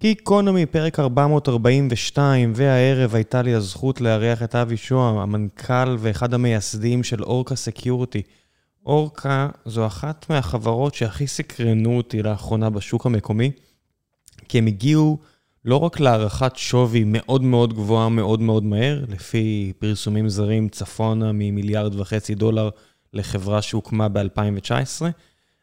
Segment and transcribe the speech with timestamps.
[0.00, 7.22] גיקונומי, פרק 442, והערב הייתה לי הזכות לארח את אבי שוהם, המנכ"ל ואחד המייסדים של
[7.22, 8.22] אורקה סקיורטי.
[8.86, 13.50] אורקה זו אחת מהחברות שהכי סקרנו אותי לאחרונה בשוק המקומי,
[14.48, 15.18] כי הם הגיעו
[15.64, 21.94] לא רק להערכת שווי מאוד מאוד גבוהה מאוד מאוד מהר, לפי פרסומים זרים צפונה ממיליארד
[21.94, 22.70] וחצי דולר
[23.12, 25.02] לחברה שהוקמה ב-2019,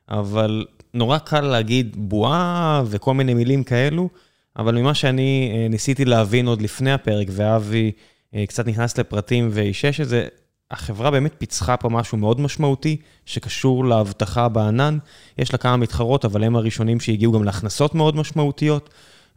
[0.10, 4.10] אבל נורא קל להגיד בועה וכל מיני מילים כאלו,
[4.58, 7.92] אבל ממה שאני אה, ניסיתי להבין עוד לפני הפרק, ואבי
[8.36, 10.28] אה, קצת נכנס לפרטים ואישש את זה,
[10.72, 14.98] החברה באמת פיצחה פה משהו מאוד משמעותי, שקשור לאבטחה בענן.
[15.38, 18.90] יש לה כמה מתחרות, אבל הם הראשונים שהגיעו גם להכנסות מאוד משמעותיות,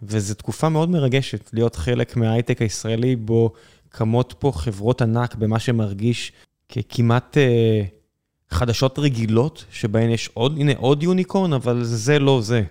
[0.03, 3.53] וזו תקופה מאוד מרגשת להיות חלק מההייטק הישראלי, בו
[3.89, 6.33] קמות פה חברות ענק במה שמרגיש
[6.69, 7.83] ככמעט אה,
[8.51, 12.63] חדשות רגילות, שבהן יש עוד, הנה עוד יוניקורן, אבל זה לא זה.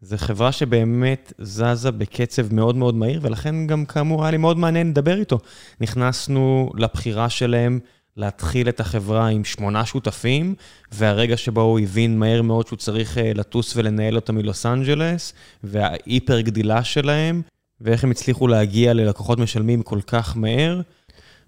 [0.00, 4.90] זו חברה שבאמת זזה בקצב מאוד מאוד מהיר, ולכן גם כאמור היה לי מאוד מעניין
[4.90, 5.38] לדבר איתו.
[5.80, 7.80] נכנסנו לבחירה שלהם
[8.16, 10.54] להתחיל את החברה עם שמונה שותפים,
[10.92, 15.32] והרגע שבו הוא הבין מהר מאוד שהוא צריך אה, לטוס ולנהל אותה מלוס אנג'לס,
[15.64, 17.42] וההיפר גדילה שלהם,
[17.80, 20.80] ואיך הם הצליחו להגיע ללקוחות משלמים כל כך מהר.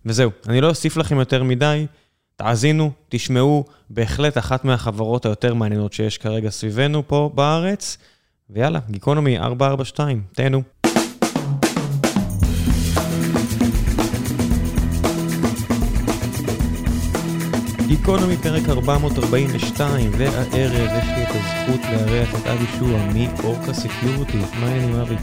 [0.07, 1.87] וזהו, אני לא אוסיף לכם יותר מדי,
[2.37, 7.99] תאזינו, תשמעו, בהחלט אחת מהחברות היותר מעניינות שיש כרגע סביבנו פה בארץ.
[8.53, 10.63] ויאללה, גיקונומי 442, תהנו.
[17.87, 24.39] גיקונומי פרק 442, והערב יש לי את הזכות לארח את אבי שועה מאורקה סקיורטי.
[24.39, 25.17] מה העניינים אבי?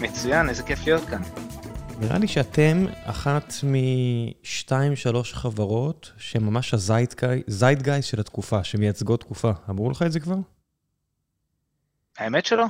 [0.00, 1.22] מצוין, איזה כיף להיות כאן.
[2.00, 9.50] נראה לי שאתם אחת משתיים, שלוש חברות שממש הזיידגייסט של התקופה, שמייצגות תקופה.
[9.70, 10.36] אמרו לך את זה כבר?
[12.18, 12.66] האמת שלא.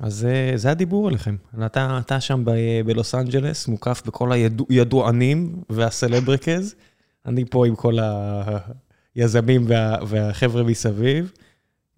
[0.00, 1.36] אז אה, זה הדיבור עליכם.
[1.66, 4.32] אתה, אתה שם ב- בלוס אנג'לס, מוקף בכל
[4.68, 6.74] הידוענים והסלבריקז.
[7.26, 7.98] אני פה עם כל
[9.14, 11.32] היזמים וה, והחבר'ה מסביב.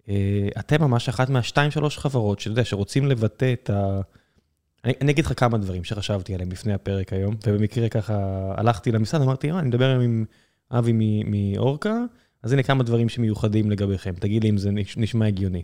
[0.09, 4.01] אה, אתם ממש אחת מהשתיים, שלוש חברות, שאתה יודע, שרוצים לבטא את ה...
[4.85, 8.15] אני, אני אגיד לך כמה דברים שחשבתי עליהם לפני הפרק היום, ובמקרה ככה
[8.57, 10.25] הלכתי למשרד, אמרתי, אה, אני מדבר עם
[10.71, 11.97] אבי מאורקה,
[12.43, 15.63] אז הנה כמה דברים שמיוחדים לגביכם, תגיד לי אם זה נשמע הגיוני.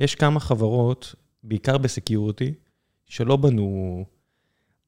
[0.00, 2.54] יש כמה חברות, בעיקר בסקיורטי,
[3.06, 4.04] שלא בנו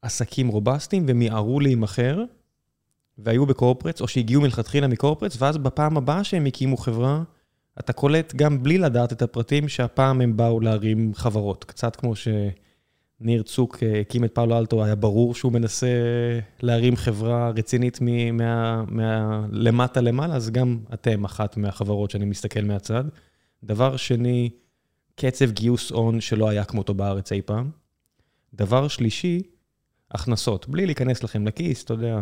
[0.02, 2.24] עסקים רובסטיים ומיהרו להימכר,
[3.18, 7.22] והיו בקורפרטס, או שהגיעו מלכתחילה מקורפרטס, ואז בפעם הבאה שהם הקימו חברה,
[7.78, 11.64] אתה קולט גם בלי לדעת את הפרטים, שהפעם הם באו להרים חברות.
[11.64, 15.86] קצת כמו שניר צוק אה, הקים את פאולו אלטו, היה ברור שהוא מנסה
[16.62, 17.98] להרים חברה רצינית
[18.90, 23.04] מלמטה למעלה, אז גם אתם אחת מהחברות שאני מסתכל מהצד.
[23.64, 24.50] דבר שני,
[25.14, 27.70] קצב גיוס הון שלא היה כמותו בארץ אי פעם.
[28.54, 29.42] דבר שלישי,
[30.10, 30.68] הכנסות.
[30.68, 32.20] בלי להיכנס לכם לכיס, אתה יודע,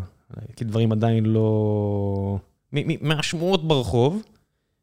[0.57, 2.39] כי דברים עדיין לא...
[3.01, 4.23] מהשמועות ברחוב,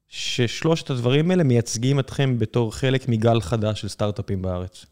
[0.08, 4.86] ששלושת הדברים האלה מייצגים אתכם בתור חלק מגל חדש של סטארט-אפים בארץ.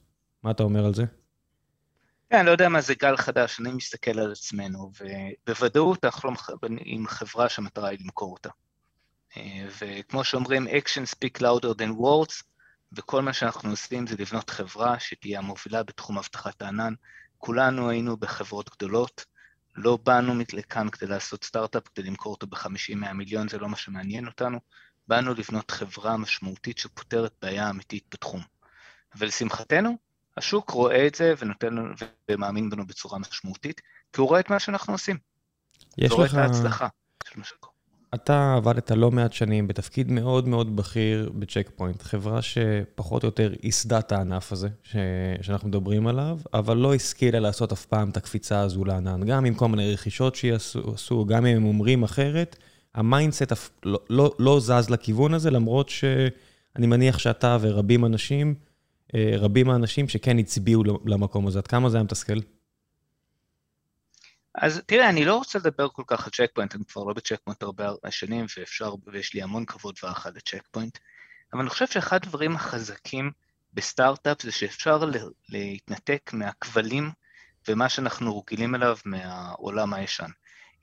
[0.44, 1.04] מה אתה אומר על זה?
[2.30, 4.92] כן, אני לא יודע מה זה גל חדש, אני מסתכל על עצמנו,
[5.48, 6.36] ובוודאות אנחנו לא
[6.86, 8.50] עם חברה שהמטרה היא למכור אותה.
[9.38, 12.44] אה, וכמו שאומרים, action speak louder than words,
[12.94, 16.94] וכל מה שאנחנו עושים זה לבנות חברה שתהיה המובילה בתחום אבטחת הענן.
[17.38, 19.26] כולנו היינו בחברות גדולות,
[19.76, 24.28] לא באנו לכאן כדי לעשות סטארט-אפ, כדי למכור אותו ב-50-100 מיליון, זה לא מה שמעניין
[24.28, 24.60] אותנו.
[25.08, 28.42] באנו לבנות חברה משמעותית שפותרת בעיה אמיתית בתחום.
[29.16, 29.98] ולשמחתנו,
[30.38, 31.94] השוק רואה את זה ונותן לנו,
[32.32, 33.82] ומאמין בנו בצורה משמעותית,
[34.14, 35.18] כי הוא רואה את מה שאנחנו עושים.
[35.98, 36.12] יש לך...
[36.12, 36.88] הוא רואה את ההצלחה
[37.24, 37.75] של מה שקורה.
[38.16, 43.54] אתה עבדת לא מעט שנים בתפקיד מאוד מאוד בכיר בצ'ק פוינט, חברה שפחות או יותר
[43.64, 44.96] ייסדה את הענף הזה ש...
[45.42, 49.54] שאנחנו מדברים עליו, אבל לא השכילה לעשות אף פעם את הקפיצה הזו לענן, גם עם
[49.54, 52.58] כל מיני רכישות שיעשו, גם אם הם אומרים אחרת,
[52.96, 53.54] ה mindset
[53.86, 58.56] לא, לא, לא זז לכיוון הזה, למרות שאני מניח שאתה ורבים אנשים,
[59.16, 62.40] אה, רבים האנשים שכן הצביעו למקום הזה, עד כמה זה היה מתסכל?
[64.58, 67.40] אז תראה, אני לא רוצה לדבר כל כך על צ'ק פוינט, אני כבר לא בצ'ק
[67.44, 70.98] פוינט הרבה שנים, ואפשר, ויש לי המון כבוד והערכה לצ'ק פוינט,
[71.54, 73.32] אבל אני חושב שאחד הדברים החזקים
[73.74, 75.04] בסטארט-אפ זה שאפשר
[75.50, 77.12] להתנתק מהכבלים
[77.68, 80.30] ומה שאנחנו רגילים אליו מהעולם הישן.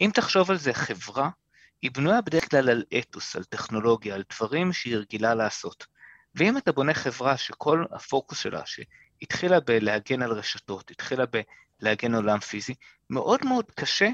[0.00, 1.30] אם תחשוב על זה, חברה
[1.82, 5.86] היא בנויה בדרך כלל על אתוס, על טכנולוגיה, על דברים שהיא רגילה לעשות.
[6.34, 11.24] ואם אתה בונה חברה שכל הפוקוס שלה, שהתחילה בלהגן על רשתות, התחילה
[11.82, 12.74] על עולם פיזי,
[13.10, 14.08] מאוד מאוד קשה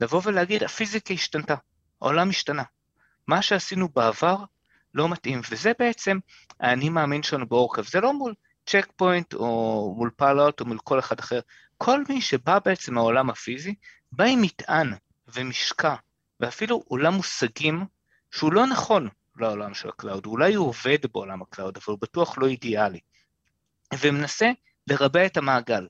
[0.00, 1.54] לבוא ולהגיד, הפיזיקה השתנתה,
[2.02, 2.62] העולם השתנה.
[3.26, 4.36] מה שעשינו בעבר
[4.94, 6.18] לא מתאים, וזה בעצם
[6.60, 7.82] האני מאמין שלנו באורקה.
[7.82, 8.34] זה לא מול
[8.66, 11.40] צ'ק פוינט או מול פאלוט או מול כל אחד אחר,
[11.78, 13.74] כל מי שבא בעצם מהעולם הפיזי,
[14.12, 14.94] בא עם מטען
[15.34, 15.94] ומשקע,
[16.40, 17.84] ואפילו עולם מושגים
[18.30, 21.98] שהוא לא נכון לעולם של ה cloud, אולי הוא עובד בעולם ה cloud, אבל הוא
[22.00, 23.00] בטוח לא אידיאלי.
[24.00, 24.50] ומנסה
[24.86, 25.86] לרבע את המעגל.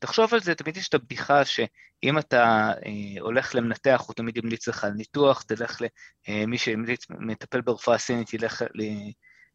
[0.00, 4.68] תחשוב על זה, תמיד יש את הבדיחה שאם אתה אה, הולך למנתח, הוא תמיד ימליץ
[4.68, 5.80] לך על ניתוח, תלך
[6.28, 8.82] למי אה, שמטפל ברפואה סינית, ילך, ל,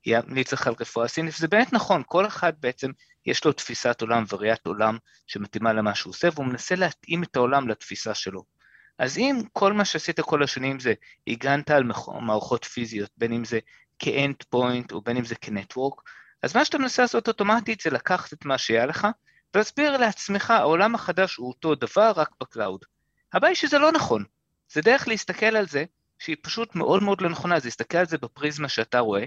[0.05, 2.91] ימליץ לך על רפואה סינית, וזה באמת נכון, כל אחד בעצם
[3.25, 4.97] יש לו תפיסת עולם וראיית עולם
[5.27, 8.43] שמתאימה למה שהוא עושה, והוא מנסה להתאים את העולם לתפיסה שלו.
[8.99, 10.93] אז אם כל מה שעשית כל השנים זה
[11.27, 11.83] הגנת על
[12.21, 13.59] מערכות פיזיות, בין אם זה
[13.99, 16.01] כ endpoint או בין אם זה כ network,
[16.43, 19.07] אז מה שאתה מנסה לעשות אוטומטית זה לקחת את מה שהיה לך,
[19.55, 22.85] ולהסביר לעצמך, העולם החדש הוא אותו דבר רק ב cloud.
[23.33, 24.23] הבעיה היא שזה לא נכון.
[24.71, 25.83] זה דרך להסתכל על זה,
[26.19, 29.25] שהיא פשוט מאוד מאוד לא נכונה, זה להסתכל על זה בפריזמה שאתה רואה,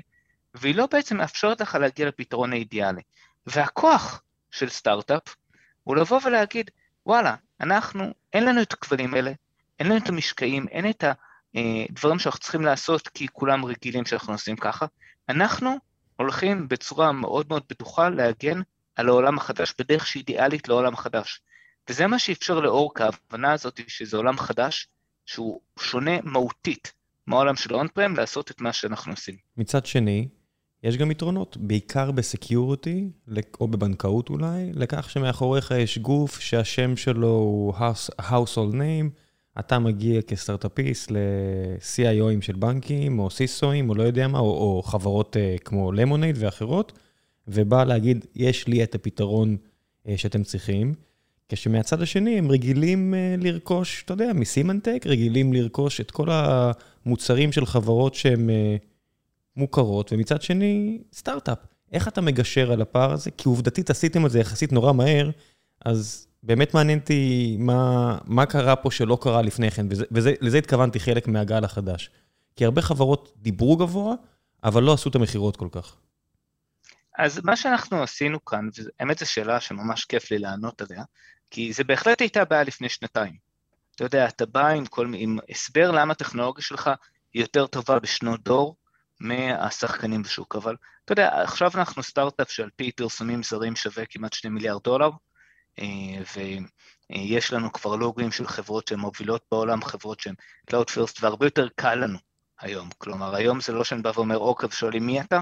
[0.55, 3.03] והיא לא בעצם מאפשרת לך להגיע לפתרון האידיאלי.
[3.47, 5.35] והכוח של סטארט-אפ
[5.85, 6.71] הוא לבוא ולהגיד,
[7.07, 9.33] וואלה, אנחנו, אין לנו את הכבלים האלה,
[9.79, 11.05] אין לנו את המשקעים, אין את
[11.55, 14.87] הדברים שאנחנו צריכים לעשות כי כולם רגילים שאנחנו עושים ככה,
[15.29, 15.77] אנחנו
[16.17, 18.61] הולכים בצורה מאוד מאוד בטוחה להגן
[18.97, 21.41] על העולם החדש בדרך שאידיאלית לעולם החדש.
[21.91, 24.89] וזה מה שאפשר לאורקה, ההבנה הזאת שזה עולם חדש,
[25.27, 26.93] שהוא שונה מהותית
[27.27, 29.37] מהעולם של און פרם, לעשות את מה שאנחנו עושים.
[29.57, 30.29] מצד שני,
[30.83, 33.09] יש גם יתרונות, בעיקר בסקיוריטי,
[33.61, 37.75] או בבנקאות אולי, לכך שמאחוריך יש גוף שהשם שלו הוא
[38.21, 39.21] household name,
[39.59, 45.37] אתה מגיע כסטארט-אפיסט ל-CIOים של בנקים, או סיסואים, או לא יודע מה, או, או חברות
[45.37, 46.99] uh, כמו למונייד ואחרות,
[47.49, 50.95] ובא להגיד, יש לי את הפתרון uh, שאתם צריכים,
[51.49, 57.67] כשמהצד השני הם רגילים uh, לרכוש, אתה יודע, מסימנטק, רגילים לרכוש את כל המוצרים של
[57.67, 58.53] חברות שהן uh,
[59.57, 61.59] מוכרות, ומצד שני, סטארט-אפ.
[61.93, 63.31] איך אתה מגשר על הפער הזה?
[63.31, 65.31] כי עובדתית עשיתם את זה יחסית נורא מהר,
[65.85, 71.29] אז באמת מעניין אותי מה, מה קרה פה שלא קרה לפני כן, ולזה התכוונתי חלק
[71.29, 72.11] מהגל החדש.
[72.57, 74.15] כי הרבה חברות דיברו גבוה,
[74.65, 75.97] אבל לא עשו את המכירות כל כך.
[77.19, 81.05] אז מה שאנחנו עשינו כאן, והאמת זו שאלה שממש כיף לי לענות עליה,
[81.51, 83.37] כי זה בהחלט הייתה בעיה לפני שנתיים.
[83.95, 86.91] אתה יודע, אתה בא עם, כל, עם הסבר למה הטכנולוגיה שלך
[87.33, 88.77] היא יותר טובה בשנות דור
[89.21, 94.55] מהשחקנים בשוק, אבל אתה יודע, עכשיו אנחנו סטארט-אפ שעל פי פרסומים זרים שווה כמעט 2
[94.55, 95.11] מיליארד דולר,
[95.79, 95.87] אה,
[97.11, 100.35] ויש לנו כבר לוגים של חברות שהן מובילות בעולם, חברות שהן
[100.71, 102.19] Cloud First, והרבה יותר קל לנו
[102.61, 102.89] היום.
[102.99, 105.41] כלומר, היום זה לא שאני בא ואומר, אוקיי, ושואלים מי אתה,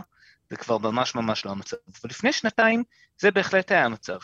[0.53, 1.77] זה כבר ממש ממש לא המצב.
[2.05, 2.85] ולפני שנתיים
[3.19, 4.19] זה בהחלט היה המצב.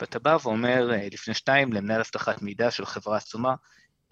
[0.00, 3.54] ואתה בא ואומר אה, לפני שנתיים למנהל אבטחת מידע של חברה עצומה,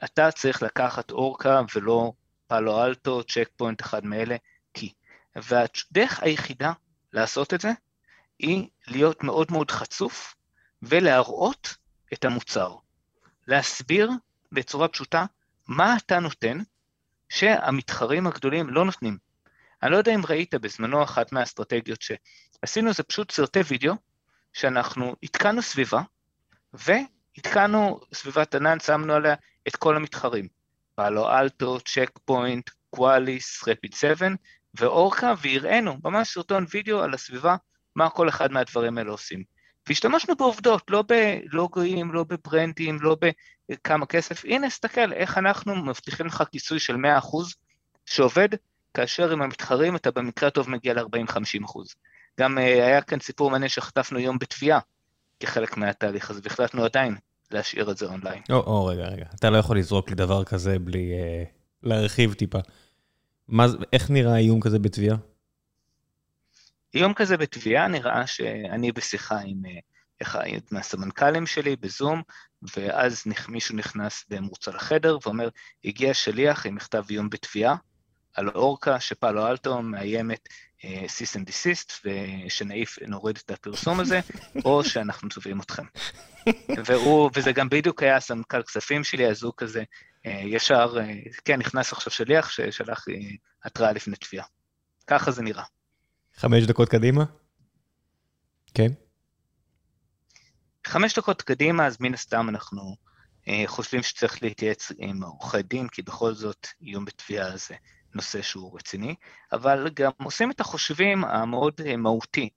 [0.05, 2.13] אתה צריך לקחת אורקה ולא
[2.47, 4.37] פאלו אלטו, צ'ק פוינט אחד מאלה,
[4.75, 4.93] כי.
[5.37, 6.73] והדרך היחידה
[7.13, 7.71] לעשות את זה
[8.39, 10.35] היא להיות מאוד מאוד חצוף
[10.83, 11.77] ולהראות
[12.13, 12.77] את המוצר.
[13.47, 14.11] להסביר
[14.53, 15.25] בצורה פשוטה
[15.69, 16.59] מה אתה נותן
[17.29, 19.31] שהמתחרים הגדולים לא נותנים.
[19.82, 23.94] אני לא יודע אם ראית בזמנו אחת מהאסטרטגיות שעשינו, זה פשוט סרטי וידאו
[24.52, 26.02] שאנחנו התקנו סביבה,
[26.73, 29.34] והתקנו סביבת ענן, שמנו עליה
[29.69, 30.49] את כל המתחרים.
[30.94, 34.29] פאלו אלטו, צ'ק פוינט, קואליס, Rapid 7
[34.75, 37.56] ואורקה, והראינו ממש סרטון וידאו על הסביבה,
[37.96, 39.43] מה כל אחד מהדברים האלה עושים.
[39.88, 43.17] והשתמשנו בעובדות, לא בלוגויים, לא בברנדים, לא
[43.70, 44.44] בכמה כסף.
[44.44, 46.98] הנה, סתכל, איך אנחנו מבטיחים לך כיסוי של 100%
[48.06, 48.48] שעובד,
[48.94, 51.79] כאשר עם המתחרים אתה במקרה הטוב מגיע ל-40-50%.
[52.41, 54.79] גם uh, היה כאן סיפור מעניין שחטפנו יום בתביעה
[55.41, 57.17] כחלק מהתהליך הזה, והחלטנו עדיין
[57.51, 58.43] להשאיר את זה אונליין.
[58.51, 59.25] או, או, רגע, רגע.
[59.34, 61.49] אתה לא יכול לזרוק לי דבר כזה בלי uh,
[61.82, 62.58] להרחיב טיפה.
[63.49, 65.17] מה, איך נראה איום כזה בתביעה?
[66.94, 69.63] יום כזה בתביעה נראה שאני בשיחה עם
[70.22, 72.22] אחד מהסמנכ"לים שלי בזום,
[72.77, 75.49] ואז מישהו נכנס במרוצה לחדר ואומר,
[75.84, 77.77] הגיע שליח עם מכתב איום בתביעה
[78.34, 80.48] על אורקה שפאלו אלטו מאיימת
[81.06, 84.20] cease and desist, ושנעיף, נוריד את הפרסום הזה,
[84.65, 85.82] או שאנחנו תובעים אתכם.
[86.84, 89.82] והוא, וזה גם בדיוק היה סמנכ"ל כספים שלי, אז הוא כזה
[90.27, 94.46] אה, ישר, אה, כן, נכנס עכשיו שליח ששלח לי התראה לפני תביעה.
[95.06, 95.65] ככה זה נראה.
[96.36, 97.24] חמש דקות קדימה?
[98.74, 98.93] כן.
[100.86, 102.96] חמש דקות קדימה, אז מן הסתם אנחנו
[103.48, 107.74] אה, חושבים שצריך להתייעץ עם עורכי דין, כי בכל זאת איום בתביעה זה
[108.15, 109.15] נושא שהוא רציני,
[109.53, 112.49] אבל גם עושים את החושבים המאוד אה, מהותי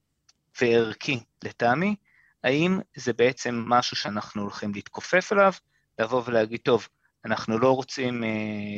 [0.61, 1.95] וערכי לטעמי,
[2.43, 5.53] האם זה בעצם משהו שאנחנו הולכים להתכופף אליו,
[5.99, 6.87] לבוא ולהגיד, טוב,
[7.25, 8.29] אנחנו לא רוצים אה,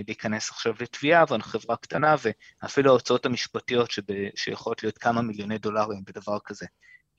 [0.07, 2.15] להיכנס עכשיו לתביעה, אבל חברה קטנה,
[2.61, 4.03] ואפילו ההוצאות המשפטיות שב,
[4.35, 6.65] שיכולות להיות כמה מיליוני דולרים בדבר כזה,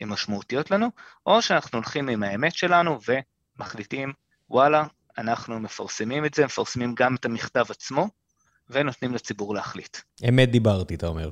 [0.00, 0.90] הן משמעותיות לנו,
[1.26, 4.12] או שאנחנו הולכים עם האמת שלנו ומחליטים,
[4.50, 4.84] וואלה,
[5.18, 8.08] אנחנו מפרסמים את זה, מפרסמים גם את המכתב עצמו,
[8.70, 9.96] ונותנים לציבור להחליט.
[10.28, 11.30] אמת דיברתי, אתה אומר.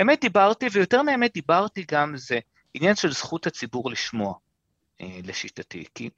[0.00, 2.38] אמת דיברתי, ויותר מאמת דיברתי גם זה
[2.74, 4.34] עניין של זכות הציבור לשמוע,
[5.00, 5.84] אה, לשיטתי.
[5.94, 6.10] כי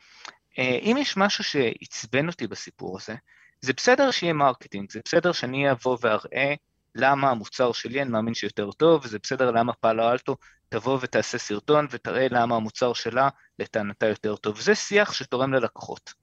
[0.58, 3.14] אה, אם יש משהו שעצבן אותי בסיפור הזה,
[3.60, 6.54] זה בסדר שיהיה marketing, זה בסדר שאני אבוא ואראה
[6.94, 10.36] למה המוצר שלי, אני מאמין שיותר טוב, וזה בסדר למה פאלו אלטו
[10.68, 14.60] תבוא ותעשה סרטון ותראה למה המוצר שלה לטענתה יותר טוב.
[14.60, 16.22] זה שיח שתורם ללקוחות.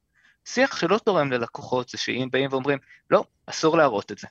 [0.53, 2.77] שיח שלא תורם ללקוחות זה שאם באים ואומרים,
[3.09, 4.27] לא, אסור להראות את זה.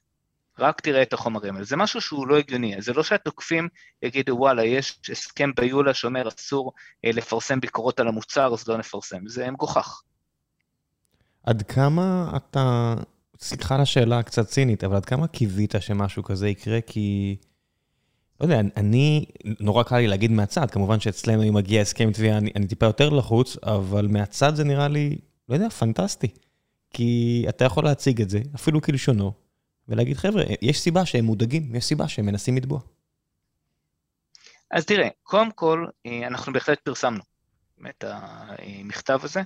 [0.59, 1.65] רק תראה את החומרים האלה.
[1.65, 3.69] זה משהו שהוא לא הגיוני, זה לא שהתוקפים
[4.03, 6.73] יגידו, וואלה, יש הסכם ביולה שאומר אסור
[7.05, 9.29] אה, לפרסם ביקורות על המוצר, אז לא נפרסם.
[9.29, 10.03] זה מגוחך.
[11.43, 12.95] עד כמה אתה,
[13.41, 16.81] סליחה על השאלה הקצת צינית, אבל עד כמה קיווית שמשהו כזה יקרה?
[16.81, 17.37] כי,
[18.41, 19.25] לא יודע, אני,
[19.61, 23.09] נורא קל לי להגיד מהצד, כמובן שאצלנו אם מגיע הסכם תביעה, אני, אני טיפה יותר
[23.09, 25.17] לחוץ, אבל מהצד זה נראה לי,
[25.49, 26.29] לא יודע, פנטסטי.
[26.91, 29.33] כי אתה יכול להציג את זה, אפילו כלשונו,
[29.89, 32.81] ולהגיד, חבר'ה, יש סיבה שהם מודאגים, יש סיבה שהם מנסים לתבוע.
[34.71, 37.23] אז תראה, קודם כל, אה, אנחנו בהחלט פרסמנו
[37.89, 39.43] את המכתב הזה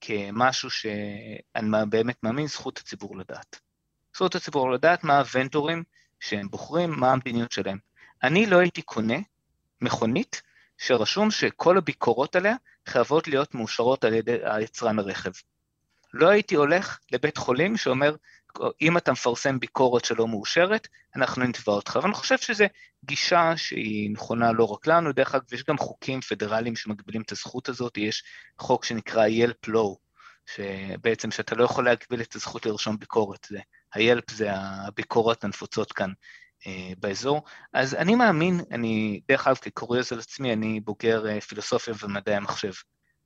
[0.00, 3.60] כמשהו שאני באמת מאמין, זכות הציבור לדעת.
[4.14, 5.82] זכות הציבור לדעת מה הוונטורים
[6.20, 7.78] שהם בוחרים, מה המדיניות שלהם.
[8.22, 9.18] אני לא הייתי קונה
[9.80, 10.42] מכונית
[10.78, 12.54] שרשום שכל הביקורות עליה
[12.88, 15.30] חייבות להיות מאושרות על ידי היצרן הרכב.
[16.14, 18.16] לא הייתי הולך לבית חולים שאומר,
[18.80, 21.98] אם אתה מפרסם ביקורת שלא מאושרת, אנחנו נתבע אותך.
[22.02, 22.64] ואני חושב שזו
[23.04, 27.68] גישה שהיא נכונה לא רק לנו, דרך אגב, יש גם חוקים פדרליים שמגבילים את הזכות
[27.68, 28.24] הזאת, יש
[28.58, 29.98] חוק שנקרא ילפ לואו,
[30.46, 33.58] שבעצם שאתה לא יכול להגביל את הזכות לרשום ביקורת, זה,
[33.94, 36.12] הילפ זה הביקורות הנפוצות כאן
[36.98, 37.42] באזור.
[37.72, 42.72] אז אני מאמין, אני, דרך אגב, כקוריוז על עצמי, אני בוגר אה, פילוסופיה ומדעי המחשב,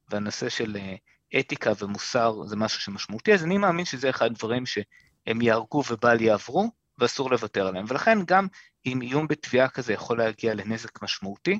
[0.08, 0.94] והנושא של אה,
[1.40, 4.78] אתיקה ומוסר זה משהו שמשמעותי, אז אני מאמין שזה אחד הדברים ש...
[5.26, 7.84] הם יהרגו ובל יעברו, ואסור לוותר עליהם.
[7.88, 8.46] ולכן גם
[8.86, 11.58] אם איום בתביעה כזה יכול להגיע לנזק משמעותי,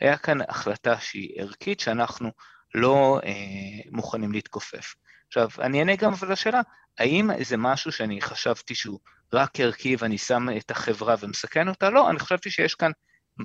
[0.00, 2.30] היה כאן החלטה שהיא ערכית, שאנחנו
[2.74, 4.94] לא אה, מוכנים להתכופף.
[5.28, 6.60] עכשיו, אני אענה גם אבל לשאלה,
[6.98, 8.98] האם זה משהו שאני חשבתי שהוא
[9.32, 11.90] רק ערכי ואני שם את החברה ומסכן אותה?
[11.90, 12.90] לא, אני חשבתי שיש כאן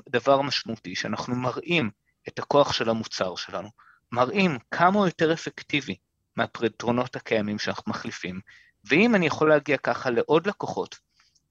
[0.10, 1.90] דבר משמעותי, שאנחנו מראים
[2.28, 3.70] את הכוח של המוצר שלנו,
[4.12, 5.96] מראים כמה הוא יותר אפקטיבי
[6.36, 8.40] מהפתרונות הקיימים שאנחנו מחליפים,
[8.84, 10.96] ואם אני יכול להגיע ככה לעוד לקוחות,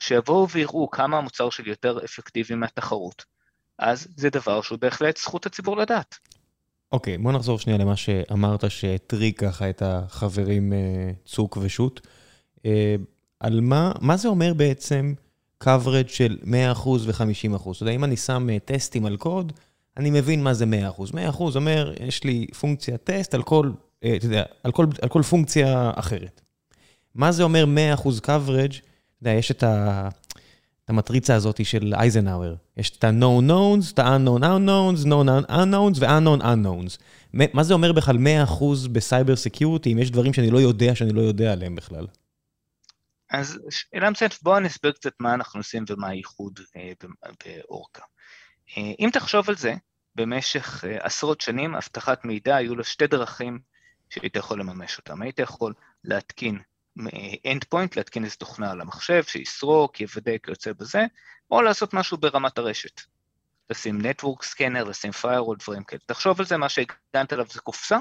[0.01, 3.25] שיבואו ויראו כמה המוצר שלי יותר אפקטיבי מהתחרות,
[3.79, 6.19] אז זה דבר שהוא בהחלט זכות הציבור לדעת.
[6.93, 12.01] אוקיי, okay, בוא נחזור שנייה למה שאמרת שהטריק ככה את החברים אה, צוק ושות'.
[12.67, 12.95] אה,
[13.41, 15.15] על מה, מה זה אומר בעצם
[15.65, 16.47] coverage של 100%
[16.87, 17.71] ו-50%?
[17.73, 19.53] אתה יודע, אם אני שם אה, טסטים על קוד,
[19.97, 20.65] אני מבין מה זה
[20.99, 21.03] 100%.
[21.39, 25.91] 100% אומר, יש לי פונקציה טסט על כל, אתה יודע, על כל, על כל פונקציה
[25.95, 26.41] אחרת.
[27.15, 27.65] מה זה אומר
[27.97, 28.77] 100% coverage?
[28.79, 30.09] אתה יודע, יש את, ה...
[30.93, 32.55] המטריצה הזאת של אייזנהאואר.
[32.77, 37.03] יש את ה-known knowns, את ה-unknown unknowns, known unknowns ו-unknown unknowns.
[37.33, 41.21] מה זה אומר בכלל 100% בסייבר סקיורטי, אם יש דברים שאני לא יודע שאני לא
[41.21, 42.07] יודע עליהם בכלל?
[43.31, 46.93] אז שאלה מצוינת, בואו נסביר קצת מה אנחנו עושים ומה הייחוד אה,
[47.45, 48.03] באורקה.
[48.77, 49.75] אה, אם תחשוב על זה,
[50.15, 53.59] במשך אה, עשרות שנים, אבטחת מידע, היו לו שתי דרכים
[54.11, 55.23] שהיית יכול לממש אותם.
[55.23, 56.59] היית יכול להתקין
[57.47, 61.05] endpoint, להתקין איזו תוכנה על המחשב, שיסרוק, יוודא, כיוצא בזה,
[61.51, 63.01] או לעשות משהו ברמת הרשת.
[63.71, 66.01] לשים network scanner, לשים firewall, דברים כאלה.
[66.07, 67.99] תחשוב על זה, מה שהגנת עליו זה קופסה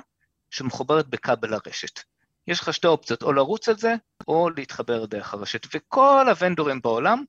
[0.50, 2.00] שמחוברת בכבל הרשת.
[2.48, 3.95] יש לך שתי אופציות, או לרוץ על זה,
[4.27, 5.67] או להתחבר דרך הרשת.
[5.75, 7.24] וכל הוונדורים בעולם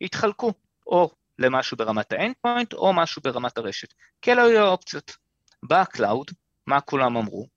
[0.00, 0.52] התחלקו,
[0.86, 3.94] או למשהו ברמת ה endpoint, או משהו ברמת הרשת.
[4.22, 5.16] כי אלה היו האופציות.
[5.62, 6.30] בא ה cloud,
[6.66, 7.48] מה כולם אמרו?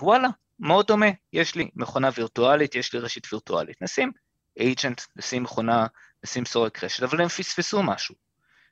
[0.00, 0.28] וואלה,
[0.60, 3.82] מאוד דומה, יש לי מכונה וירטואלית, יש לי רשת וירטואלית.
[3.82, 4.12] נשים
[4.58, 5.86] agent, נשים מכונה,
[6.24, 8.14] נשים סורק רשת, אבל הם פספסו משהו.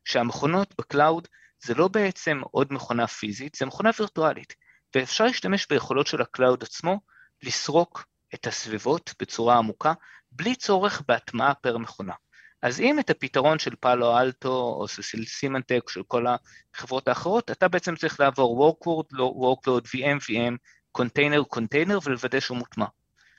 [0.05, 1.29] שהמכונות ב cloud
[1.65, 4.55] זה לא בעצם עוד מכונה פיזית, זה מכונה וירטואלית.
[4.95, 7.01] ואפשר להשתמש ביכולות של ה cloud עצמו,
[7.43, 9.93] לסרוק את הסביבות בצורה עמוקה,
[10.33, 12.15] בלי צורך בהטמעה פר מכונה.
[12.63, 16.27] אז אם את הפתרון של פאלו אלטו או של סימנטק של כל
[16.75, 20.57] החברות האחרות, אתה בעצם צריך לעבור workload, workload, VM, VM,
[20.99, 22.85] container container ולוודא שהוא מוטמע.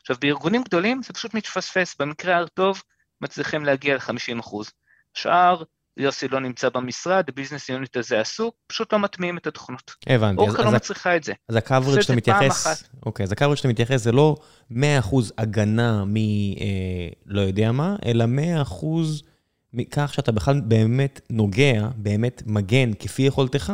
[0.02, 2.82] עכשיו בארגונים גדולים זה פשוט מתפספס, במקרה הטוב
[3.22, 4.56] מצליחים להגיע ל-50%.
[5.16, 5.64] השאר,
[5.98, 9.96] יוסי לא נמצא במשרד, ה business unit הזה עסוק, פשוט לא מטמיעים את התוכנות.
[10.08, 10.42] הבנתי.
[10.42, 11.34] אורקה לא מצליחה את זה.
[11.50, 14.36] אז ה covered שאתה מתייחס, אוקיי, אז ה covered שאתה מתייחס זה לא
[14.72, 14.76] 100%
[15.38, 16.16] הגנה מ...
[16.16, 18.26] אה, לא יודע מה, אלא
[18.64, 18.86] 100%
[19.74, 23.74] מכך שאתה בכלל באמת נוגע, באמת מגן כפי יכולתך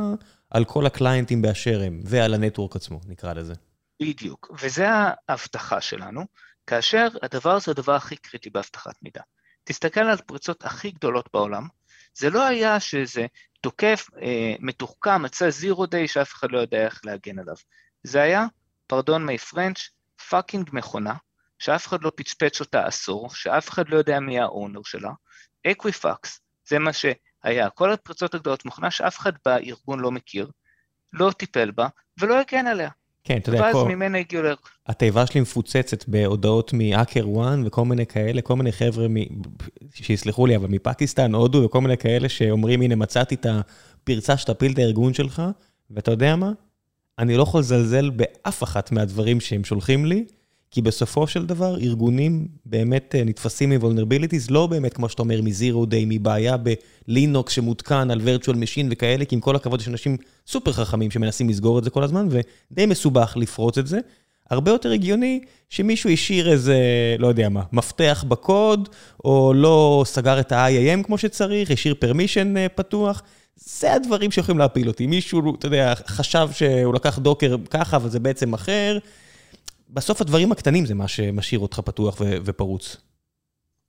[0.50, 3.54] על כל הקליינטים באשר הם, ועל ה network עצמו, נקרא לזה.
[4.02, 4.86] בדיוק, וזה
[5.28, 6.26] ההבטחה שלנו,
[6.68, 9.22] כאשר הדבר הזה הדבר הכי קריטי באבטחת מידע.
[9.64, 11.68] תסתכל על הפריצות הכי גדולות בעולם,
[12.14, 13.26] זה לא היה שזה
[13.62, 17.56] תוקף אה, מתוחכם, מצא zero day שאף אחד לא יודע איך להגן עליו.
[18.04, 18.46] זה היה,
[18.88, 19.90] pardon my French,
[20.30, 21.14] fucking מכונה,
[21.60, 25.12] שאף אחד לא פצ'פץ' אותה עשור, שאף אחד לא יודע מי ה owner שלה,
[25.68, 30.52] Equifax, זה מה שהיה, כל הפרצות הגדולות מכונה שאף אחד בארגון לא מכיר,
[31.14, 31.88] לא טיפל בה
[32.20, 32.90] ולא הגן עליה.
[33.26, 33.88] כן, אתה יודע, ואז כל...
[33.88, 34.54] ממנה הגיעו ל...
[34.88, 39.16] התיבה שלי מפוצצת בהודעות מ HackerOne וכל מיני כאלה, כל מיני חבר'ה, מ...
[39.94, 44.80] שיסלחו לי, אבל מפקיסטן, הודו וכל מיני כאלה שאומרים, הנה מצאתי את הפרצה שתפיל את
[44.80, 45.42] הארגון שלך,
[45.92, 46.52] ואתה יודע מה?
[47.20, 50.26] אני לא יכול לזלזל באף אחת מהדברים שהם שולחים לי,
[50.76, 55.42] כי בסופו של דבר, ארגונים באמת אה, נתפסים מ vulnerabilities, לא באמת, כמו שאתה אומר,
[55.42, 56.56] מ zero day, מבעיה
[57.08, 60.18] בלינוקס שמותקן על virtual machine וכאלה, כי עם כל הכבוד יש אנשים
[60.48, 64.00] סופר חכמים שמנסים לסגור את זה כל הזמן, ודי מסובך לפרוץ את זה.
[64.50, 65.40] הרבה יותר הגיוני
[65.70, 66.78] שמישהו השאיר איזה,
[67.20, 68.90] לא יודע מה, מפתח בקוד,
[69.26, 73.22] או לא סגר את ה-IAM כמו שצריך, השאיר permission אה, פתוח.
[73.56, 75.08] זה הדברים שיכולים להפיל אותי.
[75.08, 78.98] מישהו, אתה יודע, חשב שהוא לקח Docker ככה, אבל זה בעצם אחר.
[79.90, 82.98] בסוף הדברים הקטנים זה מה שמשאיר אותך פתוח ו- ופרוץ.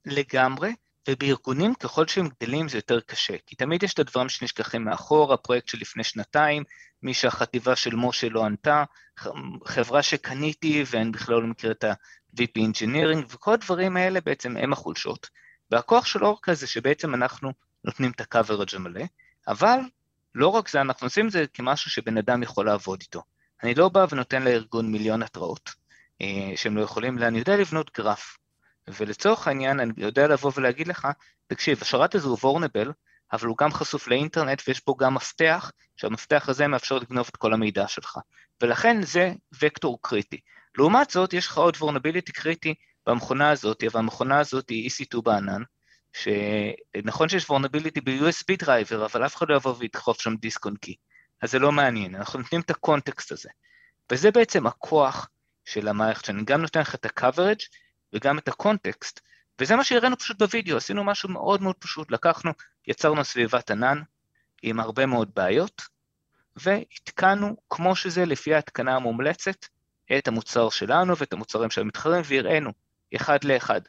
[0.05, 0.73] לגמרי,
[1.09, 5.67] ובארגונים ככל שהם גדלים זה יותר קשה, כי תמיד יש את הדברים שנשכחים מאחור, הפרויקט
[5.67, 6.63] של לפני שנתיים,
[7.03, 8.83] מי שהחטיבה של משה לא ענתה,
[9.65, 15.29] חברה שקניתי ואני בכלל לא מכיר את ה-VP Engineering, וכל הדברים האלה בעצם הם החולשות.
[15.71, 17.51] והכוח של אורקה זה שבעצם אנחנו
[17.83, 19.03] נותנים את ה-coverage המלא,
[19.47, 19.79] אבל
[20.35, 23.21] לא רק זה, אנחנו עושים את זה כמשהו שבן אדם יכול לעבוד איתו.
[23.63, 25.69] אני לא בא ונותן לארגון מיליון התראות.
[26.21, 28.37] אה, שהם לא יכולים, אני יודע לבנות גרף.
[28.87, 31.07] ולצורך העניין אני יודע לבוא ולהגיד לך,
[31.47, 32.91] תקשיב, השרת הזה הוא וורנבל,
[33.31, 37.53] אבל הוא גם חשוף לאינטרנט ויש פה גם מפתח, שהמפתח הזה מאפשר לגנוב את כל
[37.53, 38.17] המידע שלך.
[38.61, 40.39] ולכן זה וקטור קריטי.
[40.77, 42.73] לעומת זאת, יש לך עוד vulnerability קריטי
[43.07, 45.61] במכונה הזאת, והמכונה הזאת היא EC2 בענן,
[46.13, 50.95] שנכון שיש vulnerability ב-USB driver, אבל אף אחד לא יבוא וידחוף שם דיסק און קי.
[51.41, 53.49] אז זה לא מעניין, אנחנו נותנים את ה context הזה.
[54.11, 55.29] וזה בעצם הכוח
[55.67, 57.65] של המערכת, שאני גם נותן לך את ה-coverage
[58.13, 59.21] וגם את ה context,
[59.59, 62.51] וזה מה שהראינו פשוט בווידאו, עשינו משהו מאוד מאוד פשוט, לקחנו,
[62.87, 64.01] יצרנו סביבת ענן
[64.63, 65.81] עם הרבה מאוד בעיות,
[66.55, 69.65] והתקנו כמו שזה לפי ההתקנה המומלצת
[70.17, 72.71] את המוצר שלנו ואת המוצרים של המתחרים, והראינו
[73.15, 73.81] אחד לאחד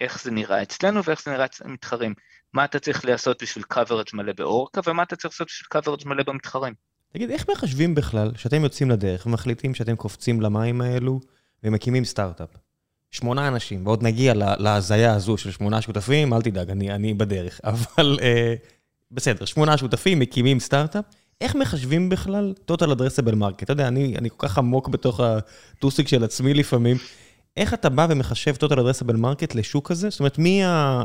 [0.00, 2.14] איך זה נראה אצלנו ואיך זה נראה אצל המתחרים.
[2.52, 6.22] מה אתה צריך לעשות בשביל coverage מלא באורקה ומה אתה צריך לעשות בשביל coverage מלא
[6.22, 6.74] במתחרים.
[7.12, 11.20] תגיד, איך מחשבים בכלל שאתם יוצאים לדרך ומחליטים שאתם קופצים למים האלו
[11.64, 12.48] ומקימים סטארט-אפ?
[13.10, 17.60] שמונה אנשים, ועוד נגיע להזיה הזו של שמונה שותפים, אל תדאג, אני, אני בדרך.
[17.64, 18.54] אבל אה,
[19.10, 21.04] בסדר, שמונה שותפים מקימים סטארט-אפ,
[21.40, 23.62] איך מחשבים בכלל total addressable market?
[23.62, 26.96] אתה יודע, אני, אני כל כך עמוק בתוך הטוסיק של עצמי לפעמים.
[27.56, 30.10] איך אתה בא ומחשב total addressable market לשוק הזה?
[30.10, 31.04] זאת אומרת, מי ה...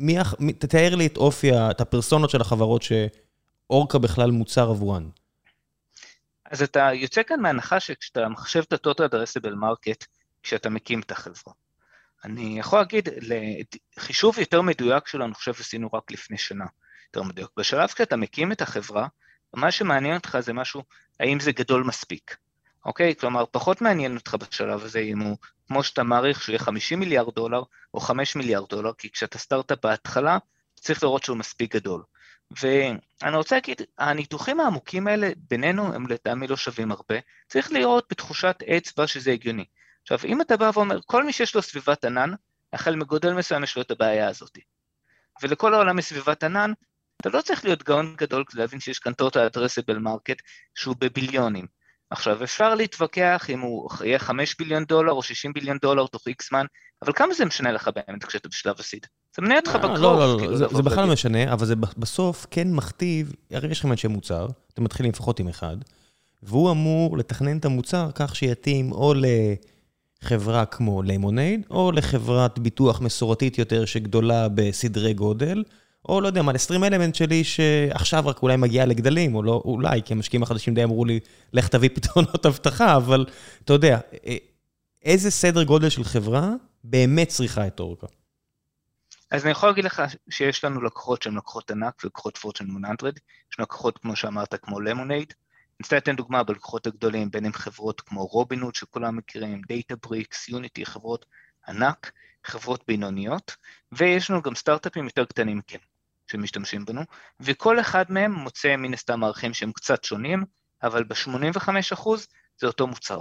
[0.00, 0.22] מי ה...
[0.58, 5.08] תתאר לי את אופי, את הפרסונות של החברות שאורקה בכלל מוצר עבורן.
[6.50, 10.06] אז אתה יוצא כאן מהנחה שכשאתה מחשב את ה-total addressable market,
[10.42, 11.54] כשאתה מקים את החברה.
[12.24, 13.08] אני יכול להגיד,
[13.98, 16.64] חישוב יותר מדויק שלו, אני חושב עשינו רק לפני שנה,
[17.06, 17.48] יותר מדויק.
[17.56, 19.08] בשלב שאתה מקים את החברה,
[19.54, 20.82] מה שמעניין אותך זה משהו,
[21.20, 22.36] האם זה גדול מספיק,
[22.84, 23.16] אוקיי?
[23.16, 25.36] כלומר, פחות מעניין אותך בשלב הזה אם הוא,
[25.68, 27.62] כמו שאתה מעריך, שהוא יהיה 50 מיליארד דולר
[27.94, 30.38] או 5 מיליארד דולר, כי כשאתה סטארט-אפ בהתחלה,
[30.74, 32.02] צריך לראות שהוא מספיק גדול.
[32.50, 37.14] ואני רוצה להגיד, הניתוחים העמוקים האלה בינינו הם לטעמי לא שווים הרבה,
[37.48, 39.64] צריך לראות בתחושת אצבע שזה הגיוני.
[40.02, 42.30] עכשיו, אם אתה בא ואומר, כל מי שיש לו סביבת ענן,
[42.72, 44.58] החל מגודל מסוים יש לו את הבעיה הזאת.
[45.42, 46.72] ולכל העולם יש סביבת ענן,
[47.20, 50.36] אתה לא צריך להיות גאון גדול כדי להבין שיש כאן total addressable market
[50.74, 51.66] שהוא בביליונים.
[52.10, 56.48] עכשיו, אפשר להתווכח אם הוא יהיה 5 ביליון דולר או 60 ביליון דולר תוך איקס
[56.48, 56.66] זמן,
[57.02, 59.06] אבל כמה זה משנה לך באמת כשאתה בשלב הסיד?
[59.36, 59.96] זה מנהל אותך בקרוב.
[59.96, 63.92] לא, לא, לא, זה בכלל לא משנה, אבל זה בסוף כן מכתיב, הרי יש לכם
[63.92, 65.76] אנשי מוצר, אתם מתחילים לפחות עם אחד,
[66.42, 69.14] והוא אמור לתכנן את המוצר כך שיתאים או
[70.22, 75.64] לחברה כמו לימונייד, או לחברת ביטוח מסורתית יותר שגדולה בסדרי גודל,
[76.08, 80.02] או לא יודע מה, לסטרים אלמנט שלי שעכשיו רק אולי מגיעה לגדלים, או לא, אולי,
[80.02, 81.20] כי המשקיעים החדשים די אמרו לי,
[81.52, 83.26] לך תביא פתרונות אבטחה, אבל
[83.64, 83.98] אתה יודע,
[85.04, 86.52] איזה סדר גודל של חברה
[86.84, 88.06] באמת צריכה את אורקה?
[89.30, 92.92] אז אני יכול להגיד לך שיש לנו לקוחות שהן לקוחות ענק ולקוחות Fortune 100,
[93.52, 95.34] יש לקוחות כמו שאמרת כמו למונייד,
[95.76, 100.86] אני רוצה לתת דוגמה בלקוחות הגדולים, בין אם חברות כמו רובינוד שכולם מכירים, Databricks, Unity,
[100.86, 101.26] חברות
[101.68, 102.12] ענק,
[102.44, 103.56] חברות בינוניות,
[103.92, 105.78] ויש לנו גם סטארט-אפים יותר קטנים כן.
[106.26, 107.02] שמשתמשים בנו,
[107.40, 110.44] וכל אחד מהם מוצא מן הסתם מ ערכים שהם קצת שונים,
[110.82, 112.08] אבל ב-85%
[112.58, 113.20] זה אותו מוצר.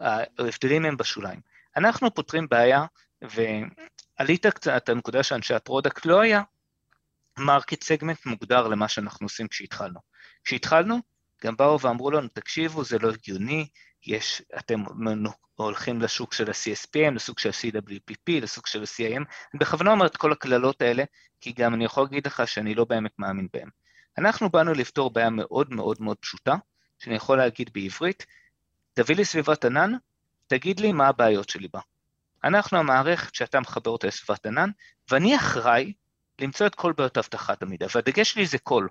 [0.00, 1.40] ההבדלים הם בשוליים.
[1.76, 2.84] אנחנו פותרים בעיה,
[4.20, 6.42] והעלית קצת, הנקודה שאנשי ה product לא היה
[7.38, 10.00] market segment מוגדר למה שאנחנו עושים כשהתחלנו.
[10.44, 10.98] כשהתחלנו,
[11.44, 13.68] גם באו ואמרו לנו, תקשיבו, זה לא הגיוני,
[14.06, 14.84] יש, אתם
[15.54, 19.16] הולכים לשוק של ה-CSPM, לסוג של ה-CWPP, לסוג של ה-CIEM,
[19.54, 21.04] אני בכוונה אומר את כל הקללות האלה,
[21.40, 23.68] כי גם אני יכול להגיד לך שאני לא באמת מאמין בהן.
[24.18, 26.54] אנחנו באנו לפתור בעיה מאוד מאוד מאוד פשוטה,
[26.98, 28.26] שאני יכול להגיד בעברית,
[28.94, 29.92] תביא לי סביבת ענן,
[30.46, 31.80] תגיד לי מה הבעיות שלי בה.
[32.44, 34.70] אנחנו המערכת שאתה מחבר אותה לסביבת ענן,
[35.10, 35.92] ואני אחראי
[36.40, 38.86] למצוא את כל בעיות אבטחת המידע, והדגש שלי זה כל.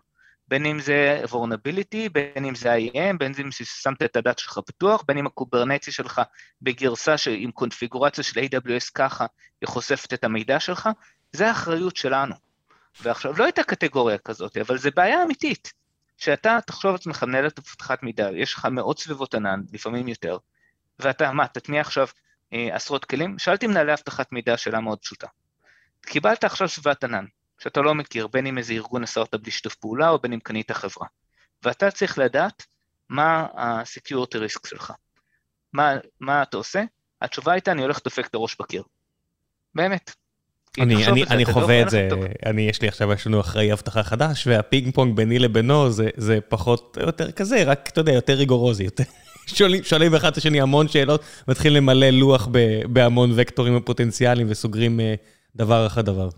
[0.47, 5.03] בין אם זה וורנביליטי, בין אם זה IEM, בין אם ששמת את הדאט שלך פתוח,
[5.07, 6.21] בין אם הקוברנצי שלך
[6.62, 7.27] בגרסה ש...
[7.27, 9.25] עם קונפיגורציה של AWS ככה,
[9.62, 10.89] היא חושפת את המידע שלך,
[11.31, 12.35] זה האחריות שלנו.
[13.01, 15.73] ועכשיו, לא הייתה קטגוריה כזאת, אבל זו בעיה אמיתית,
[16.17, 20.38] שאתה תחשוב על עצמך מנהלת אבטחת מידע, יש לך מאות סביבות ענן, לפעמים יותר,
[20.99, 22.07] ואתה, מה, תטמיע עכשיו
[22.51, 23.39] עשרות כלים?
[23.39, 25.27] שאלתי מנהלי אבטחת מידע שאלה מאוד פשוטה.
[26.01, 27.25] קיבלת עכשיו סביבת ענן,
[27.59, 30.39] שאתה לא מכיר, בין אם איזה ארגון עשה אותה בלי שיתוף פעולה, או בין אם
[30.39, 31.07] קנית חברה.
[31.63, 32.65] ואתה צריך לדעת
[33.09, 34.93] מה ה-security risk שלך.
[35.73, 36.83] מה, מה אתה עושה?
[37.21, 38.83] התשובה הייתה, אני הולך דופק את הראש בקיר.
[39.75, 40.12] באמת.
[40.79, 42.09] אני, אני, אני לא חווה את זה,
[42.45, 46.39] אני, יש לי עכשיו, יש לנו אחראי אבטחה חדש, והפינג פונג ביני לבינו זה, זה
[46.49, 49.03] פחות יותר כזה, רק, אתה יודע, יותר ריגורוזי, יותר...
[49.55, 52.57] שואלים, שואלים אחד את השני המון שאלות, מתחילים למלא לוח ב,
[52.93, 55.03] בהמון וקטורים פוטנציאליים וסוגרים uh,
[55.55, 56.29] דבר אחר דבר.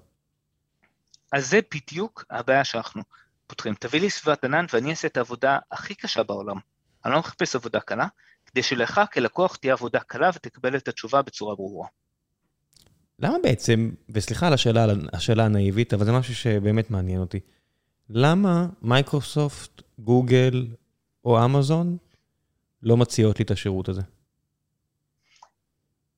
[1.31, 3.01] אז זה בדיוק הבעיה שאנחנו
[3.47, 3.75] פותרים.
[3.79, 6.57] תביא לי סביבת ענן ואני אעשה את העבודה הכי קשה בעולם.
[7.05, 8.07] אני לא מחפש עבודה קלה,
[8.45, 11.87] כדי שלך כלקוח תהיה עבודה קלה ותקבל את התשובה בצורה ברורה.
[13.19, 17.39] למה בעצם, וסליחה על השאלה, השאלה הנאיבית, אבל זה משהו שבאמת מעניין אותי,
[18.09, 20.67] למה מייקרוסופט, גוגל
[21.25, 21.97] או אמזון
[22.83, 24.01] לא מציעות לי את השירות הזה?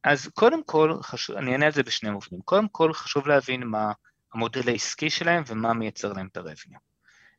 [0.04, 2.41] אז קודם כל, חשוב, אני אענה על זה בשני מובנים.
[2.41, 3.91] קודם כל, חשוב להבין מה
[4.34, 6.80] המודל העסקי שלהם ומה מייצר להם את הרבניו.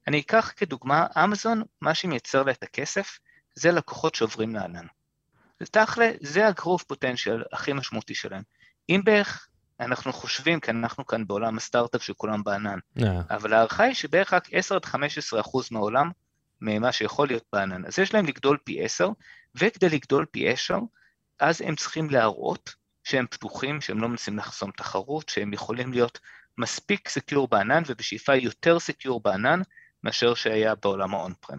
[0.09, 3.19] אני אקח כדוגמה, אמזון, מה שמייצר לה את הכסף,
[3.55, 4.87] זה לקוחות שעוברים לענן.
[5.71, 8.43] תכלה, זה הגרוף פוטנציאל הכי משמעותי שלהם.
[8.89, 9.49] אם בערך
[9.81, 13.05] אנחנו חושבים, כי אנחנו כאן בעולם הסטארט-אפ שכולם בענן, yeah.
[13.31, 16.11] אבל ההערכה היא שבערך רק 10 15 אחוז מהעולם,
[16.65, 17.85] ממה שיכול להיות בענן.
[17.87, 19.09] אז יש להם לגדול פי 10,
[19.55, 20.79] וכדי לגדול פי 10,
[21.41, 22.75] אז הם צריכים להראות
[23.05, 26.19] שהם פתוחים, שהם לא מנסים לחסום תחרות, שהם יכולים להיות
[26.59, 29.61] מספיק secure בענן ובשאיפה יותר secure בענן
[30.05, 31.59] מאשר שהיה בעולם ה on-prem.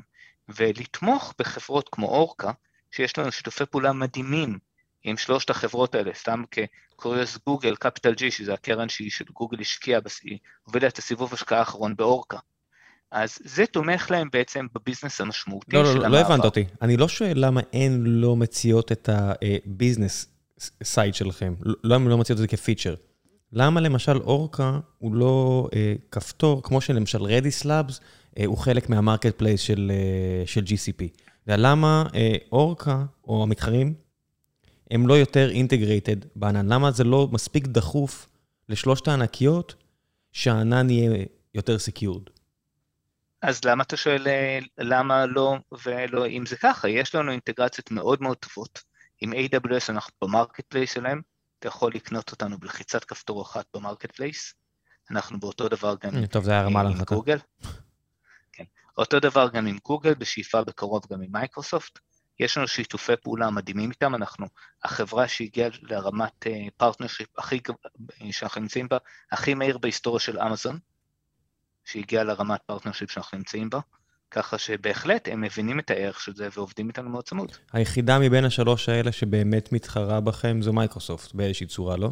[0.50, 2.52] ולתמוך בחברות כמו אורקה,
[2.92, 4.60] שיש לנו שיתופי פעולה מדהימים
[5.04, 10.40] עם שלושת החברות האלה, סתם כקוריוס גוגל, CapitalG, שזה הקרן שהיא של גוגל השקיעה, היא
[10.64, 12.38] הובילה את הסיבוב השקעה האחרון באורקה.
[13.16, 16.18] אז זה תומך להם בעצם ב business המשמעותי לא, של לא, המעבר.
[16.18, 16.66] לא, לא הבנת אותי.
[16.82, 20.28] אני לא שואל למה הן לא מציעות את ה business
[20.84, 21.54] side שלכם.
[21.84, 22.96] למה הן לא מציעות את זה כ feature?
[23.54, 28.00] למה למשל אורקה הוא לא אה, כפתור, כמו שלמשל Redis Labs,
[28.40, 31.04] אה, הוא חלק מה marketplace של, אה, של GCP.
[31.48, 33.94] ולמה אה, אורקה, או המתחרים,
[34.92, 36.68] הם לא יותר integrated בענן?
[36.68, 38.28] למה זה לא מספיק דחוף
[38.70, 39.76] לשלושת הענקיות
[40.32, 42.24] שהענן יהיה יותר secured?
[43.48, 46.90] אז למה אתה שואל אה, למה לא ולא אם זה ככה?
[46.90, 48.80] יש לנו אינטגרציות מאוד מאוד טובות.
[49.22, 51.22] עם AWS אנחנו ב marketplace שלהם,
[51.60, 54.54] אתה יכול לקנות אותנו בלחיצת כפתור אחת ב marketplace.
[55.12, 57.38] אנחנו באותו דבר גם טוב, זה היה רמה עם גוגל.
[58.52, 58.64] כן.
[58.98, 62.00] אותו דבר גם עם גוגל, בשאיפה בקרוב גם עם מייקרוסופט.
[62.40, 64.48] יש לנו שיתופי פעולה מדהימים איתם, אנחנו
[64.84, 66.48] החברה שהגיעה לרמת
[66.78, 67.60] partnership uh, הכי,
[68.32, 68.98] שאנחנו נמצאים בה,
[69.32, 70.80] הכי מהיר בהיסטוריה של אמזון,
[71.86, 73.80] שהגיעה לרמת partnership שאנחנו נמצאים בה.
[74.32, 77.52] ככה שבהחלט הם מבינים את הערך של זה ועובדים איתנו מאוד צמוד.
[77.74, 82.10] היחידה מבין השלוש האלה שבאמת מתחרה בכם זו מייקרוסופט באיזושהי צורה, לא?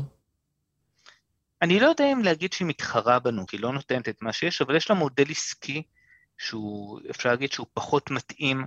[1.61, 4.61] אני לא יודע אם להגיד שהיא מתחרה בנו, כי היא לא נותנת את מה שיש,
[4.61, 5.83] אבל יש לה מודל עסקי
[6.37, 8.65] שהוא, אפשר להגיד שהוא פחות מתאים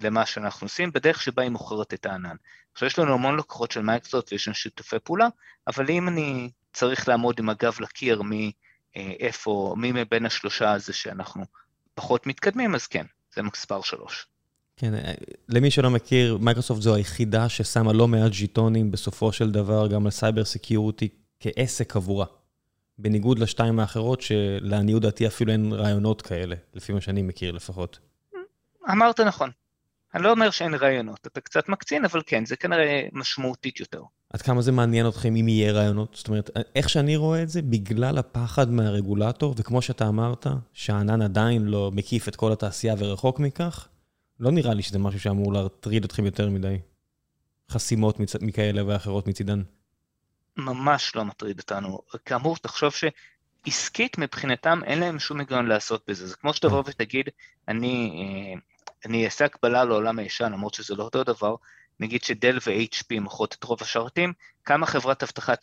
[0.00, 2.36] למה שאנחנו עושים, בדרך שבה היא מוכרת את הענן.
[2.72, 5.28] עכשיו יש לנו המון לקוחות של מייקרוסופט ויש לנו שיתופי פעולה,
[5.66, 8.58] אבל אם אני צריך לעמוד עם הגב לקיר מאיפה,
[8.96, 11.44] אה, מי מבין השלושה הזה שאנחנו
[11.94, 13.04] פחות מתקדמים, אז כן,
[13.34, 14.26] זה מספר שלוש.
[14.76, 15.12] כן, אה,
[15.48, 20.10] למי שלא מכיר, מייקרוסופט זו היחידה ששמה לא מעט ז'יטונים בסופו של דבר גם על
[20.10, 21.08] cyber security
[21.40, 22.26] כעסק עבורה.
[22.98, 27.98] בניגוד לשתיים האחרות, שלעניות דעתי אפילו אין רעיונות כאלה, לפי מה שאני מכיר לפחות.
[28.90, 29.50] אמרת נכון.
[30.14, 34.02] אני לא אומר שאין רעיונות, אתה קצת מקצין, אבל כן, זה כנראה משמעותית יותר.
[34.34, 36.14] עד כמה זה מעניין אתכם אם יהיה רעיונות?
[36.14, 41.64] זאת אומרת, איך שאני רואה את זה, בגלל הפחד מהרגולטור, וכמו שאתה אמרת, שהענן עדיין
[41.64, 43.88] לא מקיף את כל התעשייה ורחוק מכך,
[44.40, 46.78] לא נראה לי שזה משהו שאמור להטריד אתכם יותר מדי.
[47.70, 48.36] חסימות מצ...
[48.36, 49.62] מכאלה ואחרות מצידן.
[50.56, 51.98] ממש לא מטריד אותנו.
[52.24, 52.92] כאמור, תחשוב
[53.64, 56.26] שעסקית מבחינתם אין להם שום היגיון לעשות בזה.
[56.26, 57.28] זה כמו שתבוא ותגיד,
[57.68, 58.60] אני, אה,
[59.06, 61.54] אני אעשה הקבלה לעולם הישן, למרות שזה לא אותו דבר,
[62.00, 64.32] נגיד שדל ו-HP מוכרות את רוב השרתים,
[64.64, 65.60] כמה חברת אבטחת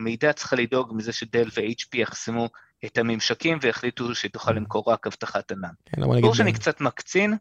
[0.00, 2.48] מידע צריכה לדאוג מזה שדל ו-HP יחסמו
[2.84, 5.68] את הממשקים ויחליטו שהיא תוכל למכור רק אבטחת ענן.
[5.86, 7.36] כן, ברור שאני קצת מקצין,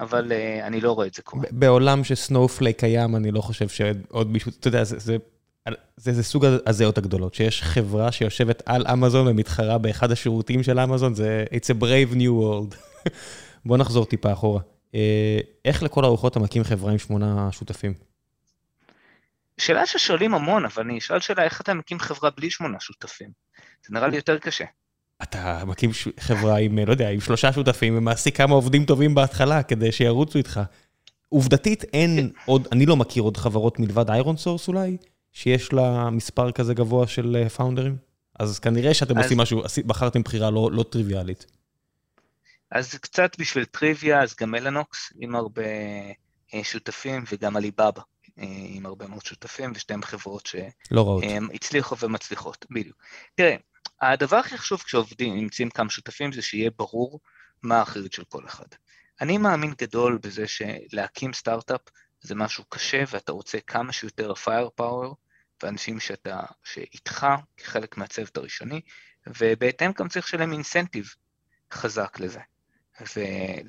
[0.00, 1.44] אבל uh, אני לא רואה את זה קורה.
[1.50, 5.16] בעולם ש Snowflake קיים, אני לא חושב שעוד מישהו, אתה יודע, זה, זה,
[5.96, 11.14] זה, זה סוג הזהות הגדולות, שיש חברה שיושבת על אמזון ומתחרה באחד השירותים של אמזון,
[11.14, 12.76] זה It's a brave new world.
[13.66, 14.60] בוא נחזור טיפה אחורה.
[14.94, 17.94] אה, איך לכל הרוחות אתה מקים חברה עם שמונה שותפים?
[19.58, 23.28] שאלה ששואלים המון, אבל אני אשאל שאלה, איך אתה מקים חברה בלי שמונה שותפים?
[23.86, 24.64] זה נראה לי יותר קשה.
[25.22, 29.92] אתה מקים חברה עם, לא יודע, עם שלושה שותפים ומעסיק כמה עובדים טובים בהתחלה כדי
[29.92, 30.60] שירוצו איתך.
[31.28, 34.96] עובדתית אין עוד, אני לא מכיר עוד חברות מלבד ironSource אולי,
[35.32, 37.92] שיש לה מספר כזה גבוה של founderים.
[37.92, 41.46] אה, אז כנראה שאתם עושים משהו, בחרתם בחירה לא, לא טריוויאלית.
[42.74, 45.62] אז קצת בשביל טריוויה, אז גם מלנוקס עם הרבה
[46.54, 48.02] אה, שותפים, וגם עליבאבא
[48.38, 52.96] אה, עם הרבה מאוד שותפים, ושתיהן חברות שהצליחו לא ומצליחות, בדיוק.
[53.34, 53.56] תראה,
[54.00, 57.20] הדבר הכי חשוב כשעובדים, נמצאים כמה שותפים, זה שיהיה ברור
[57.62, 58.66] מה האחריות של כל אחד.
[59.20, 61.80] אני מאמין גדול בזה שלהקים סטארט-אפ
[62.20, 65.16] זה משהו קשה, ואתה רוצה כמה שיותר פייר פאוור,
[65.62, 68.80] ואנשים שאתה, שאיתך כחלק מהצוות הראשוני,
[69.26, 71.14] ובהתאם גם צריך לשלם incentive
[71.72, 72.40] חזק לזה.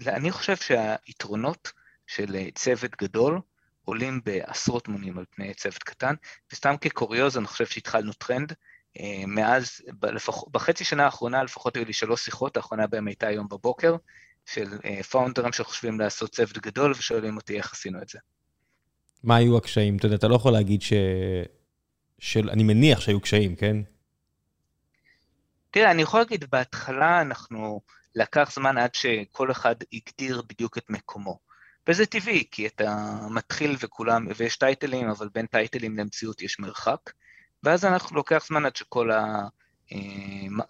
[0.03, 1.71] ואני חושב שהיתרונות
[2.07, 3.41] של צוות גדול
[3.85, 6.13] עולים בעשרות מונים על פני צוות קטן,
[6.51, 8.53] וסתם כקוריוז אני חושב שהתחלנו טרנד,
[8.99, 13.47] אה, מאז, לפח, בחצי שנה האחרונה לפחות היו לי שלוש שיחות, האחרונה בהם הייתה היום
[13.47, 13.95] בבוקר,
[14.45, 14.77] של
[15.09, 18.19] founderים אה, שחושבים לעשות צוות גדול ושואלים אותי איך עשינו את זה.
[19.23, 19.97] מה היו הקשיים?
[19.97, 20.93] אתה יודע, אתה לא יכול להגיד ש...
[22.19, 22.49] של...
[22.49, 23.77] אני מניח שהיו קשיים, כן?
[25.71, 27.81] תראה, אני יכול להגיד, בהתחלה אנחנו
[28.15, 31.39] לקח זמן עד שכל אחד הגדיר בדיוק את מקומו.
[31.87, 36.99] וזה טבעי, כי אתה מתחיל וכולם, ויש טייטלים, אבל בין טייטלים למציאות יש מרחק,
[37.63, 39.09] ואז אנחנו לוקח זמן עד שכל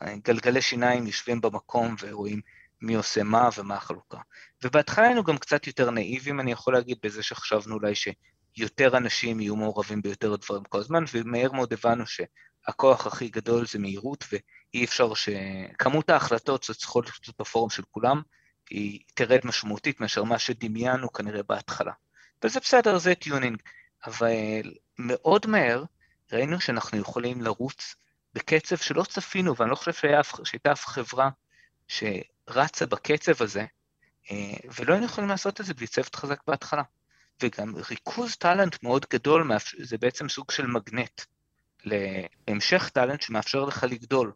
[0.01, 2.41] הגלגלי אה, שיניים יושבים במקום ורואים
[2.81, 4.17] מי עושה מה ומה החלוקה.
[4.63, 9.55] ובהתחלה היינו גם קצת יותר נאיבים, אני יכול להגיד, בזה שחשבנו אולי שיותר אנשים יהיו
[9.55, 12.03] מעורבים ביותר דברים כל הזמן, ומהר מאוד הבנו
[12.65, 14.25] שהכוח הכי גדול זה מהירות,
[14.73, 15.29] אי אפשר ש...
[15.79, 18.21] כמות ההחלטות שצריכות להיות בפורום של כולם,
[18.69, 21.91] היא תרד משמעותית מאשר מה שדמיינו כנראה בהתחלה.
[22.43, 23.57] וזה בסדר, זה tuning.
[24.05, 25.83] אבל מאוד מהר
[26.31, 27.95] ראינו שאנחנו יכולים לרוץ
[28.33, 29.93] בקצב שלא צפינו, ואני לא חושב
[30.43, 31.29] שהייתה אף חברה
[31.87, 33.65] שרצה בקצב הזה,
[34.31, 36.83] אה, ולא היינו יכולים לעשות את זה בלי צוות חזק בהתחלה.
[37.43, 41.21] וגם ריכוז talent מאוד גדול, זה בעצם סוג של מגנט
[41.83, 44.31] להמשך טאלנט שמאפשר לך לגדול.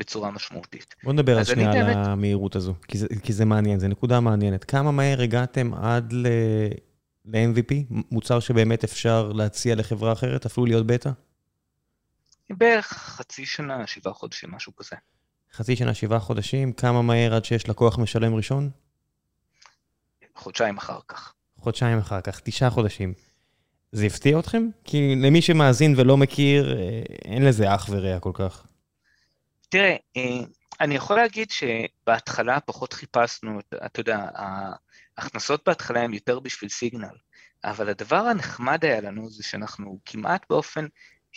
[0.00, 0.94] בצורה משמעותית.
[1.04, 2.04] בוא נדבר על שנייה על.
[2.04, 4.64] המהירות הזו, כי זה, כי זה מעניין, זו נקודה מעניינת.
[4.64, 7.74] כמה מהר הגעתם עד ל-MVP,
[8.10, 11.10] מוצר שבאמת אפשר להציע לחברה אחרת, אפילו להיות בטא?
[12.50, 14.96] בערך חצי שנה, שבעה חודשים, משהו כזה.
[15.52, 18.70] חצי שנה, שבעה חודשים, כמה מהר עד שיש לקוח משלם ראשון?
[20.36, 21.32] חודשיים אחר כך.
[21.56, 23.14] חודשיים אחר כך, תשעה חודשים.
[23.92, 24.68] זה הפתיע אתכם?
[24.84, 28.66] כי למי שמאזין ולא מכיר, אה, אין לזה אח ורע כל כך.
[29.68, 30.22] תראה, אה,
[30.80, 34.28] אני יכול להגיד שבהתחלה פחות חיפשנו, אתה יודע,
[35.16, 37.16] ההכנסות בהתחלה הן יותר בשביל סיגנל,
[37.64, 40.86] אבל הדבר הנחמד היה לנו זה שאנחנו כמעט באופן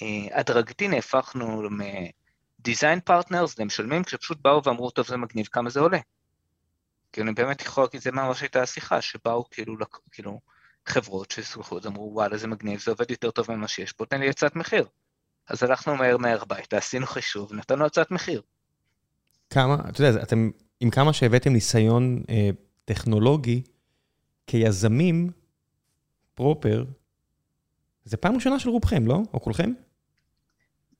[0.02, 6.00] אה, הדרגתי נהפכנו מ-design partners למשלמים, כשפשוט באו ואמרו, טוב, זה מגניב, כמה זה עולה?
[7.12, 9.76] כאילו, אני באמת יכול להגיד, זה ממש הייתה השיחה, שבאו כאילו,
[10.12, 10.40] כאילו
[10.86, 14.20] חברות שסלחו, אז אמרו, וואלה, זה מגניב, זה עובד יותר טוב ממה שיש פה, תן
[14.20, 14.88] לי הצעת מחיר.
[15.48, 18.42] אז הלכנו מהר מהר הביתה, עשינו חישוב, נתנו הצעת מחיר.
[19.50, 22.50] כמה, אתה יודע, אתם, עם כמה שהבאתם ניסיון אה,
[22.86, 23.64] טכנולוגי,
[24.48, 25.30] כיזמים,
[26.36, 26.86] פרופר,
[28.06, 29.20] זה פעם ראשונה של רובכם, לא?
[29.34, 29.72] או כולכם?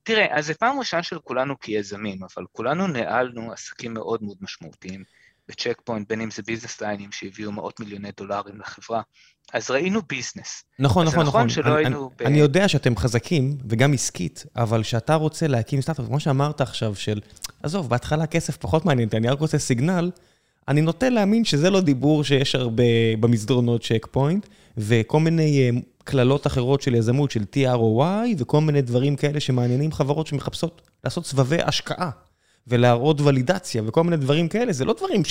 [0.04, 5.04] תראה, אז זה פעם ראשונה של כולנו כיזמים, אבל כולנו ניהלנו עסקים מאוד מאוד משמעותיים.
[5.48, 9.02] בצ'ק פוינט, בין אם זה business line ים שהביאו מאות מיליוני דולרים לחברה,
[9.54, 10.64] אז ראינו business.
[10.80, 11.50] נכון, נכון, נכון.
[11.50, 12.10] שלא אני, היינו...
[12.20, 12.28] אני, ב...
[12.28, 17.20] אני יודע שאתם חזקים, וגם עסקית, אבל כשאתה רוצה להקים סטארט-אפ, כמו שאמרת עכשיו, של,
[17.64, 20.12] עזוב, בהתחלה כסף פחות מעניין אותי, אני רק רוצה סיגנל,
[20.68, 22.84] אני נוטה להאמין שזה לא דיבור שיש הרבה
[23.20, 25.72] במסדרונות צ'ק פוינט, וכל מיני
[26.04, 31.62] קללות אחרות של יזמות, של ROI, וכל מיני דברים כאלה שמעניינים חברות שמחפשות לעשות סבבי
[31.62, 32.10] השקעה,
[32.68, 35.22] ולהראות ולידציה, וכל מיני דברים כאלה, זה לא דברים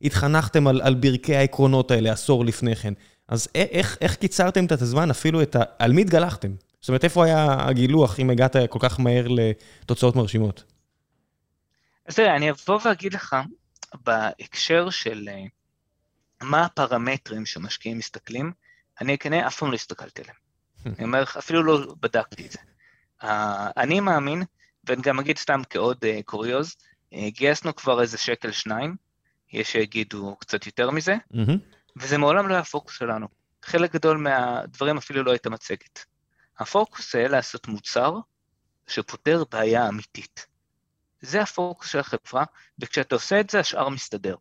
[0.00, 2.92] שהתחנכתם על, על ברכי העקרונות האלה עשור לפני כן.
[3.28, 5.62] אז איך, איך קיצרתם את הזמן, אפילו את ה...
[5.78, 6.50] על מי התגלחתם?
[6.80, 10.64] זאת אומרת, איפה היה הגילוח אם הגעת כל כך מהר לתוצאות מרשימות?
[12.06, 13.36] אז תראה, אני אבוא ואגיד לך,
[13.94, 15.44] בהקשר של אה,
[16.42, 18.52] מה הפרמטרים שמשקיעים מסתכלים,
[19.00, 20.36] אני כנראה אף פעם לא הסתכלתי עליהם.
[20.98, 22.58] אני אומר לך, אפילו לא בדקתי את זה.
[23.76, 24.42] אני מאמין,
[24.86, 26.76] ואני גם אגיד סתם כעוד אה, קוריוז,
[27.12, 28.96] אה, גייסנו כבר איזה שקל שניים,
[29.52, 31.16] יש שיגידו קצת יותר מזה,
[31.96, 33.26] וזה מעולם לא היה הפוקוס שלנו.
[33.62, 36.04] חלק גדול מהדברים אפילו לא הייתה מצגת.
[36.58, 38.18] הפוקוס היה לעשות מוצר
[38.86, 40.46] שפותר בעיה אמיתית.
[41.20, 42.44] זה הפוקוס של החברה,
[42.78, 44.36] וכשאתה עושה את זה, השאר מסתדר.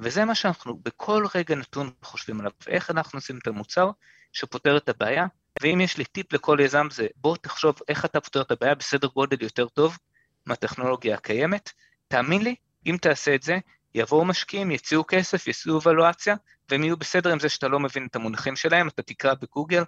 [0.00, 3.90] וזה מה שאנחנו בכל רגע נתון חושבים עליו, איך אנחנו עושים את המוצר
[4.32, 5.26] שפותר את הבעיה,
[5.62, 9.08] ואם יש לי טיפ לכל יזם זה, בוא תחשוב איך אתה פותר את הבעיה בסדר
[9.08, 9.98] גודל יותר טוב
[10.46, 11.72] מהטכנולוגיה הקיימת.
[12.08, 12.54] תאמין לי,
[12.86, 13.58] אם תעשה את זה,
[13.94, 16.36] יבואו משקיעים, יציעו כסף, יעשו אבלואציה,
[16.70, 19.82] והם יהיו בסדר עם זה שאתה לא מבין את המונחים שלהם, אתה תקרא בגוגל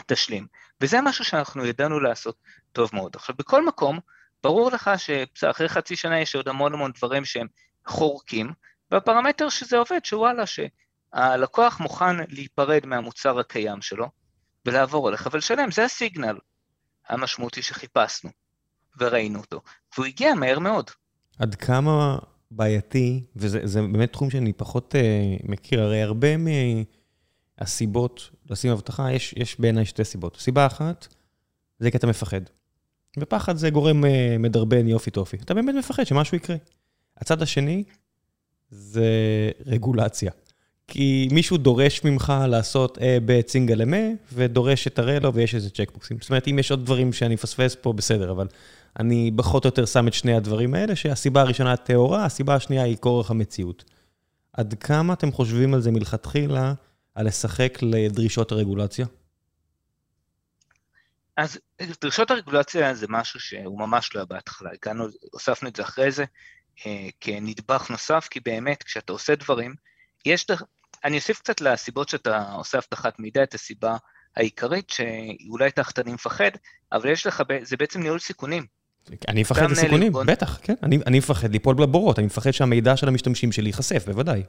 [0.00, 0.46] ותשלים.
[0.80, 2.36] וזה משהו שאנחנו ידענו לעשות
[2.72, 3.16] טוב מאוד.
[3.16, 3.98] עכשיו, בכל מקום,
[4.42, 4.90] ברור לך
[5.34, 7.46] שאחרי חצי שנה יש עוד המון המון דברים שהם
[7.86, 8.52] חורקים,
[8.90, 10.46] והפרמטר שזה עובד, שוואלה,
[11.14, 14.06] שהלקוח מוכן להיפרד מהמוצר הקיים שלו
[14.66, 16.36] ולעבור אליך ולשלם, זה הסיגנל
[17.08, 18.30] המשמעותי שחיפשנו
[18.98, 19.60] וראינו אותו,
[19.94, 20.90] והוא הגיע מהר מאוד.
[21.38, 22.18] עד כמה
[22.50, 26.28] בעייתי, וזה באמת תחום שאני פחות uh, מכיר, הרי הרבה
[27.60, 30.36] מהסיבות לשים אבטחה, יש, יש בעיניי שתי סיבות.
[30.36, 31.06] סיבה אחת,
[31.78, 32.40] זה כי אתה מפחד.
[33.18, 35.36] ופחד זה גורם uh, מדרבן יופי טופי.
[35.36, 36.56] אתה באמת מפחד שמשהו יקרה.
[37.16, 37.84] הצד השני
[38.70, 39.04] זה
[39.66, 40.30] רגולציה.
[40.88, 43.96] כי מישהו דורש ממך לעשות אה, בצינגל אמה,
[44.32, 46.16] ודורש שתראה לו ויש איזה צ'קבוקסים.
[46.20, 48.46] זאת אומרת, אם יש עוד דברים שאני מפספס פה, בסדר, אבל
[48.98, 52.96] אני פחות או יותר שם את שני הדברים האלה, שהסיבה הראשונה הטהורה, הסיבה השנייה היא
[52.96, 53.84] כורח המציאות.
[54.52, 56.74] עד כמה אתם חושבים על זה מלכתחילה,
[57.14, 59.06] על לשחק לדרישות הרגולציה?
[61.36, 61.58] אז
[62.00, 66.24] דרישות הרגולציה זה משהו שהוא ממש לא היה בהתחלה, הגענו, הוספנו את זה אחרי זה
[66.86, 69.74] אה, כנדבך נוסף, כי באמת כשאתה עושה דברים,
[70.26, 70.46] יש,
[71.04, 73.96] אני אוסיף קצת לסיבות שאתה עושה אבטחת מידע, את הסיבה
[74.36, 76.50] העיקרית שאולי תחת אני מפחד,
[76.92, 78.66] אבל יש לך, זה בעצם ניהול סיכונים.
[79.28, 80.74] אני מפחד לסיכונים, בטח, כן.
[80.82, 84.42] אני, אני מפחד ליפול בבורות, אני מפחד שהמידע של המשתמשים שלי ייחשף, בוודאי.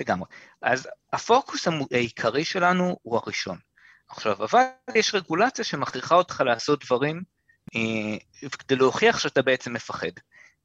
[0.00, 0.28] לגמרי.
[0.62, 3.58] אז הפוקוס העיקרי שלנו הוא הראשון.
[4.08, 4.62] עכשיו, אבל
[4.94, 7.22] יש רגולציה שמכריחה אותך לעשות דברים
[7.76, 10.10] אה, כדי להוכיח שאתה בעצם מאובטח.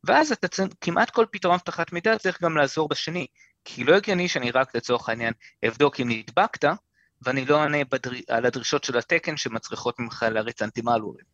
[0.04, 3.28] ואז אתה צריך, כמעט כל פתרון אבטחת מידע צריך גם לעזור בשני,
[3.76, 5.34] כי לא הגיוני שאני רק לצורך העניין
[5.68, 6.66] אבדוק אם נדבקת,
[7.22, 8.12] ואני לא אענה בדר...
[8.28, 11.26] על הדרישות של התקן שמצריכות ממך להריץ anti-malware ים.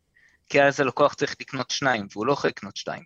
[0.48, 3.02] כי אז הלקוח צריך לקנות שניים, והוא לא יכול לקנות שתיים.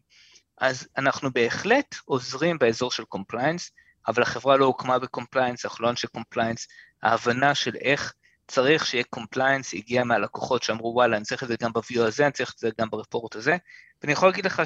[0.58, 3.72] אז אנחנו בהחלט עוזרים באזור של compliance,
[4.08, 6.68] אבל החברה לא הוקמה ב-compliance, אנחנו לא אנשי compliance,
[7.02, 8.14] ההבנה של איך
[8.48, 12.32] צריך שיהיה compliance הגיעה מהלקוחות שאמרו וואלה אני צריך את זה גם ב-view הזה, אני
[12.32, 13.56] צריך את זה גם ב-report הזה,
[14.02, 14.62] ואני יכול להגיד לך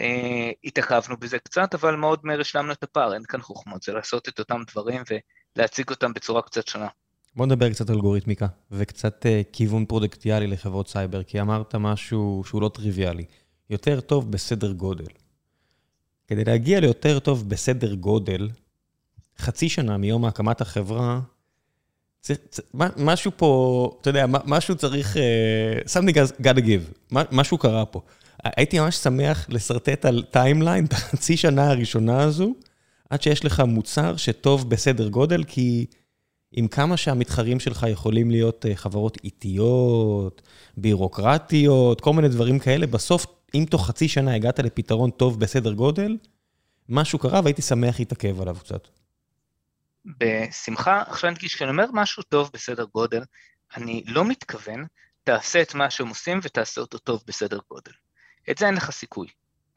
[0.00, 4.38] שהתעכבנו בזה קצת, אבל מאוד מהר השלמנו את הפער, אין כאן חוכמות, זה לעשות את
[4.38, 5.02] אותם דברים
[5.56, 6.88] ולהציג אותם בצורה קצת שונה.
[7.36, 12.70] בוא נדבר קצת אלגוריתמיקה, וקצת uh, כיוון פרודקטיאלי לחברות סייבר, כי אמרת משהו שהוא לא
[12.74, 13.24] טריוויאלי.
[13.70, 15.06] יותר טוב בסדר גודל.
[16.26, 18.50] כדי להגיע ליותר טוב בסדר גודל,
[19.38, 21.20] חצי שנה מיום הקמת החברה,
[22.96, 28.00] משהו פה, אתה יודע, משהו צריך, uh, something has to give, משהו קרה פה.
[28.44, 32.54] הייתי ממש שמח לשרטט על timeline, את החצי שנה הראשונה הזו,
[33.10, 35.86] עד שיש לך מוצר שטוב בסדר גודל, כי...
[36.56, 40.42] עם כמה שהמתחרים שלך יכולים להיות אה, חברות איטיות,
[40.76, 46.16] בירוקרטיות, כל מיני דברים כאלה, בסוף, אם תוך חצי שנה הגעת לפתרון טוב בסדר גודל,
[46.88, 48.88] משהו קרה והייתי שמח להתעכב עליו קצת.
[50.04, 53.22] בשמחה, עכשיו אני כשאני אומר משהו טוב בסדר גודל,
[53.76, 54.84] אני לא מתכוון,
[55.24, 57.92] תעשה את מה שהם עושים ותעשה אותו טוב בסדר גודל.
[58.50, 59.28] את זה אין לך סיכוי.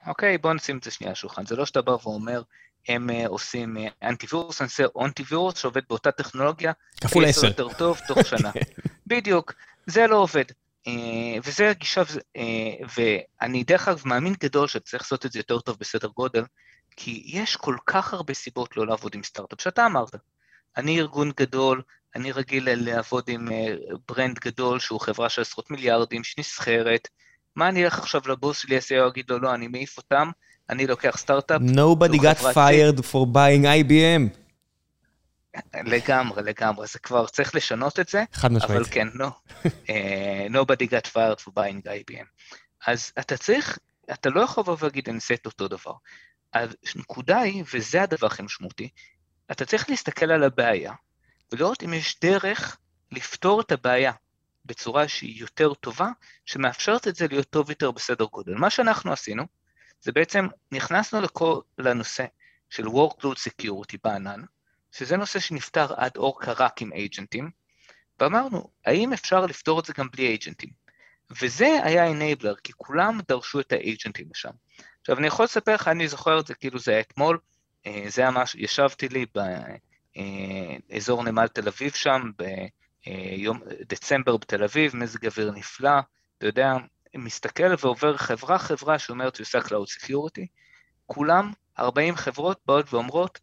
[0.07, 1.45] אוקיי, בוא נשים את זה שנייה על השולחן.
[1.45, 2.41] זה לא שאתה בא ואומר,
[2.87, 6.71] הם אה, עושים אנטיווירוס, אני עושה אנטיווירוס שעובד באותה טכנולוגיה.
[7.01, 7.47] כפול עשר.
[7.47, 8.51] יותר טוב תוך שנה.
[9.07, 9.53] בדיוק,
[9.85, 10.45] זה לא עובד.
[10.87, 10.93] אה,
[11.43, 12.01] וזה הגישה,
[12.37, 12.43] אה,
[12.97, 16.43] ואני דרך אגב מאמין גדול שצריך לעשות את זה יותר טוב בסדר גודל,
[16.95, 20.15] כי יש כל כך הרבה סיבות לא לעבוד עם סטארט-אפ, שאתה אמרת.
[20.77, 21.81] אני ארגון גדול,
[22.15, 23.47] אני רגיל לעבוד עם
[24.07, 27.07] brand גדול שהוא חברה של עשרות מיליארדים, שנסחרת,
[27.57, 30.29] מה אני אלך עכשיו לבוס שלי, אעשה, או אגיד לו, לא, אני מעיף אותם,
[30.69, 31.61] אני לוקח סטארט-אפ.
[31.61, 34.37] Nobody got fired for buying IBM.
[35.85, 38.23] לגמרי, לגמרי, זה כבר צריך לשנות את זה.
[38.33, 38.71] חד משמעית.
[38.71, 39.29] אבל כן, לא.
[39.65, 39.69] uh,
[40.49, 42.25] nobody got fired for buying IBM.
[42.87, 43.79] אז אתה צריך,
[44.13, 45.93] אתה לא יכול לבוא ולהגיד, אני אעשה את אותו דבר.
[46.53, 48.89] הנקודה היא, וזה הדבר הכי משמעותי,
[49.51, 50.93] אתה צריך להסתכל על הבעיה,
[51.51, 52.77] ולראות אם יש דרך
[53.11, 54.11] לפתור את הבעיה
[54.67, 56.09] בצורה שהיא יותר טובה,
[56.45, 58.53] שמאפשרת את זה להיות טוב יותר בסדר גודל.
[58.53, 59.43] מה שאנחנו עשינו,
[60.01, 62.25] זה בעצם נכנסנו לכל, לנושא
[62.69, 64.41] של Workload Security בענן,
[64.91, 67.49] שזה נושא שנפתר עד אורקה רק עם אייג'נטים,
[68.19, 70.69] ואמרנו, האם אפשר לפתור את זה גם בלי אייג'נטים?
[71.41, 74.51] וזה היה אנייבלר, כי כולם דרשו את האייג'נטים לשם.
[75.01, 77.39] עכשיו, אני יכול לספר לך, אני זוכר את זה כאילו זה היה אתמול,
[77.85, 79.25] אה, זה היה ממש, ישבתי לי
[80.89, 82.31] באזור אה, נמל תל אביב שם,
[83.05, 85.99] ביום דצמבר בתל אביב, מזג אוויר נפלא,
[86.37, 86.73] אתה יודע,
[87.15, 90.45] מסתכל ועובר חברה-חברה שאומרת שהיא עושה Cloud Security,
[91.05, 93.39] כולם, 40 חברות באות ואומרות,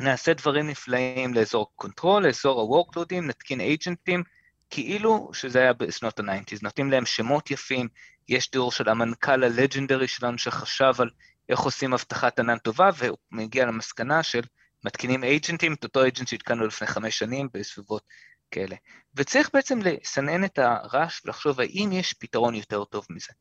[0.00, 4.22] נעשה דברים נפלאים לאזור control, לאזור ה-workload ים, נתקין agent ים,
[4.70, 7.88] כאילו שזה היה בשנות ה-90's, נותנים להם שמות יפים,
[8.28, 11.10] יש תיאור של המנכ"ל ה-legendary שלנו שחשב על
[11.48, 14.42] איך עושים אבטחת ענן טובה, והוא מגיע למסקנה של
[14.84, 18.02] מתקינים agent ים, את אותו agent שהתקנו לפני חמש שנים בסביבות
[18.50, 18.76] כאלה.
[19.14, 23.32] וצריך בעצם לסנן את הרעש ולחשוב האם יש פתרון יותר טוב מזה.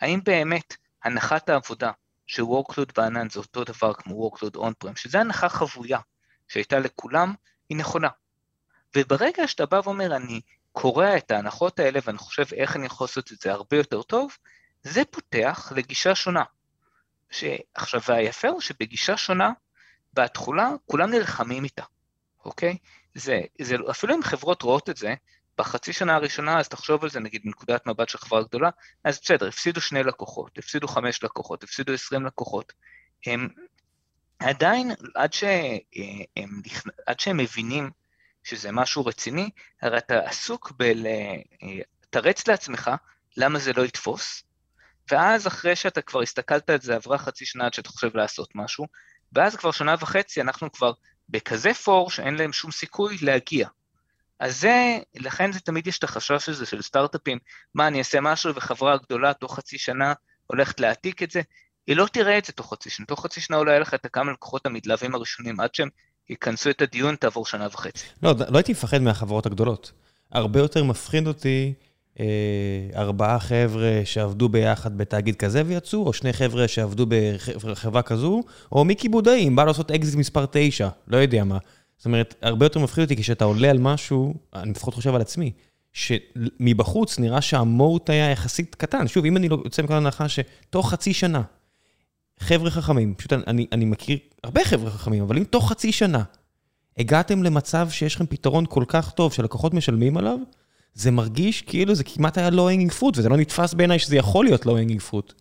[0.00, 1.90] האם באמת הנחת העבודה
[2.26, 5.98] ש-workload בענן זה אותו דבר כמו workload on-prem, שזה הנחה חבויה
[6.48, 7.34] שהייתה לכולם,
[7.68, 8.08] היא נכונה.
[8.96, 10.40] וברגע שאתה בא ואומר, אני
[10.72, 14.36] קורע את ההנחות האלה ואני חושב איך אני יכול לעשות את זה הרבה יותר טוב,
[14.82, 16.44] זה פותח לגישה שונה.
[17.74, 19.52] עכשיו, והיפה הוא שבגישה שונה,
[20.12, 21.82] בתכולה, כולם נלחמים איתה,
[22.44, 22.78] אוקיי?
[23.16, 25.14] זה, זה, אפילו אם חברות רואות את זה,
[25.58, 28.70] בחצי שנה הראשונה, אז תחשוב על זה, נגיד, מנקודת מבט של חברה גדולה,
[29.04, 32.72] אז בסדר, הפסידו שני לקוחות, הפסידו חמש לקוחות, הפסידו עשרים לקוחות.
[33.26, 33.48] הם
[34.38, 36.62] עדיין, עד, שהם,
[37.06, 37.90] עד שהם מבינים
[38.44, 39.50] שזה משהו רציני,
[39.82, 42.90] הרי אתה עסוק בלתרץ לעצמך
[43.36, 44.42] למה זה לא יתפוס,
[45.10, 48.86] ואז אחרי שאתה כבר הסתכלת על זה, עברה חצי שנה עד שאתה חושב לעשות משהו,
[49.32, 50.92] ואז כבר שנה וחצי אנחנו כבר
[51.28, 53.68] בכזה פור שאין להם שום סיכוי להגיע.
[54.40, 57.38] אז זה, לכן זה תמיד יש את החשש הזה של סטארט-אפים,
[57.74, 60.12] מה אני אעשה משהו וחברה גדולה תוך חצי שנה
[60.46, 61.40] הולכת להעתיק את זה,
[61.86, 64.04] היא לא תראה את זה תוך חצי שנה, תוך חצי שנה אולי יהיה לך את
[64.04, 65.88] הכמה לקוחות המתלהבים הראשונים, עד שהם
[66.30, 68.06] ייכנסו את הדיון תעבור שנה וחצי.
[68.22, 69.92] לא, לא הייתי מפחד מהחברות הגדולות.
[70.32, 71.74] הרבה יותר מפחיד אותי
[72.94, 78.42] ארבעה חבר'ה שעבדו ביחד בתאגיד כזה ויצאו, או שני חבר'ה שעבדו בחברה כזו,
[78.72, 81.58] או מיקי בודאי, אם בא לעשות אקזיט מספר 9, לא יודע מה.
[81.96, 85.52] זאת אומרת, הרבה יותר מפחיד אותי כשאתה עולה על משהו, אני לפחות חושב על עצמי,
[85.92, 89.08] שמבחוץ נראה שה-moat היה יחסית קטן.
[89.08, 91.42] שוב, אם אני לא יוצא מנקודת הנחה שתוך חצי שנה,
[92.40, 96.22] חבר'ה חכמים, פשוט אני, אני מכיר הרבה חבר'ה חכמים, אבל אם תוך חצי שנה
[96.98, 100.38] הגעתם למצב שיש לכם פתרון כל כך טוב שלקוחות משלמים עליו,
[100.96, 104.66] זה מרגיש כאילו זה כמעט היה hanging fruit, וזה לא נתפס בעיניי שזה יכול להיות
[104.66, 105.32] hanging fruit.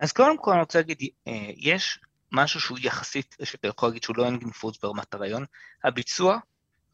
[0.00, 1.98] אז קודם כל אני רוצה להגיד, אה, יש
[2.32, 5.44] משהו שהוא יחסית, שאתה יכול להגיד שהוא הנגינג פרוט ברמת הרעיון,
[5.84, 6.38] הביצוע,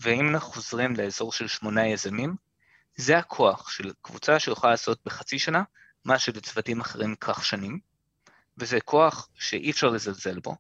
[0.01, 2.35] ואם אנחנו חוזרים לאזור של שמונה יזמים,
[2.97, 5.63] זה הכוח של קבוצה שיכולה לעשות בחצי שנה,
[6.05, 7.79] מה שלצוותים אחרים ייקח שנים,
[8.59, 10.57] וזה כוח שאי אפשר לזלזל בו.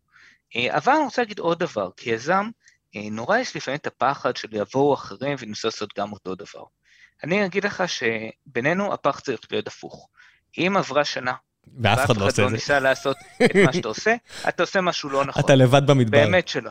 [0.56, 2.50] אה, אבל אני רוצה להגיד עוד דבר, כיזם, אה,
[2.94, 6.64] נורא יש לפעמים את הפחד של יבואו אחרים וניסו לעשות גם אותו דבר.
[7.24, 10.08] אני אגיד לך שבינינו הפח צריך להיות הפוך.
[10.58, 11.32] אם עברה שנה,
[11.82, 12.54] ואף אחד לא עושה את לא זה.
[12.54, 14.14] ניסה לעשות את מה שאתה עושה,
[14.48, 15.42] אתה עושה משהו לא נכון.
[15.44, 16.18] אתה לבד במדבר.
[16.18, 16.70] באמת שלא.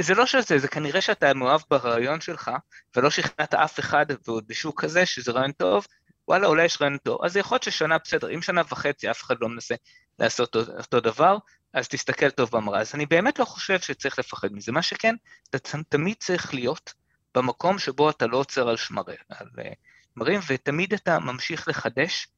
[0.00, 2.50] זה לא שזה, זה כנראה שאתה מאוהב ברעיון שלך,
[2.96, 5.86] ולא שכנעת אף אחד, ועוד בשוק כזה, שזה רעיון טוב,
[6.28, 7.24] וואלה, אולי יש רעיון טוב.
[7.24, 9.74] אז יכול להיות ששנה בסדר, אם שנה וחצי אף אחד לא מנסה
[10.18, 11.36] לעשות אותו דבר,
[11.72, 12.80] אז תסתכל טוב במראה.
[12.80, 14.72] אז אני באמת לא חושב שצריך לפחד מזה.
[14.72, 15.14] מה שכן,
[15.50, 15.58] אתה
[15.88, 16.94] תמיד צריך להיות
[17.34, 19.72] במקום שבו אתה לא עוצר על שמרים, על אה,
[20.14, 22.28] שמרים, ותמיד אתה ממשיך לחדש,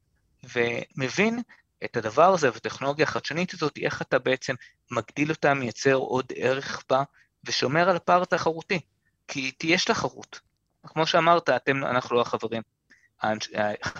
[0.43, 1.41] ומבין
[1.85, 4.55] את הדבר הזה והטכנולוגיה החדשנית הזאת, איך אתה בעצם
[4.91, 7.03] מגדיל אותה, מייצר עוד ערך בה,
[7.43, 8.79] ושומר על הפער התחרותי.
[9.27, 10.39] כי יש תחרות.
[10.83, 12.61] כמו שאמרת, אתם, אנחנו לא החברים,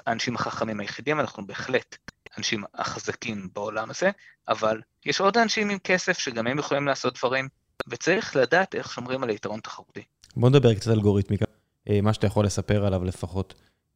[0.06, 1.98] האנשים החכמים היחידים, אנחנו בהחלט
[2.36, 4.12] האנשים החזקים בעולם הזה,
[4.48, 7.48] אבל יש עוד אנשים עם כסף שגם הם יכולים לעשות דברים,
[7.88, 10.02] וצריך לדעת איך שומרים על היתרון תחרותי.
[10.36, 11.46] בוא נדבר קצת על אלגוריתמיקה,
[11.90, 13.54] אה, מה שאתה יכול לספר עליו לפחות.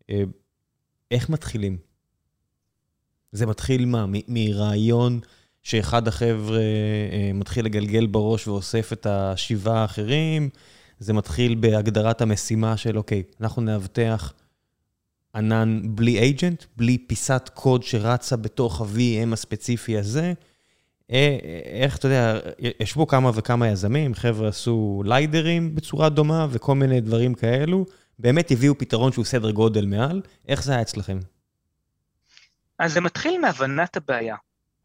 [0.10, 0.24] אה,
[1.12, 1.78] איך מתחילים?
[3.32, 4.06] זה מתחיל מה?
[4.28, 5.20] מרעיון
[5.64, 6.60] שאחד החבר'ה
[7.12, 10.50] אה, מתחיל לגלגל בראש ואוסף את השבעה האחרים?
[11.00, 14.34] זה מתחיל בהגדרת המשימה של, אוקיי, אנחנו נאבטח
[15.36, 20.34] ענן בלי אייג'נט, בלי פיסת קוד שרצה בתוך ה-VM הספציפי הזה,
[21.10, 22.40] איך, אתה יודע,
[22.80, 27.86] ישבו כמה וכמה יזמים, חבר'ה עשו ליידרים בצורה דומה וכל מיני דברים כאלו,
[28.20, 31.20] באמת הביאו פתרון שהוא סדר גודל מעל, איך זה היה אצלכם?
[32.80, 34.36] אז זה מתחיל מהבנת הבעיה,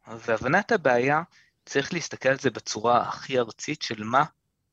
[0.07, 1.21] והבנת הבעיה,
[1.65, 4.23] צריך להסתכל על זה בצורה הכי ארצית של מה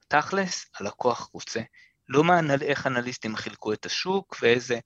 [0.09, 1.61] תכלס הלקוח רוצה.
[2.09, 4.81] לא מה, איך אנליסטים חילקו את השוק ואיזה אה,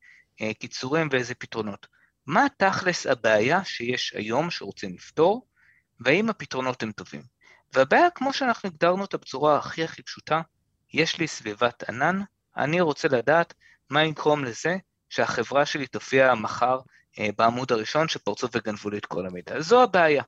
[0.59, 1.87] קיצורים ואיזה פתרונות.
[2.26, 5.47] מה תכלס הבעיה שיש היום שרוצים לפתור,
[6.01, 7.22] והאם הפתרונות הם טובים.
[7.72, 10.41] והבעיה, כמו שאנחנו הגדרנו אותה בצורה הכי הכי פשוטה,
[10.93, 12.20] יש לי סביבת ענן,
[12.57, 13.55] אני רוצה לדעת
[13.91, 14.76] מה יגרום לזה
[15.09, 16.78] שהחברה שלי תופיע מחר
[17.18, 19.61] אה, בעמוד הראשון שפרצו וגנבו לי את כל המידע.
[19.61, 20.22] זו הבעיה,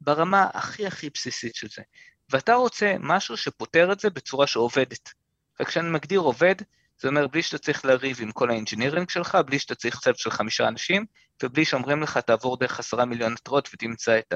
[0.00, 1.82] ברמה הכי הכי בסיסית של זה.
[2.30, 5.12] ואתה רוצה משהו שפותר את זה בצורה שעובדת.
[5.60, 6.54] וכשאני מגדיר עובד,
[7.00, 10.30] זה אומר בלי שאתה צריך לריב עם כל האינג'ינירינג שלך, בלי שאתה צריך צוות של
[10.30, 11.04] חמישה אנשים,
[11.42, 14.34] ובלי שאומרים לך תעבור דרך עשרה מיליון התראות ותמצא את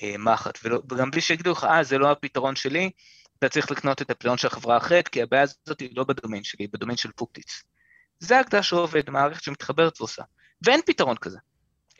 [0.00, 2.90] המחט, וגם בלי שיגידו לך, אה, זה לא הפתרון שלי,
[3.38, 6.64] אתה צריך לקנות את הפתרון של החברה האחרת, כי הבעיה הזאת היא לא ב-domain שלי,
[6.64, 7.62] היא ב-domain של פוקטיץ.
[8.18, 10.22] זה ההגדרה שעובד, מערכת שמתחברת ועושה.
[10.62, 11.38] ואין פתרון כזה.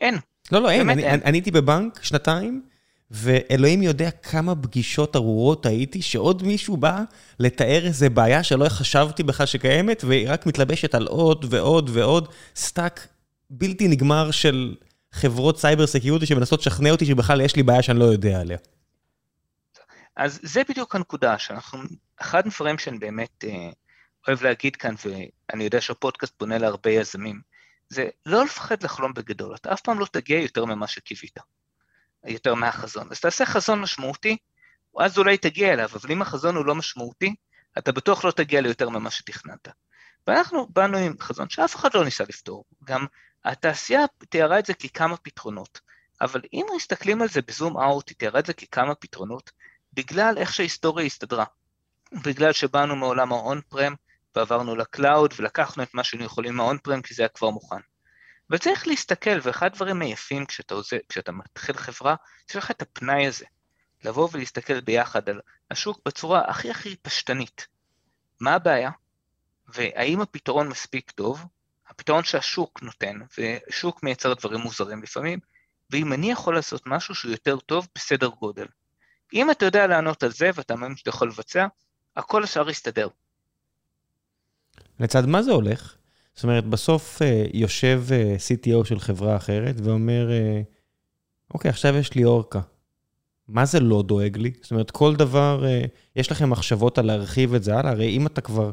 [0.01, 0.15] אין.
[0.51, 0.89] לא, לא, אין.
[0.89, 1.19] אני, אין.
[1.25, 2.63] אני הייתי בבנק שנתיים,
[3.11, 7.03] ואלוהים יודע כמה פגישות ארורות הייתי, שעוד מישהו בא
[7.39, 13.07] לתאר איזה בעיה שלא חשבתי בכלל שקיימת, והיא רק מתלבשת על עוד ועוד ועוד stack
[13.49, 14.75] בלתי נגמר של
[15.11, 18.57] חברות סייבר סקיורטי שמנסות לשכנע אותי שבכלל יש לי בעיה שאני לא יודע עליה.
[20.15, 21.79] אז זה בדיוק הנקודה, שאנחנו,
[22.21, 23.69] אחד הדברים שאני באמת אה,
[24.27, 27.41] אוהב להגיד כאן, ואני יודע שהפודקאסט פונה להרבה יזמים,
[27.89, 31.37] זה לא לפחד לחלום בגדול, אתה אף פעם לא תגיע יותר ממה שקיווית,
[32.25, 33.07] יותר מהחזון.
[33.11, 34.37] אז תעשה חזון משמעותי,
[34.99, 37.35] אז אולי תגיע אליו, אבל אם החזון הוא לא משמעותי,
[37.77, 39.67] אתה בטוח לא תגיע ליותר ממה שתכננת.
[40.27, 43.05] ואנחנו באנו עם חזון שאף אחד לא ניסה לפתור, גם
[43.45, 45.79] התעשייה תיארה את זה ככמה פתרונות,
[46.21, 49.51] אבל אם מסתכלים על זה ב-zoom out, היא תיארה את זה ככמה פתרונות,
[49.93, 51.45] בגלל איך שההיסטוריה הסתדרה.
[52.25, 53.95] בגלל שבאנו מעולם ה-on-prem
[54.35, 57.79] ועברנו ל-cloud ולקחנו את מה שהיינו יכולים מה-on-prem כי זה היה כבר מוכן.
[58.49, 62.15] וצריך להסתכל, ואחד הדברים היפים כשאתה, עוזר, כשאתה מתחיל חברה,
[62.49, 63.45] יש לך את הפנאי הזה,
[64.03, 65.39] לבוא ולהסתכל ביחד על
[65.71, 67.67] השוק בצורה הכי הכי פשטנית.
[68.39, 68.91] מה הבעיה?
[69.67, 71.45] והאם הפתרון מספיק טוב?
[71.87, 75.39] הפתרון שהשוק נותן, ושוק מייצר דברים מוזרים לפעמים,
[75.89, 78.65] ואם אני יכול לעשות משהו שהוא יותר טוב בסדר גודל.
[79.33, 81.67] אם אתה יודע לענות על זה ואתה מאמין שאתה יכול לבצע,
[82.15, 83.07] הכל השאר יסתדר.
[84.99, 85.95] לצד מה זה הולך?
[86.39, 90.61] זאת אומרת, בסוף אה, יושב אה, CTO של חברה אחרת ואומר, אה,
[91.53, 92.59] אוקיי, עכשיו יש לי אורקה.
[93.47, 94.51] מה זה לא דואג לי?
[94.61, 95.65] זאת אומרת, כל דבר,
[96.15, 97.91] יש לכם מחשבות על להרחיב את זה הלאה?
[97.91, 98.71] הרי אם אתה כבר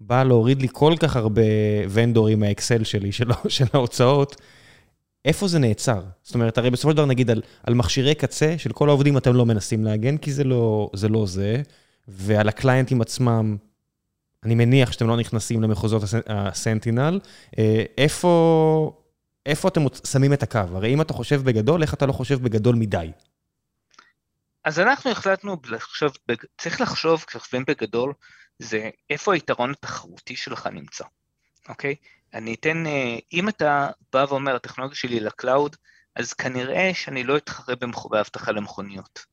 [0.00, 1.42] בא להוריד לי כל כך הרבה
[1.90, 4.36] ונדורים מהאקסל שלי, של, של ההוצאות,
[5.24, 6.02] איפה זה נעצר?
[6.22, 9.34] זאת אומרת, הרי בסופו של דבר נגיד על, על מכשירי קצה של כל העובדים אתם
[9.34, 11.62] לא מנסים להגן, כי זה לא זה, לא זה
[12.08, 13.56] ועל הקליינטים עצמם,
[14.44, 17.20] אני מניח שאתם לא נכנסים למחוזות הסנטינל.
[17.58, 19.02] אה, איפה,
[19.46, 20.58] איפה אתם שמים את הקו?
[20.58, 23.10] הרי אם אתה חושב בגדול, איך אתה לא חושב בגדול מדי?
[24.64, 26.12] אז אנחנו החלטנו לחשוב,
[26.58, 28.12] צריך לחשוב כשחושבים בגדול,
[28.58, 31.04] זה איפה היתרון התחרותי שלך נמצא,
[31.68, 31.94] אוקיי?
[32.34, 35.76] אני אתן, אה, אם אתה בא ואומר, הטכנולוגיה שלי לקלאוד,
[36.16, 37.74] אז כנראה שאני לא אתחרה
[38.10, 39.24] באבטחה למכוניות,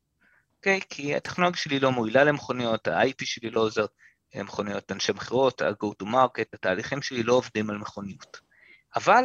[0.56, 0.80] אוקיי?
[0.88, 3.86] כי הטכנולוגיה שלי לא מועילה למכוניות, ה-IP שלי לא עוזר
[4.38, 8.40] למכוניות, אנשי מכירות, ה-go to market, התהליכים שלי לא עובדים על מכוניות.
[8.96, 9.24] אבל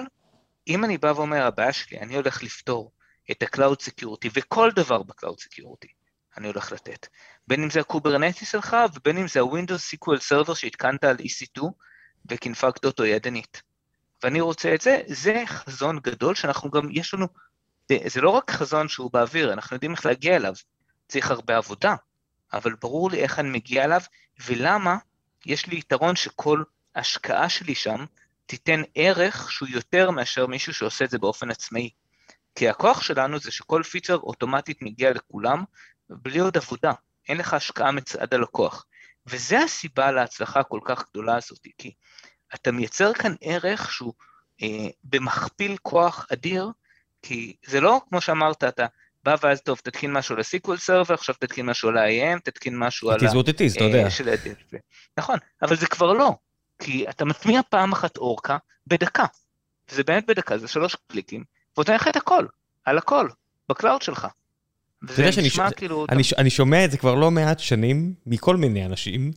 [0.68, 2.92] אם אני בא ואומר, הבעיה שלי, אני הולך לפתור
[3.32, 6.02] את ה-Cloud Security וכל דבר ב-Cloud Security
[6.38, 7.08] אני הולך לתת.
[7.48, 11.64] בין אם זה ה-Kubernetes שלך ובין אם זה ה-Windows SQL Server שהתקנת על EC2
[12.30, 13.62] וקינפגת אותו ידנית.
[14.24, 17.28] ואני רוצה את זה, זה חזון גדול שאנחנו גם, יש לנו,
[18.06, 20.54] זה לא רק חזון שהוא באוויר, אנחנו יודעים איך להגיע אליו,
[21.08, 21.96] צריך הרבה עבודה,
[22.54, 24.02] אבל ברור לי איך אני מגיע אליו,
[24.46, 24.98] ולמה
[25.46, 26.64] יש לי יתרון שכל
[26.96, 28.06] השקעה שלי שם
[28.46, 31.90] תיתן ערך שהוא יותר מאשר מישהו שעושה את זה באופן עצמאי.
[32.56, 35.64] כי הכוח שלנו זה שכל פיצ'ר אוטומטית מגיע לכולם,
[36.10, 36.92] בלי עוד עבודה,
[37.30, 38.86] אין לך השקעה מצד הלקוח.
[39.28, 41.94] וזה הסיבה להצלחה הכל כך גדולה הזאת, כי
[42.56, 44.14] אתה מייצר כאן ערך שהוא
[44.64, 46.70] אה, במכפיל כוח אדיר,
[47.22, 48.86] כי זה לא כמו שאמרת, אתה
[49.24, 53.26] בא ואז טוב, תתקין משהו ל-SQL Server, עכשיו תתקין משהו על ה-IAM, תתקין משהו על
[53.26, 53.28] ה...
[53.28, 54.08] whatever it is, אתה יודע.
[55.18, 56.36] נכון, אבל זה כבר לא,
[56.80, 58.58] כי אתה מטמיע פעם אחת אורקה
[58.88, 59.26] בדקה,
[59.92, 61.44] וזה באמת בדקה, זה שלוש קליקים,
[61.78, 62.46] נותן לך את הכל,
[62.86, 63.28] על הכל,
[63.70, 64.28] ב-cloud שלך.
[65.04, 65.74] וזה נשמע ש...
[65.74, 66.06] כאילו...
[66.10, 69.32] אני, אני שומע את זה כבר לא מעט שנים מכל מיני אנשים.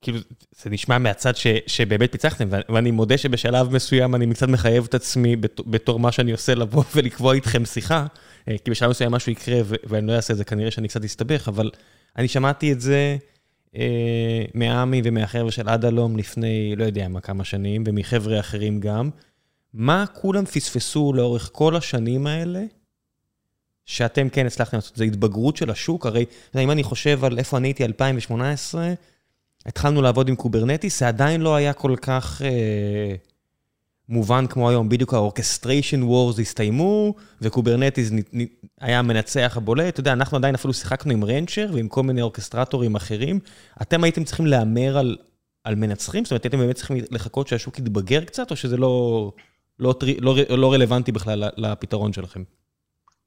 [0.00, 0.18] כאילו,
[0.50, 5.36] זה נשמע מהצד ש, שבאמת פיצחתם, ואני מודה שבשלב מסוים אני קצת מחייב את עצמי
[5.36, 8.06] בתור, בתור מה שאני עושה לבוא ולקבוע איתכם שיחה,
[8.64, 11.70] כי בשלב מסוים משהו יקרה ואני לא אעשה את זה, כנראה שאני קצת אסתבך, אבל
[12.16, 13.16] אני שמעתי את זה
[14.54, 19.10] מעמי ומהחבר'ה של עד הלום לפני, לא יודע מה, כמה שנים, ומחבר'ה אחרים גם.
[19.74, 22.64] מה כולם פספסו לאורך כל השנים האלה,
[23.84, 24.96] שאתם כן הצלחתם לעשות?
[24.96, 26.06] זה התבגרות של השוק?
[26.06, 26.24] הרי
[26.58, 28.92] אם אני חושב על איפה אני הייתי 2018,
[29.66, 33.14] התחלנו לעבוד עם Kubernetes, זה עדיין לא היה כל כך אה,
[34.08, 34.88] מובן כמו היום.
[34.88, 38.10] בדיוק ה orchestration wars הסתיימו, ו Kubernetes
[38.80, 39.88] היה המנצח הבולט.
[39.88, 43.40] אתה יודע, אנחנו עדיין אפילו שיחקנו עם Rancher ועם כל מיני אורקסטרטורים אחרים.
[43.82, 45.16] אתם הייתם צריכים להמר על,
[45.64, 46.24] על מנצחים?
[46.24, 49.32] זאת אומרת, הייתם באמת צריכים לחכות שהשוק יתבגר קצת, או שזה לא,
[49.78, 52.42] לא, לא, לא רלוונטי בכלל לפתרון שלכם?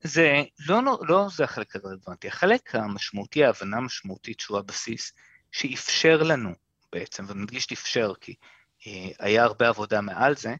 [0.04, 5.14] זה לא, לא, לא זה החלק הרלוונטי, החלק המשמעותי, ההבנה המשמעותית שהוא הבסיס,
[5.52, 6.50] שאפשר לנו
[6.94, 8.59] בעצם, ומדגיש אפשר כי אה,
[9.20, 10.56] היה הרבה עבודה מעל זה,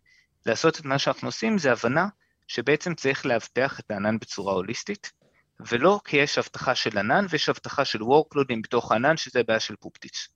[0.46, 2.08] לעשות את מה שאנחנו עושים זה הבנה
[2.48, 5.12] שבעצם צריך לאבטח את הענן בצורה הוליסטית,
[5.60, 9.76] ולא כי יש הבטחה של ענן ויש הבטחה של workloadים בתוך הענן שזה בעיה של
[9.76, 10.28] פופטיץ',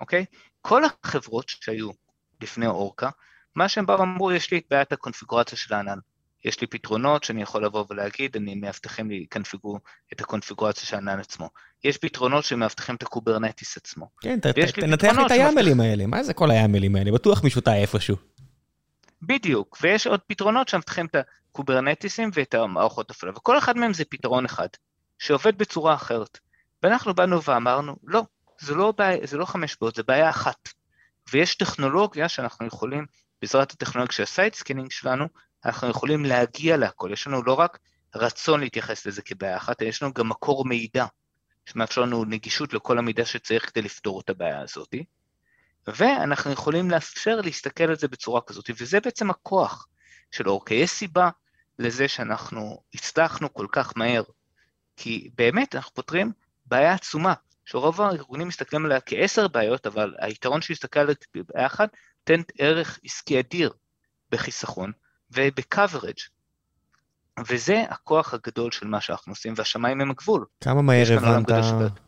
[0.00, 0.24] אוקיי?
[0.60, 1.90] כל החברות שהיו
[2.40, 3.10] לפני אורקה,
[3.54, 5.98] מה שהם באו ואמרו, יש לי את בעיית הקונפיגורציה של הענן.
[6.44, 9.78] יש לי פתרונות שאני יכול לבוא ולהגיד, אני מאבטחים לי קנפיגו,
[10.12, 11.50] את הקונפיגורציה של הענן עצמו.
[11.84, 14.08] יש פתרונות שמאבטחים את ה Kubernetes עצמו.
[14.20, 17.12] כן, תנתח את היאמלים האלה, מה זה כל היאמלים האלה?
[17.12, 18.16] בטוח מישהו טעה איפשהו.
[19.22, 21.16] בדיוק, ויש עוד פתרונות שמאבטחים את
[21.50, 24.68] הקוברנטיסים ואת המערכות הפעולה, וכל אחד מהם זה פתרון אחד,
[25.18, 26.38] שעובד בצורה אחרת.
[26.82, 28.22] ואנחנו באנו ואמרנו, לא,
[28.60, 30.68] זה לא, בעיה, זה לא חמש בעיות, זה בעיה אחת.
[31.32, 33.06] ויש טכנולוגיה שאנחנו יכולים,
[33.42, 35.28] בעזרת הטכנולוגיה של ה SideScanning שלנו,
[35.64, 37.78] אנחנו יכולים להגיע להכל, יש לנו לא רק
[38.14, 41.06] רצון להתייחס לזה כבעיה אחת, יש לנו גם מקור מידע,
[41.66, 44.94] שמאפשר לנו נגישות לכל המידע שצריך כדי לפתור את הבעיה הזאת,
[45.86, 49.86] ואנחנו יכולים לאפשר להסתכל על זה בצורה כזאת, וזה בעצם הכוח
[50.30, 50.74] של אורקה.
[50.74, 51.30] יש סיבה
[51.78, 54.22] לזה שאנחנו הצלחנו כל כך מהר,
[54.96, 56.32] כי באמת אנחנו פותרים
[56.66, 57.34] בעיה עצומה,
[57.64, 61.90] שרוב הארגונים מסתכלים עליה כעשר בעיות, אבל היתרון של להסתכל עליה כבעיה אחת,
[62.20, 63.72] נותן ערך עסקי אדיר
[64.30, 64.92] בחיסכון,
[65.34, 66.28] וב-coverage.
[67.48, 70.44] וזה הכוח הגדול של מה שאנחנו עושים, והשמיים הם הגבול.
[70.60, 71.48] כמה מהר הבנת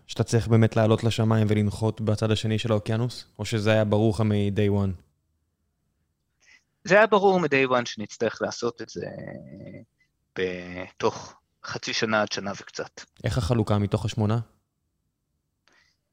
[0.07, 3.27] שאתה צריך באמת לעלות לשמיים ולנחות בצד השני של האוקיינוס?
[3.39, 5.03] או שזה היה ברור לך מ-day one?
[6.85, 9.07] זה היה ברור מ-day one שנצטרך לעשות את זה
[10.39, 13.01] בתוך חצי שנה עד שנה וקצת.
[13.25, 14.39] איך החלוקה מתוך השמונה?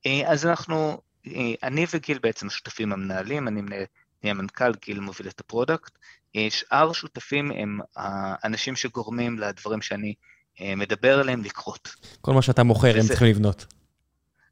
[0.06, 3.86] אה, אז אנחנו, אה, אני וגיל בעצם השותפים המנהלים, אני מנהל
[4.24, 5.98] אני המנכ"ל, גיל מוביל את ה product.
[6.50, 10.14] שאר שותפים הם האנשים שגורמים לדברים שאני
[10.62, 11.96] אה, מדבר עליהם לקרות.
[12.22, 13.00] כל מה שאתה מוכר, וזה...
[13.00, 13.66] הם צריכים לבנות.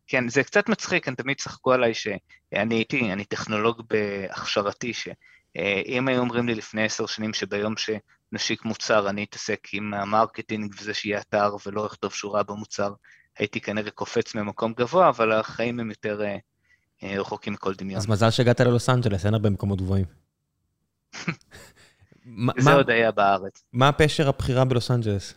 [0.08, 6.20] כן, זה קצת מצחיק, הם תמיד צחקו עליי שאני הייתי, אני טכנולוג בהכשרתי, שאם היו
[6.20, 11.20] אומרים לי לפני עשר שנים שביום שנשיק מוצר אני אתעסק עם ה marketing וזה שיהיה
[11.20, 12.94] אתר ולא אכתוב שורה במוצר,
[13.38, 16.38] הייתי כנראה קופץ ממקום גבוה, אבל החיים הם יותר אה,
[17.04, 17.98] אה, רחוקים מכל דמיון.
[17.98, 20.06] אז מזל שהגעת ללוס אנג'לס, אין הרבה מקומות גבוהים.
[22.58, 23.64] זה עוד היה בארץ.
[23.74, 25.34] מה פשר הבחירה בלוס אנג'לס?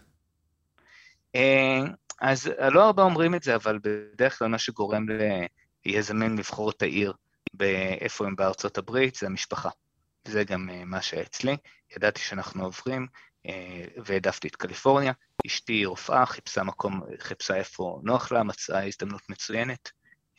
[1.34, 1.80] אה,
[2.20, 5.06] אז לא הרבה אומרים את זה, אבל בדרך כלל מה שגורם
[5.86, 7.12] ליזמים לבחור את העיר
[7.54, 9.70] באיפה הם בארצות הברית, זה המשפחה.
[10.24, 11.56] זה גם אה, מה שאצלי.
[11.96, 13.06] ידעתי שאנחנו עוברים,
[14.04, 15.12] והעדפתי את קליפורניה.
[15.46, 19.90] אשתי רופאה, חיפשה מקום, חיפשה איפה נוח לה, מצאה הזדמנות מצוינת.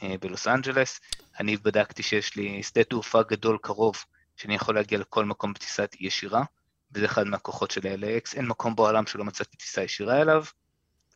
[0.03, 0.99] אה, בלוס אנג'לס.
[1.39, 3.95] אני בדקתי שיש לי שדה תעופה גדול קרוב,
[4.36, 6.43] שאני יכול להגיע לכל מקום בטיסת ישירה,
[6.91, 10.43] וזה אחד מהכוחות של LAX, אין מקום בעולם שלא מצאתי טיסה ישירה אליו,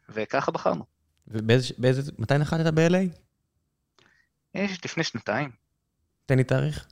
[0.10, 0.86] וככה בחרנו.
[1.28, 3.18] ובאיזה, מתי נחתת ב-LA?
[4.54, 5.52] יש, לפני שנתיים.
[6.26, 6.88] תן לי תאריך.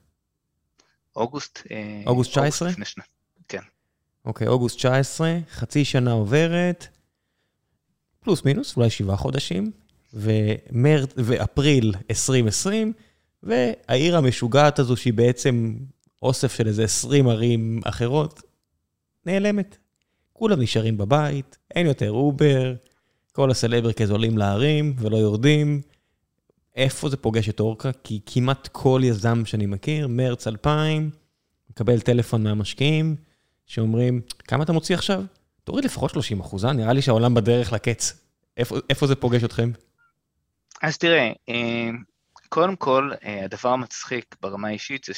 [1.16, 1.60] אוגוסט.
[1.72, 2.68] אה, אוגוסט 19?
[2.68, 3.04] אוגוסט לפני שנה,
[3.48, 3.62] כן.
[4.26, 6.88] אוקיי, אוגוסט 19, חצי שנה עוברת,
[8.20, 9.72] פלוס מינוס, אולי שבעה חודשים.
[10.16, 12.94] ומרץ, ואפריל 2020,
[13.44, 15.76] והעיר המשוגעת הזו, שהיא בעצם
[16.26, 18.42] אוסף של איזה 20 ערים אחרות,
[19.26, 19.78] נעלמת.
[20.34, 22.76] כולם נשארים בבית, אין יותר Uber,
[23.32, 25.82] כל הסלבריטאים עולים להרים ולא יורדים.
[26.76, 27.92] איפה זה פוגש את אורקה?
[28.04, 31.10] כי כמעט כל יזם שאני מכיר, מרץ 2000,
[31.70, 33.16] מקבל טלפון מהמשקיעים,
[33.66, 35.24] שאומרים, כמה אתה מוציא עכשיו?
[35.64, 38.22] תוריד לפחות 30 אחוז, נראה לי שהעולם בדרך לקץ.
[38.58, 39.72] איפה, איפה זה פוגש אתכם?
[40.82, 41.90] אז תראה, אה,
[42.50, 45.14] קודם כל, אה, הדבר המצחיק ברמה האישית זה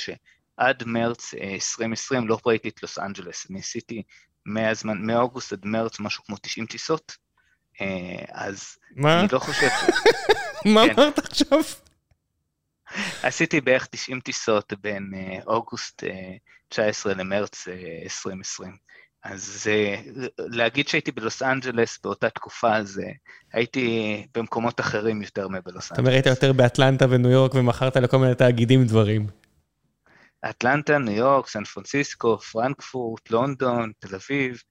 [0.58, 3.47] שעד מרץ 2020 אה, לא ראיתי את לוס אנג'לס.
[3.49, 4.03] אני עשיתי
[4.45, 7.18] מהזמן, מאוגוסט עד מרץ משהו כמו 90 טיסות,
[8.32, 9.20] אז מה?
[9.20, 9.68] אני לא חושב.
[10.74, 10.93] מה כן.
[10.93, 11.60] אמרת עכשיו?
[13.24, 15.12] עשיתי בערך 90 טיסות בין
[15.47, 16.03] אוגוסט
[16.70, 17.68] 19 למרץ
[18.03, 18.78] 2020.
[19.24, 19.68] אז
[20.39, 23.01] להגיד שהייתי בלוס אנג'לס באותה תקופה, אז
[23.53, 25.88] הייתי במקומות אחרים יותר מבלוס אנג'לס.
[25.89, 29.28] זאת אומרת, היית יותר באטלנטה וניו יורק ומכרת לכל מיני תאגידים דברים.
[30.46, 34.62] אטלנטה, ניו יורק, סן פרנסיסקו, פרנקפורט, לונדון, תל אביב,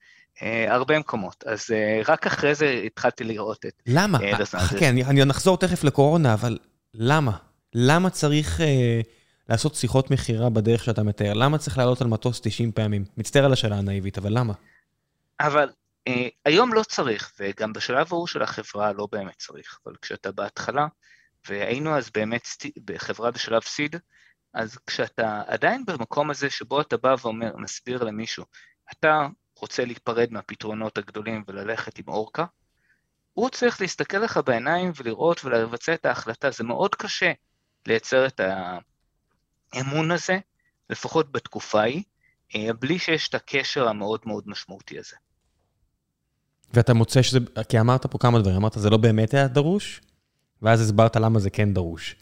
[0.41, 1.43] אה, הרבה מקומות.
[1.47, 3.73] אז אה, רק אחרי זה התחלתי לראות את...
[3.87, 4.19] למה?
[4.23, 6.57] אה, חכה, אני, אני נחזור תכף לקורונה, אבל
[6.93, 7.37] למה?
[7.73, 8.61] למה צריך
[9.49, 11.33] לעשות שיחות מכירה בדרך שאתה מתאר?
[11.33, 13.05] למה צריך לעלות על מטוס 90 פעמים?
[13.17, 14.53] מצטער על השאלה הנאיבית, אבל למה?
[15.39, 15.69] אבל
[16.45, 20.87] היום לא צריך, וגם בשלב ההוא של החברה לא באמת צריך, אבל כשאתה בהתחלה,
[21.49, 22.47] והיינו אז באמת
[22.85, 23.95] בחברה בשלב סיד,
[24.57, 28.45] אז כשאתה עדיין במקום הזה שבו אתה בא ואומר, מסביר למישהו,
[28.91, 32.45] אתה רוצה להיפרד מהפתרונות הגדולים וללכת עם אורקה,
[33.33, 36.51] הוא צריך להסתכל לך בעיניים ולראות ולבצע את ההחלטה.
[36.51, 37.31] זה מאוד קשה
[37.85, 38.41] לייצר את
[39.73, 40.39] האמון הזה,
[40.89, 42.03] לפחות בתקופה ההיא,
[42.55, 45.15] אה, בלי שיש את הקשר המאוד מאוד משמעותי הזה.
[46.73, 47.39] ואתה מוצא שזה,
[47.69, 50.01] כי אמרת פה כמה דברים, אמרת זה לא באמת היה דרוש,
[50.61, 52.15] ואז הסברת למה זה כן דרוש.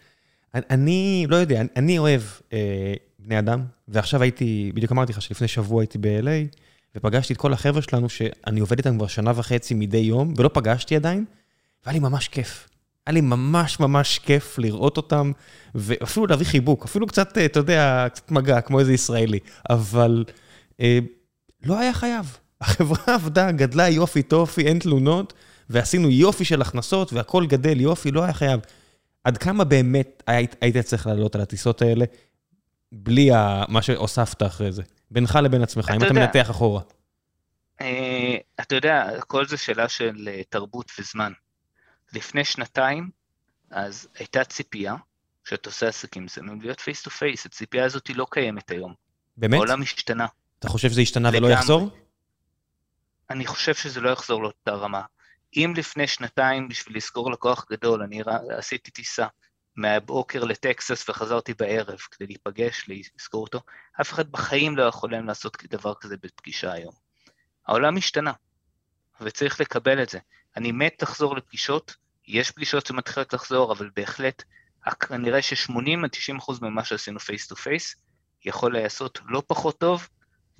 [0.70, 2.20] אני לא יודע, אני אוהב
[2.52, 6.58] אה, בני אדם, ועכשיו הייתי, בדיוק אמרתי לך שלפני שבוע הייתי ב-LA,
[6.96, 10.96] ופגשתי את כל החבר'ה שלנו שאני עובד איתם כבר שנה וחצי מדי יום, ולא פגשתי
[10.96, 11.24] עדיין,
[11.84, 12.68] והיה לי ממש כיף.
[13.06, 15.32] היה לי ממש ממש כיף לראות אותם,
[15.74, 19.38] ואפילו להביא חיבוק, אפילו קצת, אתה יודע, קצת מגע, כמו איזה ישראלי,
[19.70, 20.24] אבל
[20.80, 20.98] אה,
[21.64, 22.36] לא היה חייב.
[22.60, 25.32] החברה עבדה, גדלה יופי טופי, אין תלונות,
[25.70, 28.60] ועשינו יופי של הכנסות, והכל גדל יופי, לא היה חייב.
[29.26, 32.04] עד כמה באמת היית, היית צריך לעלות על הטיסות האלה,
[32.92, 34.82] בלי ה, מה שהוספת אחרי זה?
[35.10, 36.82] בינך לבין עצמך, אם אתה מנתח אחורה.
[37.80, 41.32] אה, אתה יודע, כל זה שאלה של אה, תרבות וזמן.
[42.12, 43.10] לפני שנתיים,
[43.70, 44.94] אז הייתה ציפייה
[45.44, 48.94] שאתה עושה עסקים מסוימים להיות face to face, הציפייה הזאת לא קיימת היום.
[49.36, 49.54] באמת?
[49.54, 50.26] העולם השתנה.
[50.58, 51.90] אתה חושב שזה השתנה ולא יחזור?
[53.30, 55.02] אני חושב שזה לא יחזור לאותה רמה.
[55.56, 59.26] אם לפני שנתיים, בשביל לסגור לקוח גדול, אני עשיתי טיסה
[59.76, 63.60] מהבוקר לטקסס וחזרתי בערב כדי להיפגש, לסגור אותו,
[64.00, 66.92] אף אחד בחיים לא יכול היום לעשות דבר כזה בפגישה היום.
[67.66, 68.32] העולם השתנה,
[69.20, 70.18] וצריך לקבל את זה.
[70.56, 74.42] אני מת לחזור לפגישות, יש פגישות שמתחילות לחזור, אבל בהחלט,
[75.10, 77.96] נראה ש-80 עד 90 אחוז ממה שעשינו face to face,
[78.44, 80.08] יכול להיעשות לא פחות טוב,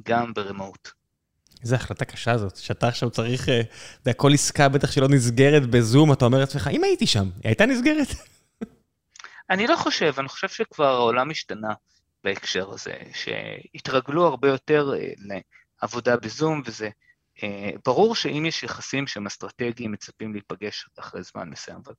[0.02, 0.90] גם ברמוט.
[1.62, 3.52] איזה החלטה קשה זאת, שאתה עכשיו צריך, אתה
[4.00, 7.66] יודע, כל עסקה בטח שלא נסגרת בזום, אתה אומר לעצמך, אם הייתי שם, היא הייתה
[7.66, 8.08] נסגרת?
[9.50, 11.72] אני לא חושב, אני חושב שכבר העולם השתנה
[12.24, 15.12] בהקשר הזה, שהתרגלו הרבה יותר אה,
[15.82, 16.88] לעבודה בזום, וזה
[17.42, 21.94] אה, ברור שאם יש יחסים שהם אסטרטגיים, מצפים להיפגש אחרי זמן מסוים, אבל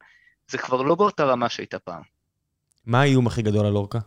[0.48, 2.02] זה כבר לא באותה רמה שהייתה פעם.
[2.86, 4.00] מה האיום הכי גדול על אורקה?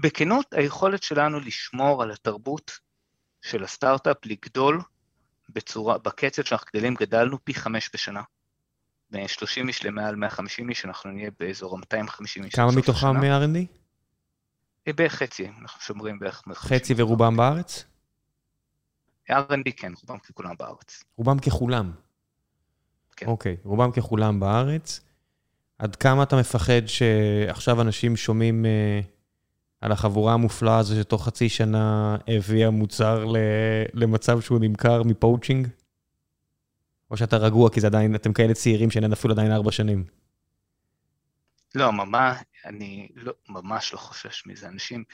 [0.00, 2.78] בכנות, היכולת שלנו לשמור על התרבות
[3.42, 4.80] של הסטארט-אפ, לגדול
[5.48, 8.22] בצורה, בקצב שאנחנו גדלים, גדלנו פי חמש בשנה.
[9.10, 12.54] מ-30 איש למעל 150 איש, אנחנו נהיה באזור ה-250 איש.
[12.54, 13.78] כמה מתוכם מ-R&D?
[14.88, 16.42] אה, בערך חצי, אנחנו שומרים בערך...
[16.54, 17.84] חצי ורובם בארץ?
[19.30, 21.04] R&D כן, רובם ככולם בארץ.
[21.16, 21.92] רובם ככולם?
[23.16, 23.26] כן.
[23.26, 25.00] אוקיי, רובם ככולם בארץ.
[25.78, 29.17] עד כמה אתה מפחד שעכשיו אנשים שומעים uh,
[29.80, 33.24] על החבורה המופלאה הזו שתוך חצי שנה הביאה מוצר
[33.94, 35.68] למצב שהוא נמכר מפואוצ'ינג?
[37.10, 40.04] או שאתה רגוע כי זה עדיין, אתם כאלה צעירים שאין אפילו עדיין ארבע שנים?
[41.74, 44.68] לא, ממש, אני לא, ממש לא חושש מזה.
[44.68, 45.04] אנשים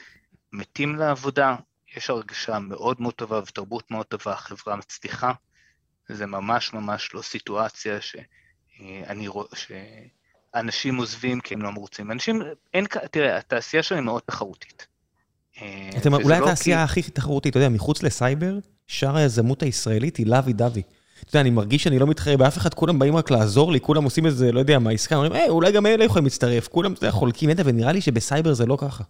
[0.53, 1.55] מתים לעבודה,
[1.97, 5.31] יש הרגשה מאוד מאוד טובה ותרבות מאוד טובה, החברה מצליחה.
[6.09, 9.47] זה ממש ממש לא סיטואציה שאני רואה,
[10.55, 12.11] שאנשים עוזבים כי הם לא מרוצים.
[12.11, 12.41] אנשים,
[12.73, 14.87] אין, תראה, התעשייה שלנו מאוד תחרותית.
[15.97, 16.83] אתם אולי לא התעשייה כי...
[16.83, 20.81] הכי תחרותית, אתה יודע, מחוץ לסייבר, שאר היזמות הישראלית היא לוי דווי.
[21.21, 24.03] אתה יודע, אני מרגיש שאני לא מתחרה באף אחד, כולם באים רק לעזור לי, כולם
[24.03, 27.05] עושים איזה, לא יודע מה, עסקה, אומרים, היי, אולי גם אלה יכולים להצטרף, כולם, אתה
[27.05, 29.03] יודע, חולקים זה, ונראה לי שבסייבר זה לא ככה.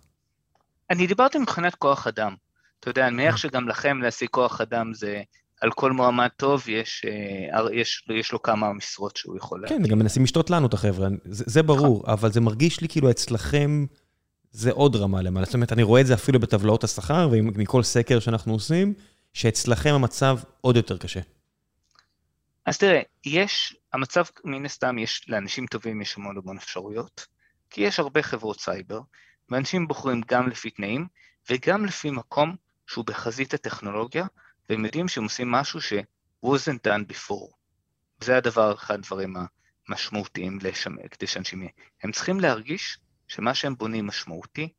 [0.89, 2.35] אני דיברתי מבחינת כוח אדם.
[2.79, 5.21] אתה יודע, אני מניח שגם לכם להשיג כוח אדם זה,
[5.61, 7.05] על כל מועמד טוב יש,
[7.53, 9.63] אה, יש, יש לו כמה משרות שהוא יכול...
[9.67, 12.13] כן, וגם מנסים לשתות לנו את החבר'ה, זה, זה ברור, נכון.
[12.13, 13.85] אבל זה מרגיש לי כאילו אצלכם
[14.51, 15.45] זה עוד רמה למעלה.
[15.45, 18.93] זאת אומרת, אני רואה את זה אפילו בטבלאות השכר, ומכל סקר שאנחנו עושים,
[19.33, 21.19] שאצלכם המצב עוד יותר קשה.
[22.65, 27.25] אז תראה, יש, המצב מן הסתם, יש, לאנשים טובים יש המון המון אפשרויות,
[27.69, 28.99] כי יש הרבה חברות סייבר,
[29.49, 31.07] ואנשים בוחרים גם לפי תנאים,
[31.49, 32.55] וגם לפי מקום
[32.87, 34.25] שהוא בחזית הטכנולוגיה,
[34.69, 35.93] והם יודעים שהם עושים משהו ש-
[36.45, 37.55] wasn't done before.
[38.23, 39.35] זה הדבר, אחד הדברים
[39.87, 41.71] המשמעותיים לשם, כדי שאנשים יהיו.
[42.03, 42.97] הם צריכים להרגיש
[43.27, 44.73] שמה שהם בונים משמעותי,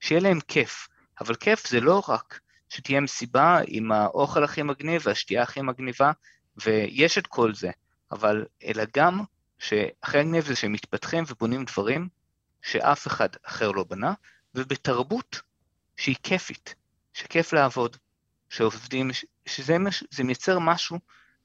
[0.00, 0.88] שיהיה להם כיף.
[1.20, 6.12] אבל כיף זה לא רק שתהיה מסיבה עם האוכל הכי מגניב והשתייה הכי מגניבה,
[6.56, 7.70] ויש את כל זה,
[8.12, 9.20] אבל אלא גם
[9.58, 12.08] שהכי מגניב זה שהם מתפתחים ובונים דברים
[12.62, 14.14] שאף אחד אחר לא בנה,
[14.54, 15.40] ובתרבות
[15.96, 16.74] שהיא כיפית,
[17.12, 17.96] שכיף לעבוד,
[18.48, 19.10] שעובדים,
[19.46, 19.76] שזה
[20.10, 20.98] זה מייצר משהו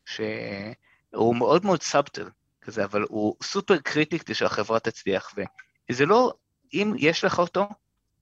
[0.05, 2.29] שהוא מאוד מאוד סאבטל
[2.61, 5.33] כזה, אבל הוא סופר קריטי כדי שהחברה תצליח,
[5.89, 6.33] וזה לא,
[6.73, 7.69] אם יש לך אותו,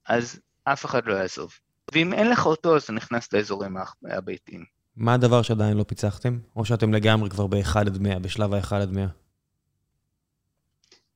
[0.06, 1.54] אז אף אחד לא יעזוב.
[1.92, 3.76] ואם אין לך אותו, אז אתה נכנס לאזורים
[4.10, 4.64] הביתיים.
[4.96, 6.38] מה הדבר שעדיין לא פיצחתם?
[6.56, 9.06] או שאתם לגמרי כבר ב-1 עד 100, בשלב ה-1 עד 100?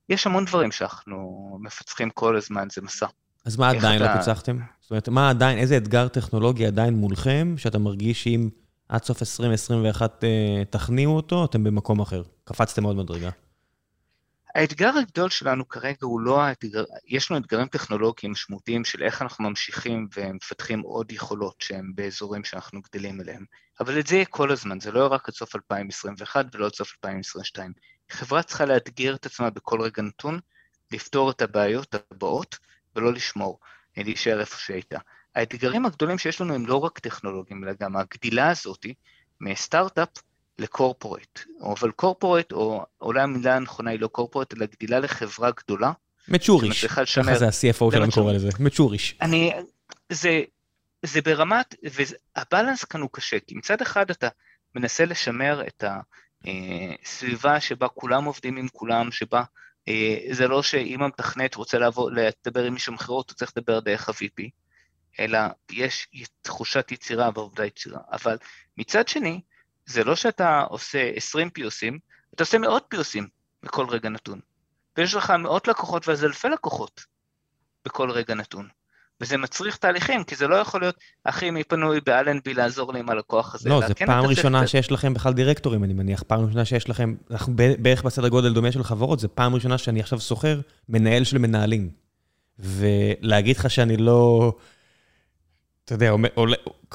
[0.09, 3.07] יש המון דברים שאנחנו מפצחים כל הזמן, זה מסע.
[3.45, 4.15] אז מה עדיין אתה...
[4.15, 4.59] לא פיצחתם?
[4.81, 8.49] זאת אומרת, מה עדיין, איזה אתגר טכנולוגי עדיין מולכם, שאתה מרגיש שאם
[8.89, 12.23] עד סוף 2021 אה, תכניעו אותו, אתם במקום אחר?
[12.45, 13.31] קפצתם עוד מדרגה.
[14.55, 19.49] האתגר הגדול שלנו כרגע הוא לא האתגר, יש לנו אתגרים טכנולוגיים משמעותיים של איך אנחנו
[19.49, 23.45] ממשיכים ומפתחים עוד יכולות שהן באזורים שאנחנו גדלים אליהם,
[23.81, 26.93] אבל את זה יהיה כל הזמן, זה לא רק עד סוף 2021 ולא עד סוף
[26.97, 27.73] 2022.
[28.11, 30.41] חברה צריכה לאתגר את עצמה בכל רגע נתון,
[30.93, 32.59] לפתור את הבעיות הבאות
[32.97, 33.59] ולא לשמור,
[33.97, 34.99] להישאר איפה שהייתה.
[35.35, 38.87] האתגרים הגדולים שיש לנו הם לא רק טכנולוגיים, אלא גם הגדילה הזאת
[39.41, 40.09] מסטארט-אפ
[40.59, 41.41] לקורפורט,
[41.73, 45.93] אבל קורפורט, או אולי המילה הנכונה היא לא קורפורט, אלא גדילה לחברה גדולה.
[46.29, 47.05] מצ'וריש, ככה
[47.39, 49.17] זה ה-CFO שלנו קורא לזה, מצ'וריש.
[49.21, 49.53] אני,
[50.13, 50.41] זה,
[51.03, 54.29] זה ברמת, והבלנס כאן הוא קשה, כי מצד אחד אתה
[54.75, 55.85] מנסה לשמר את
[56.45, 59.43] הסביבה אה, שבה כולם עובדים עם כולם, שבה
[60.31, 64.49] זה לא שאם המתכנת רוצה לעבור, לדבר עם מישהו מכירות, הוא צריך לדבר דרך ה-VP,
[65.19, 65.39] אלא
[65.71, 66.09] יש
[66.43, 68.01] תחושת יצירה ועובדה יצירה.
[68.13, 68.37] אבל
[68.77, 69.41] מצד שני,
[69.87, 71.99] זה לא שאתה עושה 20 פיוסים,
[72.35, 73.29] אתה עושה מאות פיוסים
[73.63, 74.41] בכל רגע נתון.
[74.97, 77.05] ויש לך מאות לקוחות ואז אלפי לקוחות
[77.85, 78.69] בכל רגע נתון.
[79.21, 80.95] וזה מצריך תהליכים, כי זה לא יכול להיות,
[81.25, 83.69] אחי, מי פנוי באלנבי לעזור לי עם הלקוח הזה.
[83.69, 86.23] לא, זה כן פעם ראשונה שיש לכם בכלל דירקטורים, אני מניח.
[86.27, 90.01] פעם ראשונה שיש לכם, אנחנו בערך בסדר גודל דומה של חברות, זה פעם ראשונה שאני
[90.01, 91.91] עכשיו שוכר מנהל של מנהלים.
[92.59, 94.53] ולהגיד לך שאני לא...
[95.85, 96.15] אתה יודע,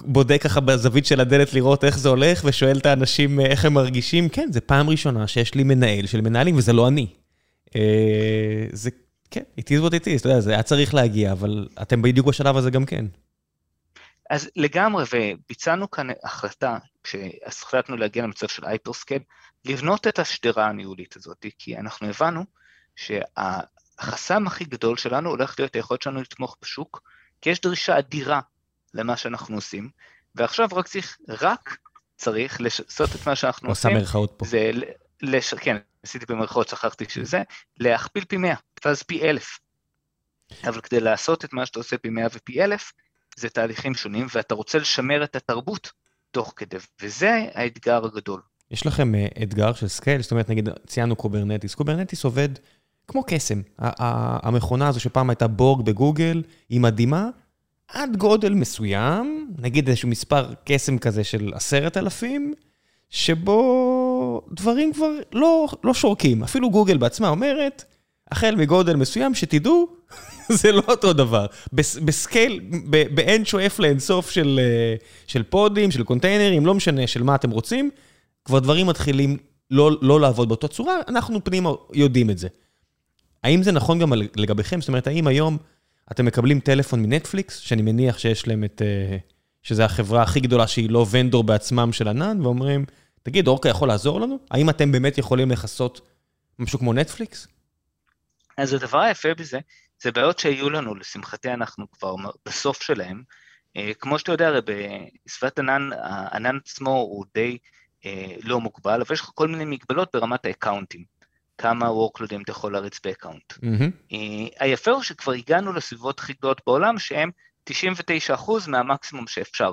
[0.01, 3.73] בודק ככה בזווית של הדלת לראות איך זה הולך, ושואל את האנשים אה, איך הם
[3.73, 4.29] מרגישים.
[4.29, 7.07] כן, זה פעם ראשונה שיש לי מנהל של מנהלים, וזה לא אני.
[7.75, 7.81] אה,
[8.71, 8.89] זה,
[9.31, 12.27] כן, it is what it is, אתה יודע, זה היה צריך להגיע, אבל אתם בדיוק
[12.27, 13.05] בשלב הזה גם כן.
[14.29, 19.21] אז לגמרי, וביצענו כאן החלטה, כשהחלטנו להגיע למצב של hyperscale,
[19.65, 22.43] לבנות את השדרה הניהולית הזאת, כי אנחנו הבנו
[22.95, 27.01] שהחסם הכי גדול שלנו הולך להיות היכולת שלנו לתמוך בשוק,
[27.41, 28.41] כי יש דרישה אדירה
[28.93, 29.89] למה שאנחנו עושים,
[30.35, 31.77] ועכשיו רק צריך, רק
[32.17, 33.91] צריך לעשות את מה שאנחנו עושים.
[33.91, 34.45] עושה מרכאות פה.
[34.45, 34.71] זה,
[35.21, 35.53] לש...
[35.53, 37.43] כן, עשיתי במרכאות, שכחתי שזה,
[37.79, 38.55] להכפיל פי 100,
[38.85, 39.59] ואז פי אלף.
[40.63, 42.91] אבל כדי לעשות את מה שאתה עושה פי 100 ופי אלף,
[43.37, 45.91] זה תהליכים שונים, ואתה רוצה לשמר את התרבות
[46.31, 48.41] תוך כדי, וזה האתגר הגדול.
[48.71, 50.21] יש לכם uh, אתגר של scale?
[50.21, 51.75] זאת אומרת, נגיד, ציינו Kubernetes.
[51.75, 52.49] Kubernetes עובד
[53.07, 53.61] כמו קסם.
[53.79, 57.29] המכונה הזו שפעם הייתה Borg בגוגל, היא מדהימה,
[57.87, 62.53] עד גודל מסוים, נגיד איזשהו מספר קסם כזה של עשרת אלפים,
[63.09, 64.04] שבו
[64.51, 66.43] דברים כבר לא, לא שורקים.
[66.43, 67.83] אפילו גוגל בעצמה אומרת,
[68.31, 69.87] החל מגודל מסוים, שתדעו,
[70.61, 71.45] זה לא אותו דבר.
[71.73, 72.59] ב scale,
[72.89, 74.95] ב-n שואף לאינסוף של, אה,
[75.27, 77.89] של pods, של קונטיינרים, לא משנה של מה אתם רוצים,
[78.45, 79.37] כבר דברים מתחילים
[79.71, 82.47] לא, לא לעבוד באותה צורה, אנחנו פנימה יודעים את זה.
[83.43, 84.81] האם זה נכון גם לגביכם?
[84.81, 85.57] זאת אומרת, האם היום...
[86.11, 88.81] אתם מקבלים טלפון מנטפליקס, שאני מניח שיש להם את...
[88.85, 89.17] אה,
[89.63, 92.85] שזה החברה הכי גדולה שהיא לא vendor בעצמם של ענן, ואומרים,
[93.25, 94.39] תגיד, אורקה יכול לעזור לנו?
[94.51, 96.01] האם אתם באמת יכולים לכסות
[96.59, 97.47] משהו כמו נטפליקס?
[98.57, 99.59] אז הדבר היפה בזה,
[100.01, 102.15] זה בעיות שהיו לנו, לשמחתי אנחנו כבר
[102.45, 103.23] בסוף שלהם.
[103.77, 104.59] אה, כמו שאתה יודע, הרי
[105.25, 107.57] בשפת ענן, הענן עצמו הוא די
[108.05, 111.03] אה, לא מוגבל, אבל יש לך כל מיני מגבלות ברמת האקאונטים.
[111.57, 113.53] כמה workloadים אתה יכול להריץ ב account.
[113.53, 114.15] Mm-hmm.
[114.59, 117.31] היפה הוא שכבר הגענו לסביבות הכי גדולות בעולם, שהם
[117.69, 117.73] 99%
[118.67, 119.71] מהמקסימום שאפשר,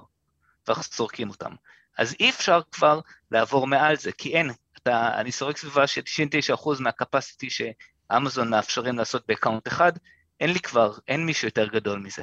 [0.68, 1.52] ואנחנו סורקים אותם.
[1.98, 4.50] אז אי אפשר כבר לעבור מעל זה, כי אין,
[4.82, 9.92] אתה, אני סורק סביבה ש-99% מה capacity שאמזון מאפשרים לעשות ב account אחד,
[10.40, 12.22] אין לי כבר, אין מישהו יותר גדול מזה.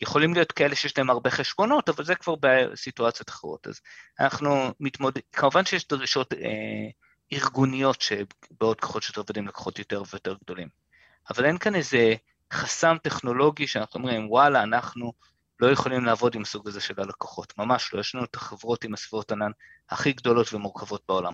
[0.00, 3.66] יכולים להיות כאלה שיש להם הרבה חשבונות, אבל זה כבר בסיטואציות אחרות.
[3.66, 3.80] אז
[4.20, 6.88] אנחנו מתמודדים, כמובן שיש דרישות אה,
[7.32, 10.68] ארגוניות שבאות ככל שאתה עובד עם לקוחות יותר ויותר גדולים.
[11.30, 12.14] אבל אין כאן איזה
[12.52, 15.12] חסם טכנולוגי שאנחנו אומרים, וואלה, אנחנו
[15.60, 17.52] לא יכולים לעבוד עם הסוג הזה של הלקוחות.
[17.58, 19.50] ממש לא, יש לנו את החברות עם הסביבות ענן
[19.90, 21.32] הכי גדולות ומורכבות בעולם.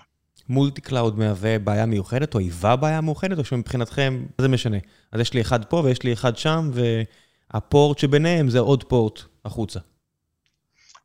[0.49, 4.79] multi cloud מהווה בעיה מיוחדת, או היווה בעיה מיוחדת, או שמבחינתכם, זה משנה.
[5.13, 6.71] אז יש לי אחד פה ויש לי אחד שם,
[7.51, 9.81] ה port שביניהם זה עוד port החוצה.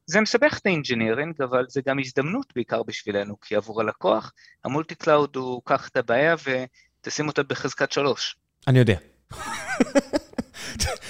[0.06, 4.32] זה מסבך את ה engineering, אבל זה גם הזדמנות בעיקר בשבילנו, כי עבור הלקוח,
[4.66, 6.36] ה multi cloud הוא קח את הבעיה
[7.02, 8.36] ותשים אותה בחזקת שלוש.
[8.68, 8.98] אני יודע.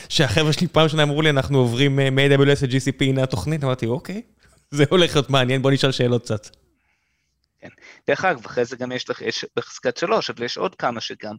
[0.10, 4.22] שהחבר'ה שלי פעם שנה אמרו לי, אנחנו עוברים מ-AWS ל-GCP, הנה התוכנית, אמרתי, אוקיי,
[4.72, 6.48] זה הולך להיות מעניין, בוא נשאל שאלות קצת.
[7.62, 7.68] כן.
[8.08, 11.36] דרך אגב, אחרי זה גם יש לך, יש בחזקת שלוש, אבל יש עוד כמה שגם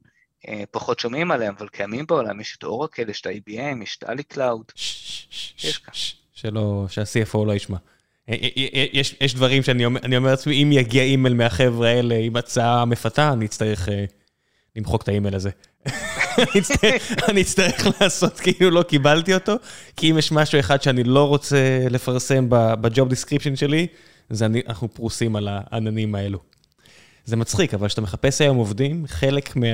[0.49, 4.11] אה, פחות שומעים עליהם, אבל קיימים בעולם, יש את אורקל, יש את ה-IBM, יש את
[4.11, 4.65] Ali Cloud.
[6.33, 7.77] שלא, שה-CFO לא ישמע.
[8.29, 8.35] אה,
[8.75, 12.85] אה, יש, יש דברים שאני אומר, אומר לעצמי, אם יגיע אימייל מהחבר'ה האלה עם הצעה
[12.85, 13.89] מפתה, אני אצטרך
[14.77, 15.51] למחוק את האימייל הזה.
[17.29, 19.53] אני אצטרך לעשות כאילו לא קיבלתי אותו,
[19.97, 23.87] כי אם יש משהו אחד שאני לא רוצה לפרסם ב job description שלי,
[24.31, 26.39] זה אני, אנחנו פרוסים על העננים האלו.
[27.25, 29.67] זה מצחיק, אבל כשאתה מחפש היום עובדים, חלק מה,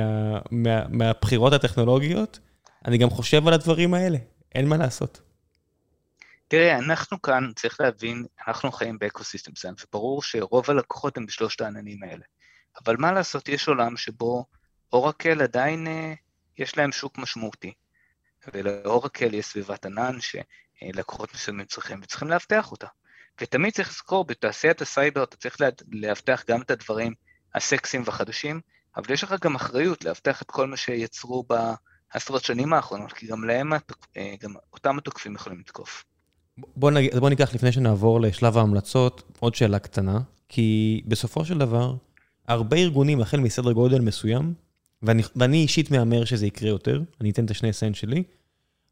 [0.51, 2.39] מה, מהבחירות הטכנולוגיות,
[2.85, 4.19] אני גם חושב על הדברים האלה,
[4.55, 5.21] אין מה לעשות.
[6.49, 12.03] תראה, אנחנו כאן, צריך להבין, אנחנו חיים באקוסיסטם מסוים, וברור שרוב הלקוחות הם בשלושת העננים
[12.03, 12.25] האלה.
[12.85, 14.45] אבל מה לעשות, יש עולם שבו
[14.93, 16.15] אורקל עדיין אה,
[16.59, 17.73] יש להם שוק משמעותי.
[18.55, 22.87] ולאורקל יש סביבת ענן שלקוחות מסוימים צריכים, וצריכים לאבטח אותה.
[23.41, 25.57] ותמיד צריך לזכור, בתעשיית הסייבר אתה צריך
[25.93, 27.13] לאבטח גם את הדברים
[27.55, 28.61] הסקסיים והחדשים,
[28.97, 33.45] אבל יש לך גם אחריות לאבטח את כל מה שיצרו בעשרות שנים האחרונות, כי גם
[33.45, 33.73] להם,
[34.17, 36.05] אה, גם אותם התוקפים יכולים לתקוף.
[36.59, 37.19] בוא, נג...
[37.19, 41.95] בוא ניקח לפני שנעבור לשלב ההמלצות, עוד שאלה קטנה, כי בסופו של דבר,
[42.49, 44.55] הרבה ארגונים, החל מסדר גודל מסוים,
[45.05, 48.23] ואני, ואני אישית מהמר שזה יקרה יותר, אני אתן את השני סנט שלי,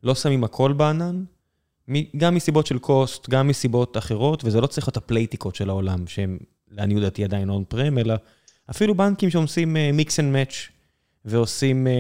[0.03, 1.25] לא שמים הכל בענן,
[2.17, 6.39] גם מסיבות של cost, גם מסיבות אחרות, וזה לא צריך להיות הפוליטיקות של העולם, שהם
[6.71, 8.15] לעניות דעתי עדיין on prem, אלא
[8.71, 10.68] אפילו בנקים שעושים mix and match,
[11.25, 11.91] ועושים, uh,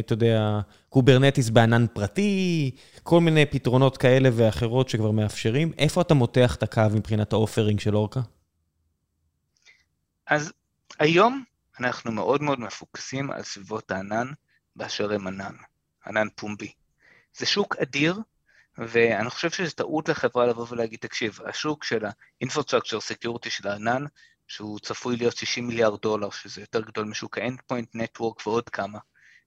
[0.00, 2.70] אתה יודע, Kubernetes בענן פרטי,
[3.02, 5.72] כל מיני פתרונות כאלה ואחרות שכבר מאפשרים.
[5.78, 8.20] איפה אתה מותח את הקו מבחינת ה offering של אורקה?
[10.26, 10.52] אז
[10.98, 11.44] היום
[11.80, 14.26] אנחנו מאוד מאוד מפוקסים על סביבות הענן
[14.76, 15.54] באשר הם ענן,
[16.06, 16.72] ענן פומבי.
[17.36, 18.20] זה שוק אדיר,
[18.78, 24.04] ואני חושב שזו טעות לחברה לבוא ולהגיד, תקשיב, השוק של ה-infrastructure security של הענן,
[24.46, 28.98] שהוא צפוי להיות 60 מיליארד דולר, שזה יותר גדול משוק ה-endpoint network ועוד כמה,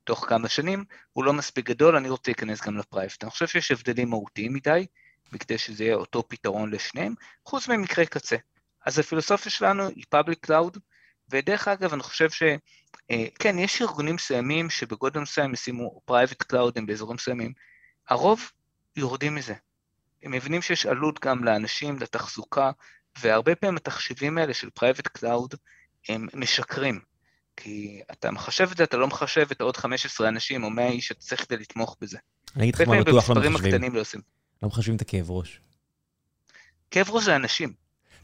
[0.04, 3.24] תוך כמה שנים, הוא לא מספיק גדול, אני רוצה להיכנס גם לפרייבט.
[3.24, 4.86] אני חושב שיש הבדלים מהותיים מדי,
[5.32, 7.14] בכדי שזה יהיה אותו פתרון לשניהם,
[7.46, 8.36] חוץ ממקרה קצה.
[8.86, 10.80] אז הפילוסופיה שלנו היא public cloud,
[11.30, 12.44] ודרך אגב, אני חושב ש...
[13.12, 17.54] אה, כן, יש ארגונים מסוימים שבגודל מסוים ישימו private cloud באזורים מסוימים.
[18.10, 18.52] הרוב
[18.96, 19.54] יורדים מזה.
[20.24, 22.72] הם מבינים שיש עלות גם לאנשים, לתחזוקה,
[23.22, 25.58] והרבה פעמים התחשיבים האלה של private cloud
[26.10, 27.00] הם משקרים.
[27.58, 31.08] כי אתה מחשב את זה, אתה לא מחשב את עוד 15 אנשים או 100 איש
[31.08, 32.18] שאתה צריך כדי לתמוך בזה.
[32.56, 33.94] אני אגיד לך מה בטוח לא מחשבים.
[33.94, 34.04] לא,
[34.64, 35.60] לא מחשבים את הכאב ראש.
[36.92, 37.74] כאב ראש זה אנשים.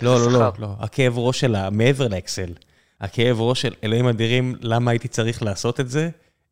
[0.02, 0.76] לא, לא, לא, לא.
[0.80, 2.54] הכאב ראש שלה, מעבר לאקסל.
[3.02, 6.10] הכאב ראש של אלוהים אדירים, למה הייתי צריך לעשות את זה,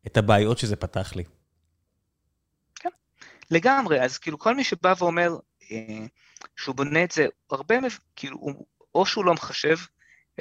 [0.08, 1.24] את הבעיות שזה פתח לי.
[2.76, 2.90] כן,
[3.52, 5.36] לגמרי, אז כאילו כל מי שבא ואומר
[5.72, 6.06] אה,
[6.56, 7.76] שהוא בונה את זה, הרבה,
[8.16, 8.38] כאילו,
[8.96, 9.78] או שהוא לא מחשב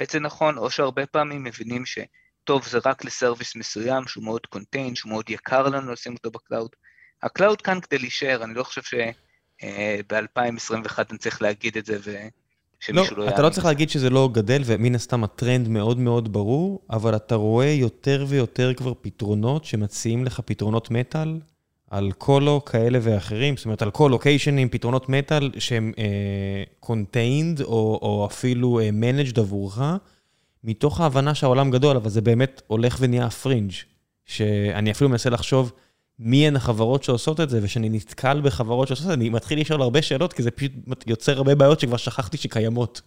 [0.01, 4.45] את זה נכון, או שהרבה פעמים מבינים שטוב, זה רק ל service מסוים, שהוא מאוד
[4.45, 6.69] contained, שהוא מאוד יקר לנו לשים אותו ב cloud.
[7.23, 11.97] ה cloud כאן כדי להישאר, אני לא חושב שב-2021 אה, אני צריך להגיד את זה,
[12.03, 12.15] ו...
[12.79, 16.33] שמישהו לא, לא אתה לא צריך להגיד שזה לא גדל, ומן הסתם הטרנד מאוד מאוד
[16.33, 21.39] ברור, אבל אתה רואה יותר ויותר כבר פתרונות שמציעים לך פתרונות מטאל
[21.89, 26.85] על קולו כאלה ואחרים, זאת אומרת, על כל לוקיישנים, פתרונות מטאל שהם uh,
[27.63, 29.81] או, או אפילו uh, עבורך,
[30.63, 33.71] מתוך ההבנה שהעולם גדול, אבל זה באמת הולך ונהיה פרינג',
[34.25, 35.71] שאני אפילו מנסה לחשוב,
[36.19, 39.81] מי הן החברות שעושות את זה, וכשאני נתקל בחברות שעושות את זה, אני מתחיל לשאול
[39.81, 40.71] הרבה שאלות, כי זה פשוט
[41.07, 43.01] יוצר הרבה בעיות שכבר שכחתי שקיימות.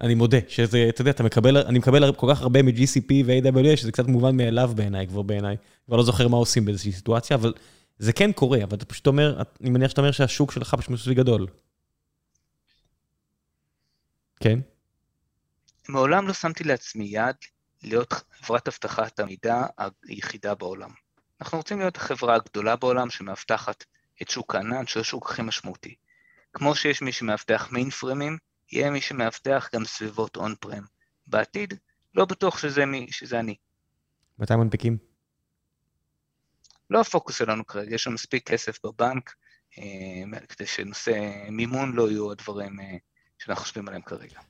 [0.00, 3.92] אני מודה, שזה, אתה יודע, אתה מקבל, אני מקבל כל כך הרבה מ-GCP ו-AWS, שזה
[3.92, 5.56] קצת מובן מאליו בעיניי, כבר בעיניי.
[5.86, 7.54] כבר לא זוכר מה עושים באיזושהי סיטואציה, אבל
[7.98, 11.18] זה כן קורה, אבל אתה פשוט אומר, אני מניח שאתה אומר שהשוק שלך פשוט מספיק
[11.18, 11.46] גדול.
[14.40, 14.58] כן?
[15.88, 17.36] מעולם לא שמתי לעצמי יד
[17.82, 19.66] להיות חברת אבטחת המידע
[20.08, 20.90] היחידה בעולם.
[21.40, 23.84] אנחנו רוצים להיות החברה הגדולה בעולם שמאבטחת
[24.22, 25.94] את שוק הענן, שהוא השוק הכי משמעותי.
[26.52, 28.38] כמו שיש מי שמאבטח מיין פרמים,
[28.72, 30.84] יהיה מי שמאבטח גם סביבות און פרם.
[31.26, 31.74] בעתיד,
[32.14, 33.54] לא בטוח שזה, מי, שזה אני.
[34.38, 34.98] מתי מנפיקים?
[36.90, 39.34] לא הפוקוס שלנו כרגע, יש לנו מספיק כסף בבנק,
[39.78, 42.96] אה, כדי שנושא מימון לא יהיו הדברים אה,
[43.38, 44.40] שאנחנו חושבים עליהם כרגע.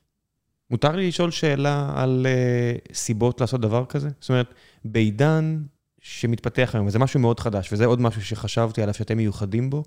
[0.69, 4.09] מותר לי לשאול שאלה על uh, סיבות לעשות דבר כזה?
[4.19, 4.53] זאת אומרת,
[4.85, 5.63] בעידן
[6.01, 9.83] שמתפתח היום, וזה משהו מאוד חדש, וזה עוד משהו שחשבתי עליו שאתם מיוחדים בו,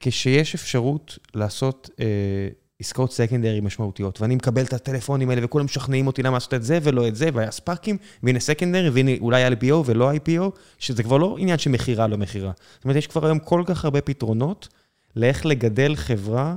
[0.00, 2.48] כשיש אפשרות לעשות אה,
[2.80, 6.78] עסקאות secondary משמעותיות, ואני מקבל את הטלפונים האלה וכולם משכנעים אותי למה לעשות את זה
[6.82, 11.36] ולא את זה, והיה SPAC-ים, והנה secondary, והנה אולי IPO ולא IPO, שזה כבר לא
[11.38, 12.52] עניין של מכירה לא מכירה.
[12.74, 14.68] זאת אומרת, יש כבר היום כל כך הרבה פתרונות
[15.16, 16.56] לאיך לגדל חברה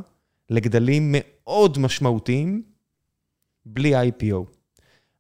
[0.50, 2.64] לגדלים מאוד משמעותיים
[3.66, 4.63] בלי IPO.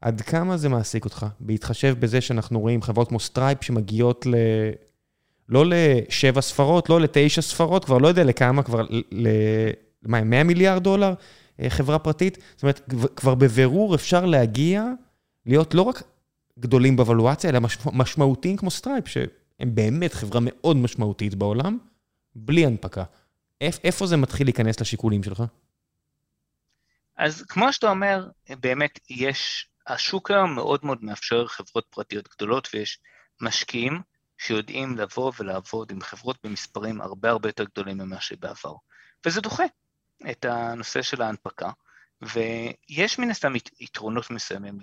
[0.04, 1.26] עד כמה זה מעסיק אותך?
[1.39, 4.36] בהתחשב בזה שאנחנו רואים חברות כמו Stripe שמגיעות ל...
[5.49, 8.82] לא לשבע ספרות, לא לתשע ספרות, כבר לא יודע לכמה, כבר
[9.12, 9.28] ל...
[10.01, 11.14] מה, 100 מיליארד דולר
[11.60, 12.38] אה, חברה פרטית?
[12.56, 14.86] זאת אומרת, כבר בבירור אפשר להגיע,
[15.45, 16.04] להיות לא רק
[16.60, 17.78] גדולים בוולואציה, אלא מש...
[17.93, 21.78] משמעותיים כמו Stripe, שהם באמת חברה מאוד משמעותית בעולם,
[22.36, 23.04] בלי הנפקה.
[23.62, 25.43] איפה זה מתחיל להיכנס לשיקולים שלך?
[27.18, 28.28] אז כמו שאתה אומר,
[28.60, 33.00] באמת יש, השוק היום מאוד מאוד מאפשר חברות פרטיות גדולות, ויש
[33.42, 34.02] משקיעים
[34.38, 38.74] שיודעים לבוא ולעבוד עם חברות במספרים הרבה הרבה יותר גדולים ממה שבעבר.
[39.26, 39.64] וזה דוחה
[40.32, 41.70] את הנושא של ההנפקה,
[42.22, 44.78] ויש מן הסתם יתרונות מסוימים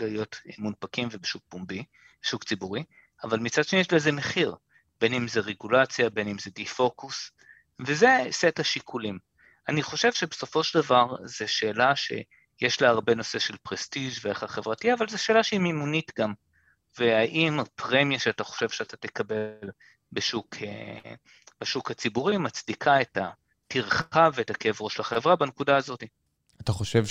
[0.00, 1.84] להיות מונפקים ובשוק פומבי,
[2.22, 2.84] שוק ציבורי,
[3.24, 4.56] אבל מצד שני יש לזה מחיר,
[5.00, 7.30] בין אם זה רגולציה, בין אם זה דיפוקוס,
[7.86, 9.18] וזה סט השיקולים.
[9.68, 11.96] אני חושב שבסופו של דבר זו שאלה
[12.58, 16.32] שיש לה הרבה נושא של פרסטיג' וערך החברתי, אבל זו שאלה שהיא מימונית גם.
[16.98, 19.70] והאם הפרמיה שאתה חושב שאתה תקבל
[20.12, 21.14] בשוק, אה,
[21.60, 26.04] בשוק הציבורי מצדיקה את הטרחה ואת הכאב ראש לחברה בנקודה הזאת.
[26.60, 27.04] אתה חושב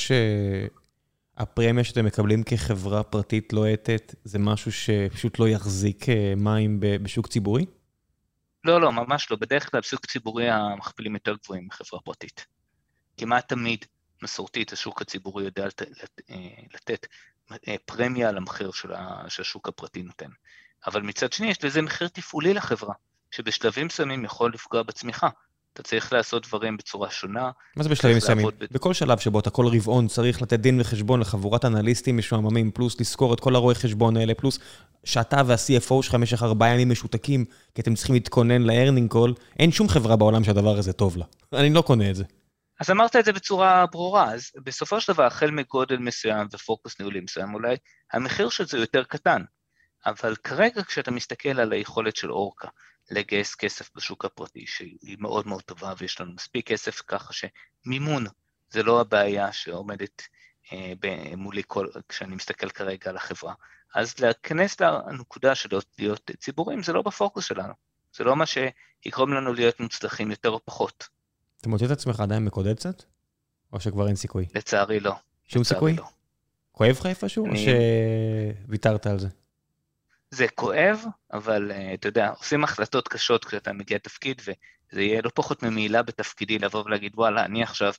[1.36, 7.66] שהפרמיה שאתם מקבלים כחברה פרטית לוהטת זה משהו שפשוט לא יחזיק אה, מים בשוק ציבורי?
[8.64, 9.38] לא, לא, ממש לא.
[9.38, 12.46] בדרך כלל בשוק ציבורי המכפילים יותר גבוהים מחברה פרטית.
[13.18, 13.86] כמעט תמיד
[14.24, 16.36] מסורתית השוק הציבורי יודע לת, לת, אה,
[16.74, 17.08] לתת
[17.68, 18.90] אה, פרמיה על המחיר של
[19.28, 20.30] שהשוק הפרטי נותן.
[20.88, 22.94] אבל מצד שני יש לזה מחיר תפעולי לחברה,
[23.32, 25.30] שבשלבים מסוימים יכול לפגוע בצמיחה.
[25.74, 27.52] אתה צריך לעשות דברים בצורה שונה.
[27.76, 28.48] מה זה בשלבים מסוימים?
[28.58, 28.66] ב...
[28.72, 33.34] בכל שלב שבו אתה כל רבעון צריך לתת דין וחשבון לחבורת אנליסטים משועממים, פלוס לזכור
[33.34, 34.60] את כל הרואי חשבון האלה, פלוס
[35.04, 37.46] שאתה וה-CFO שלך במשך ארבעה ימים משותקים,
[37.76, 41.26] כי אתם צריכים להתכונן ל-earning call, אין שום חברה בעולם שהדבר הזה טוב לה.
[41.54, 42.24] אני לא קונה את זה.
[42.80, 47.20] אז אמרת את זה בצורה ברורה, אז בסופו של דבר, החל מגודל מסוים ופוקוס ניהולי
[47.20, 47.76] מסוים, אולי
[48.14, 49.44] המחיר של זה יותר קטן.
[50.06, 52.68] אבל כרגע כשאתה מסתכל על היכולת של אורקה
[53.12, 58.26] לגייס כסף בשוק הפרטי, שהיא מאוד מאוד טובה ויש לנו מספיק כסף ככה שמימון
[58.70, 60.28] זה לא הבעיה שעומדת
[60.74, 60.94] אה,
[61.38, 63.54] מולי כל, כשאני מסתכל כרגע על החברה.
[63.96, 65.70] אז להיכנס לנקודה של
[66.00, 67.74] להיות ציבורים זה לא בפוקוס שלנו,
[68.16, 71.08] זה לא מה שיגרום לנו להיות מוצלחים יותר או פחות.
[71.64, 73.04] אתה מוצא את עצמך עדיין מקודד קצת?
[73.74, 74.46] או שכבר אין סיכוי?
[74.56, 75.12] לצערי לא.
[75.48, 75.94] שום לצערי סיכוי?
[75.94, 76.04] לא.
[76.72, 77.54] כואב לך איפשהו, אני...
[77.54, 77.74] או
[78.66, 79.28] שוויתרת על זה?
[80.32, 81.00] זה כואב,
[81.34, 86.04] אבל uh, אתה יודע, עושים החלטות קשות כשאתה מגיע לתפקיד, וזה יהיה לא פחות ממעילה
[86.04, 87.94] בתפקידי לבוא ולהגיד, וואלה, אני עכשיו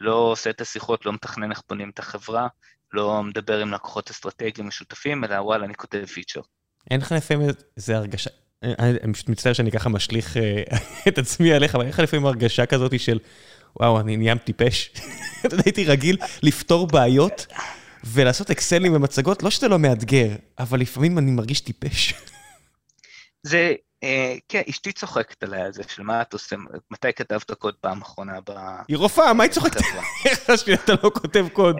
[0.00, 2.48] לא עושה את השיחות, לא מתכנן איך בונים את החברה,
[2.92, 6.40] לא מדבר עם לקוחות אסטרטגיים משותפים, אלא וואלה, אני כותב פיצ'ר.
[6.90, 8.30] אין לך לפעמים איזה הרגשה,
[8.62, 10.62] אני פשוט מצטער שאני ככה משליך אה,
[11.08, 13.18] את עצמי עליך, אבל אין לך לפעמים הרגשה כזאת של,
[13.76, 14.90] וואו, אני נהיה טיפש.
[15.64, 17.46] הייתי רגיל לפתור בעיות
[18.04, 20.28] ולעשות אקסלים ומצגות, לא שזה לא מאתגר,
[20.58, 22.14] אבל לפעמים אני מרגיש טיפש.
[23.42, 26.56] זה, אה, כן, אשתי צוחקת עליי על זה, של מה את עושה,
[26.90, 28.50] מתי כתבת קוד פעם אחרונה ב...
[28.88, 29.80] היא רופאה, מה היא צוחקת?
[30.24, 30.50] איך
[30.84, 31.76] אתה לא כותב קוד?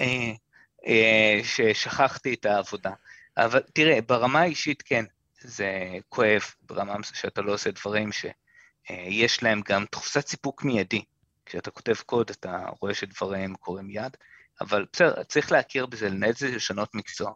[0.87, 2.91] אה, ששכחתי את העבודה.
[3.37, 5.05] אבל תראה, ברמה האישית כן,
[5.41, 11.03] זה כואב ברמה שאתה לא עושה דברים שיש להם גם תחוסת סיפוק מיידי.
[11.47, 14.17] כשאתה כותב קוד אתה רואה שדברים קורים מיד,
[14.61, 17.33] אבל בסדר, צריך להכיר בזה, לנהל את זה, לשנות מקצוע.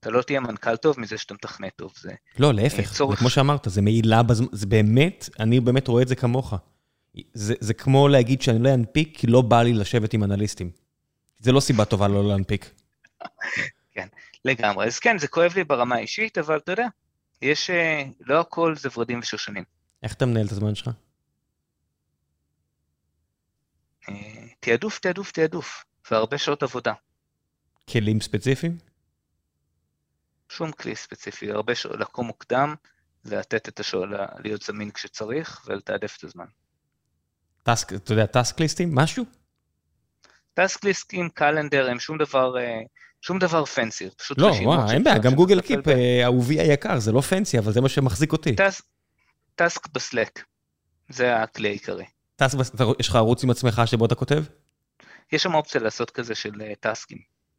[0.00, 2.12] אתה לא תהיה מנכ"ל טוב מזה שאתה מתכנת טוב, זה...
[2.38, 3.18] לא, להפך, צורך...
[3.18, 6.54] כמו שאמרת, זה מעילה בזמן, זה באמת, אני באמת רואה את זה כמוך.
[7.34, 10.70] זה, זה כמו להגיד שאני לא אנפיק כי לא בא לי לשבת עם אנליסטים.
[11.38, 12.70] זה לא סיבה טובה לא להנפיק.
[13.94, 14.08] כן,
[14.44, 14.86] לגמרי.
[14.86, 16.86] אז כן, זה כואב לי ברמה האישית, אבל אתה יודע,
[17.42, 19.64] יש, אה, לא הכל זה ורדים ושושנים.
[20.02, 20.90] איך אתה מנהל את הזמן שלך?
[24.08, 24.14] אה,
[24.60, 26.92] תעדוף, תעדוף, תעדוף, והרבה שעות עבודה.
[27.90, 28.78] כלים ספציפיים?
[30.48, 32.74] שום כלי ספציפי, הרבה שעות, לקום מוקדם,
[33.24, 34.08] לתת את השעות,
[34.44, 36.46] להיות זמין כשצריך, ולתעדף את הזמן.
[37.62, 38.94] task, אתה יודע, task list-ים?
[38.94, 39.24] משהו?
[40.54, 42.80] task list-ים, calendar, הם שום דבר, אה,
[43.20, 47.12] שום דבר fancy, פשוט לא, וואו, אין בעיה, גם Google Keep, אה, אהובי היקר, זה
[47.12, 48.56] לא fancy, אבל זה מה שמחזיק אותי.
[49.54, 50.44] task ב-Slack,
[51.08, 52.04] זה הכלי העיקרי.
[52.36, 52.58] task,
[53.00, 54.44] יש לך ערוץ עם עצמך שבו אתה כותב?
[55.32, 57.18] יש שם אופציה לעשות כזה של אה, task-ים.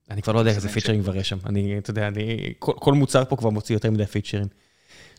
[0.09, 1.37] אני כבר לא יודע איזה פיצ'רים כבר יש שם.
[1.45, 4.47] אני, אתה יודע, אני, כל, כל מוצר פה כבר מוציא יותר מדי פיצ'רים.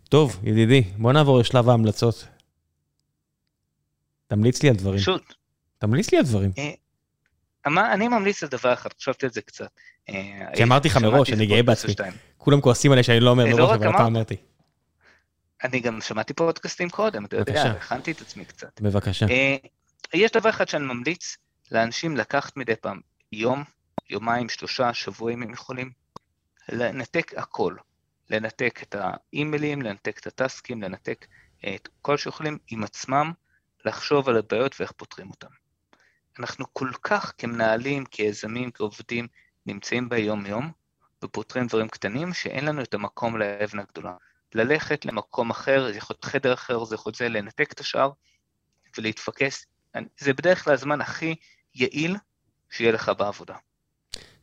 [0.09, 2.27] טוב, ידידי, בוא נעבור לשלב ההמלצות.
[4.27, 4.99] תמליץ לי על דברים.
[4.99, 5.35] פשוט.
[5.79, 6.51] תמליץ לי על דברים.
[7.67, 9.71] אה, אני ממליץ על דבר אחד, חשבתי על זה קצת.
[10.09, 11.95] אה, כי אמרתי לך מראש, אני גאה בעצמי.
[12.37, 14.37] כולם כועסים עליי שאני לא אומר לא מראש, אבל הפעם אמרתי.
[15.65, 18.81] אני גם שמעתי פודקאסטים קודם, אתה יודע, הכנתי את עצמי קצת.
[18.81, 19.27] בבקשה.
[20.15, 21.37] יש דבר אחד שאני ממליץ
[21.71, 23.01] לאנשים לקחת מדי פעם
[23.33, 23.65] יום,
[24.11, 25.91] יומיים, שלושה, שבועים אם יכולים,
[26.69, 27.75] לנתק הכל.
[28.31, 31.27] לנתק את האימיילים, לנתק את הטסקים, לנתק
[31.75, 33.33] את כל שיכולים עם עצמם,
[33.85, 35.60] לחשוב על הבעיות ואיך פותרים אותם.
[36.39, 39.27] אנחנו כל כך כמנהלים, כיזמים, כעובדים,
[39.67, 40.73] נמצאים ביום-יום
[41.25, 44.15] ופותרים דברים קטנים, שאין לנו את המקום לאבן הגדולה.
[44.55, 48.11] ללכת למקום אחר, זה יכול להיות חדר אחר, זה יכול להיות לנתק את השאר
[48.99, 49.67] ולהתפקס.
[50.19, 51.35] זה בדרך כלל הזמן הכי
[51.75, 52.17] יעיל
[52.71, 53.55] שיהיה לך בעבודה.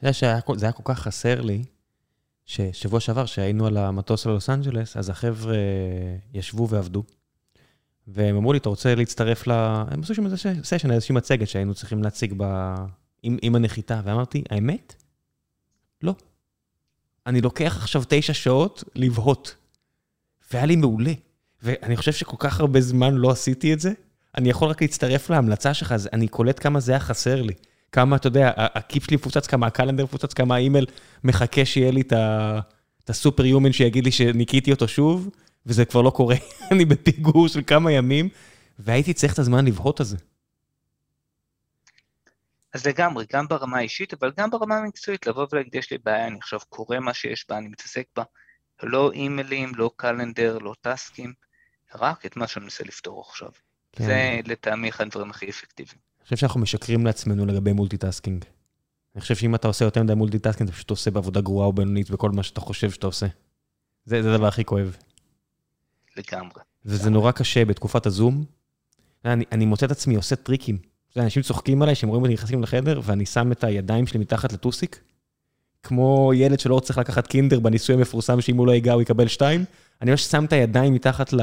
[0.02, 1.66] זה היה כל כך חסר לי,
[2.46, 5.56] ששבוע שעבר, שהיינו על המטוס ללוס אנג'לס, אז החבר'ה
[6.34, 7.04] ישבו ועבדו.
[8.08, 9.52] והם אמרו לי, אתה רוצה להצטרף ל...
[9.92, 12.74] הם עשו שם איזה סשן, איזושהי מצגת שהיינו צריכים להציג ב...
[13.24, 14.96] עם, עם הנחיתה, ואמרתי, האמת?
[16.04, 16.16] לא.
[17.26, 19.56] אני לוקח עכשיו תשע שעות לבהות.
[20.52, 21.14] והיה לי מעולה.
[21.64, 23.92] ואני חושב שכל כך הרבה זמן לא עשיתי את זה,
[24.38, 27.54] אני יכול רק להצטרף להמלצה שלך, אני קולט כמה זה היה חסר לי.
[27.92, 30.86] כמה, אתה יודע, הקיפ שלי מפוצץ, כמה הקלנדר מפוצץ, כמה האימייל
[31.24, 35.30] מחכה שיהיה לי את הסופר יומן שיגיד לי שניקיתי אותו שוב,
[35.68, 36.36] וזה כבר לא קורה.
[36.72, 38.30] אני בפיגור של כמה ימים,
[38.80, 40.18] והייתי צריך את הזמן לבהות על זה.
[42.74, 46.38] אז לגמרי, גם ברמה האישית, אבל גם ברמה המקצועית, לבוא ולהגיד, יש לי בעיה, אני
[46.38, 48.24] עכשיו קורא מה שיש בה, אני מתעסק בה.
[48.84, 51.34] לא אימיילים, לא קלנדר, לא טסקים,
[51.96, 53.50] רק את מה שאני מנסה לפתור עכשיו.
[53.92, 54.06] כן.
[54.06, 55.98] זה לטעמי אחד הדברים הכי אפקטיביים.
[56.20, 58.46] אני חושב שאנחנו משקרים לעצמנו לגבי multitasking.
[59.16, 62.10] אני חושב שאם אתה עושה יותר מדי multitasking, אתה פשוט עושה עבודה גרועה או בינונית
[62.10, 63.26] בכל מה שאתה חושב שאתה עושה.
[64.06, 64.98] זה, זה הדבר הכי כואב.
[66.18, 66.62] לגמרי.
[66.86, 68.46] וזה נורא קשה בתקופת הזום.
[69.26, 70.78] אני, אני מוצא את עצמי עושה טריקים.
[71.18, 75.02] אנשים צוחקים עליי שהם רואים אותי נכנס לחדר, ואני שם את הידיים שלי מתחת לטוסיק,
[75.84, 79.66] כמו ילד שלא צריך לקחת קינדר בניסוי המפורסם, שאם הוא לא ייגע הוא יקבל שתיים.
[80.02, 81.34] אני ממש שם את הידיים מתחת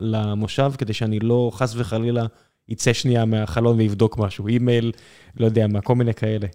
[0.00, 2.26] למושב, כדי שאני לא, חס וחלילה,
[2.68, 4.92] יצא שנייה מהחלון ויבדוק משהו, אימייל,
[5.36, 6.46] לא יודע מה, כל מיני כאלה.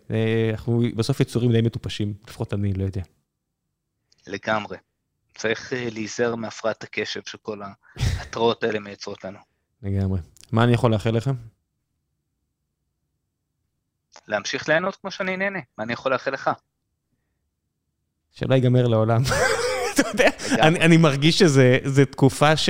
[0.51, 3.01] אנחנו בסוף יצורים די מטופשים, לפחות אני לא יודע.
[4.27, 4.77] לגמרי.
[5.39, 7.61] צריך אה, להיזהר מהפרעת הקשב שכל
[7.97, 9.39] ההתראות האלה מייצרות לנו.
[9.83, 10.19] לגמרי.
[10.51, 11.31] מה אני יכול לאחל לכם?
[14.27, 16.49] להמשיך ליהנות כמו שאני נהנה, מה אני יכול לאחל לך?
[18.31, 19.21] שלא ייגמר לעולם.
[19.93, 20.29] אתה יודע,
[20.61, 22.69] אני, אני מרגיש שזו תקופה ש...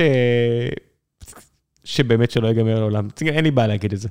[1.84, 3.08] שבאמת שלא ייגמר לעולם.
[3.26, 4.08] אין לי בעיה להגיד את זה.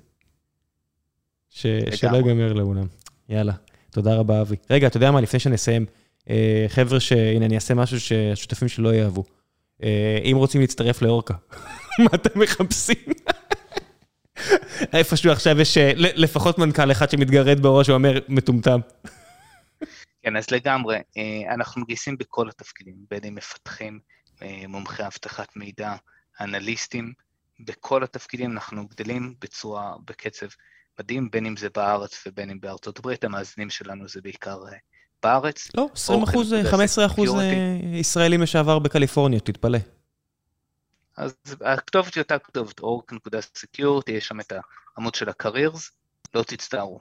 [1.50, 1.66] ש...
[1.96, 2.88] שלא ייגמר לעולם.
[3.30, 3.54] יאללה,
[3.92, 4.56] תודה רבה, אבי.
[4.70, 5.86] רגע, אתה יודע מה, לפני שנסיים,
[6.68, 9.24] חבר'ה שהנה, אני אעשה משהו שהשותפים שלי לא יאהבו.
[9.84, 11.34] אה, אם רוצים להצטרף לאורקה,
[12.04, 12.96] מה אתם מחפשים?
[14.94, 18.80] איפשהו עכשיו יש אה, לפחות מנכ"ל אחד שמתגרד בראש ואומר, מטומטם.
[20.24, 20.98] כן, אז לגמרי,
[21.50, 24.00] אנחנו מגייסים בכל התפקידים, בין אם מפתחים,
[24.68, 25.96] מומחי אבטחת מידע,
[26.42, 27.14] אנליסטים,
[27.60, 30.48] בכל התפקידים אנחנו גדלים בצורה, בקצב
[31.00, 34.64] מדהים, בין אם זה בארץ ובין אם בארצות הברית, המאזינים שלנו זה בעיקר
[35.24, 35.68] בארץ.
[35.78, 39.80] לא, 20 אחוז, 15 אחוז אה, ישראלים לשעבר בקליפורניה, תתפלא.
[41.18, 41.36] אז
[41.66, 44.54] הכתובת היא אותה כתובת, org.security, יש שם את
[44.96, 45.92] העמוד של ה-careers,
[46.34, 47.00] לא תצטערו.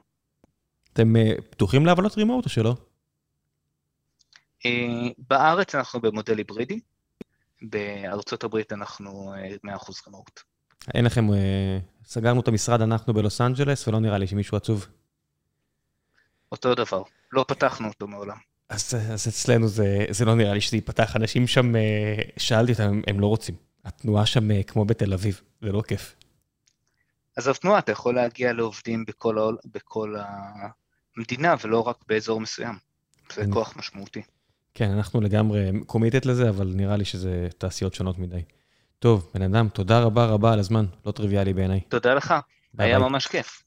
[0.92, 2.74] אתם אה, פתוחים לעבודות רימוט או שלא?
[4.66, 4.70] אה,
[5.18, 6.80] בארץ אנחנו במודל היברידי,
[7.62, 9.32] בארצות הברית אנחנו
[9.66, 9.68] 100%
[10.06, 10.40] רימוט.
[10.94, 11.26] אין לכם,
[12.04, 14.86] סגרנו את המשרד אנחנו בלוס אנג'לס, ולא נראה לי שמישהו עצוב.
[16.52, 17.02] אותו דבר.
[17.32, 18.36] לא פתחנו אותו מעולם.
[18.68, 21.16] אז, אז אצלנו זה, זה לא נראה לי שזה ייפתח.
[21.16, 23.54] אנשים שם, אה, שאלתי אותם, הם, הם לא רוצים.
[23.84, 26.14] התנועה שם אה, כמו בתל אביב, זה לא כיף.
[27.36, 30.14] אז התנועה, אתה יכול להגיע לעובדים בכל, העול, בכל
[31.16, 32.74] המדינה ולא רק באזור מסוים.
[33.34, 33.52] זה אני...
[33.52, 34.22] כוח משמעותי.
[34.74, 38.42] כן, אנחנו לגמרי קומיטט לזה, אבל נראה לי שזה תעשיות שונות מדי.
[38.98, 41.80] טוב, בן אדם, תודה רבה רבה על הזמן, לא טריוויאלי בעיניי.
[41.80, 42.34] תודה לך,
[42.74, 43.08] ביי היה ביי.
[43.08, 43.62] ממש כיף.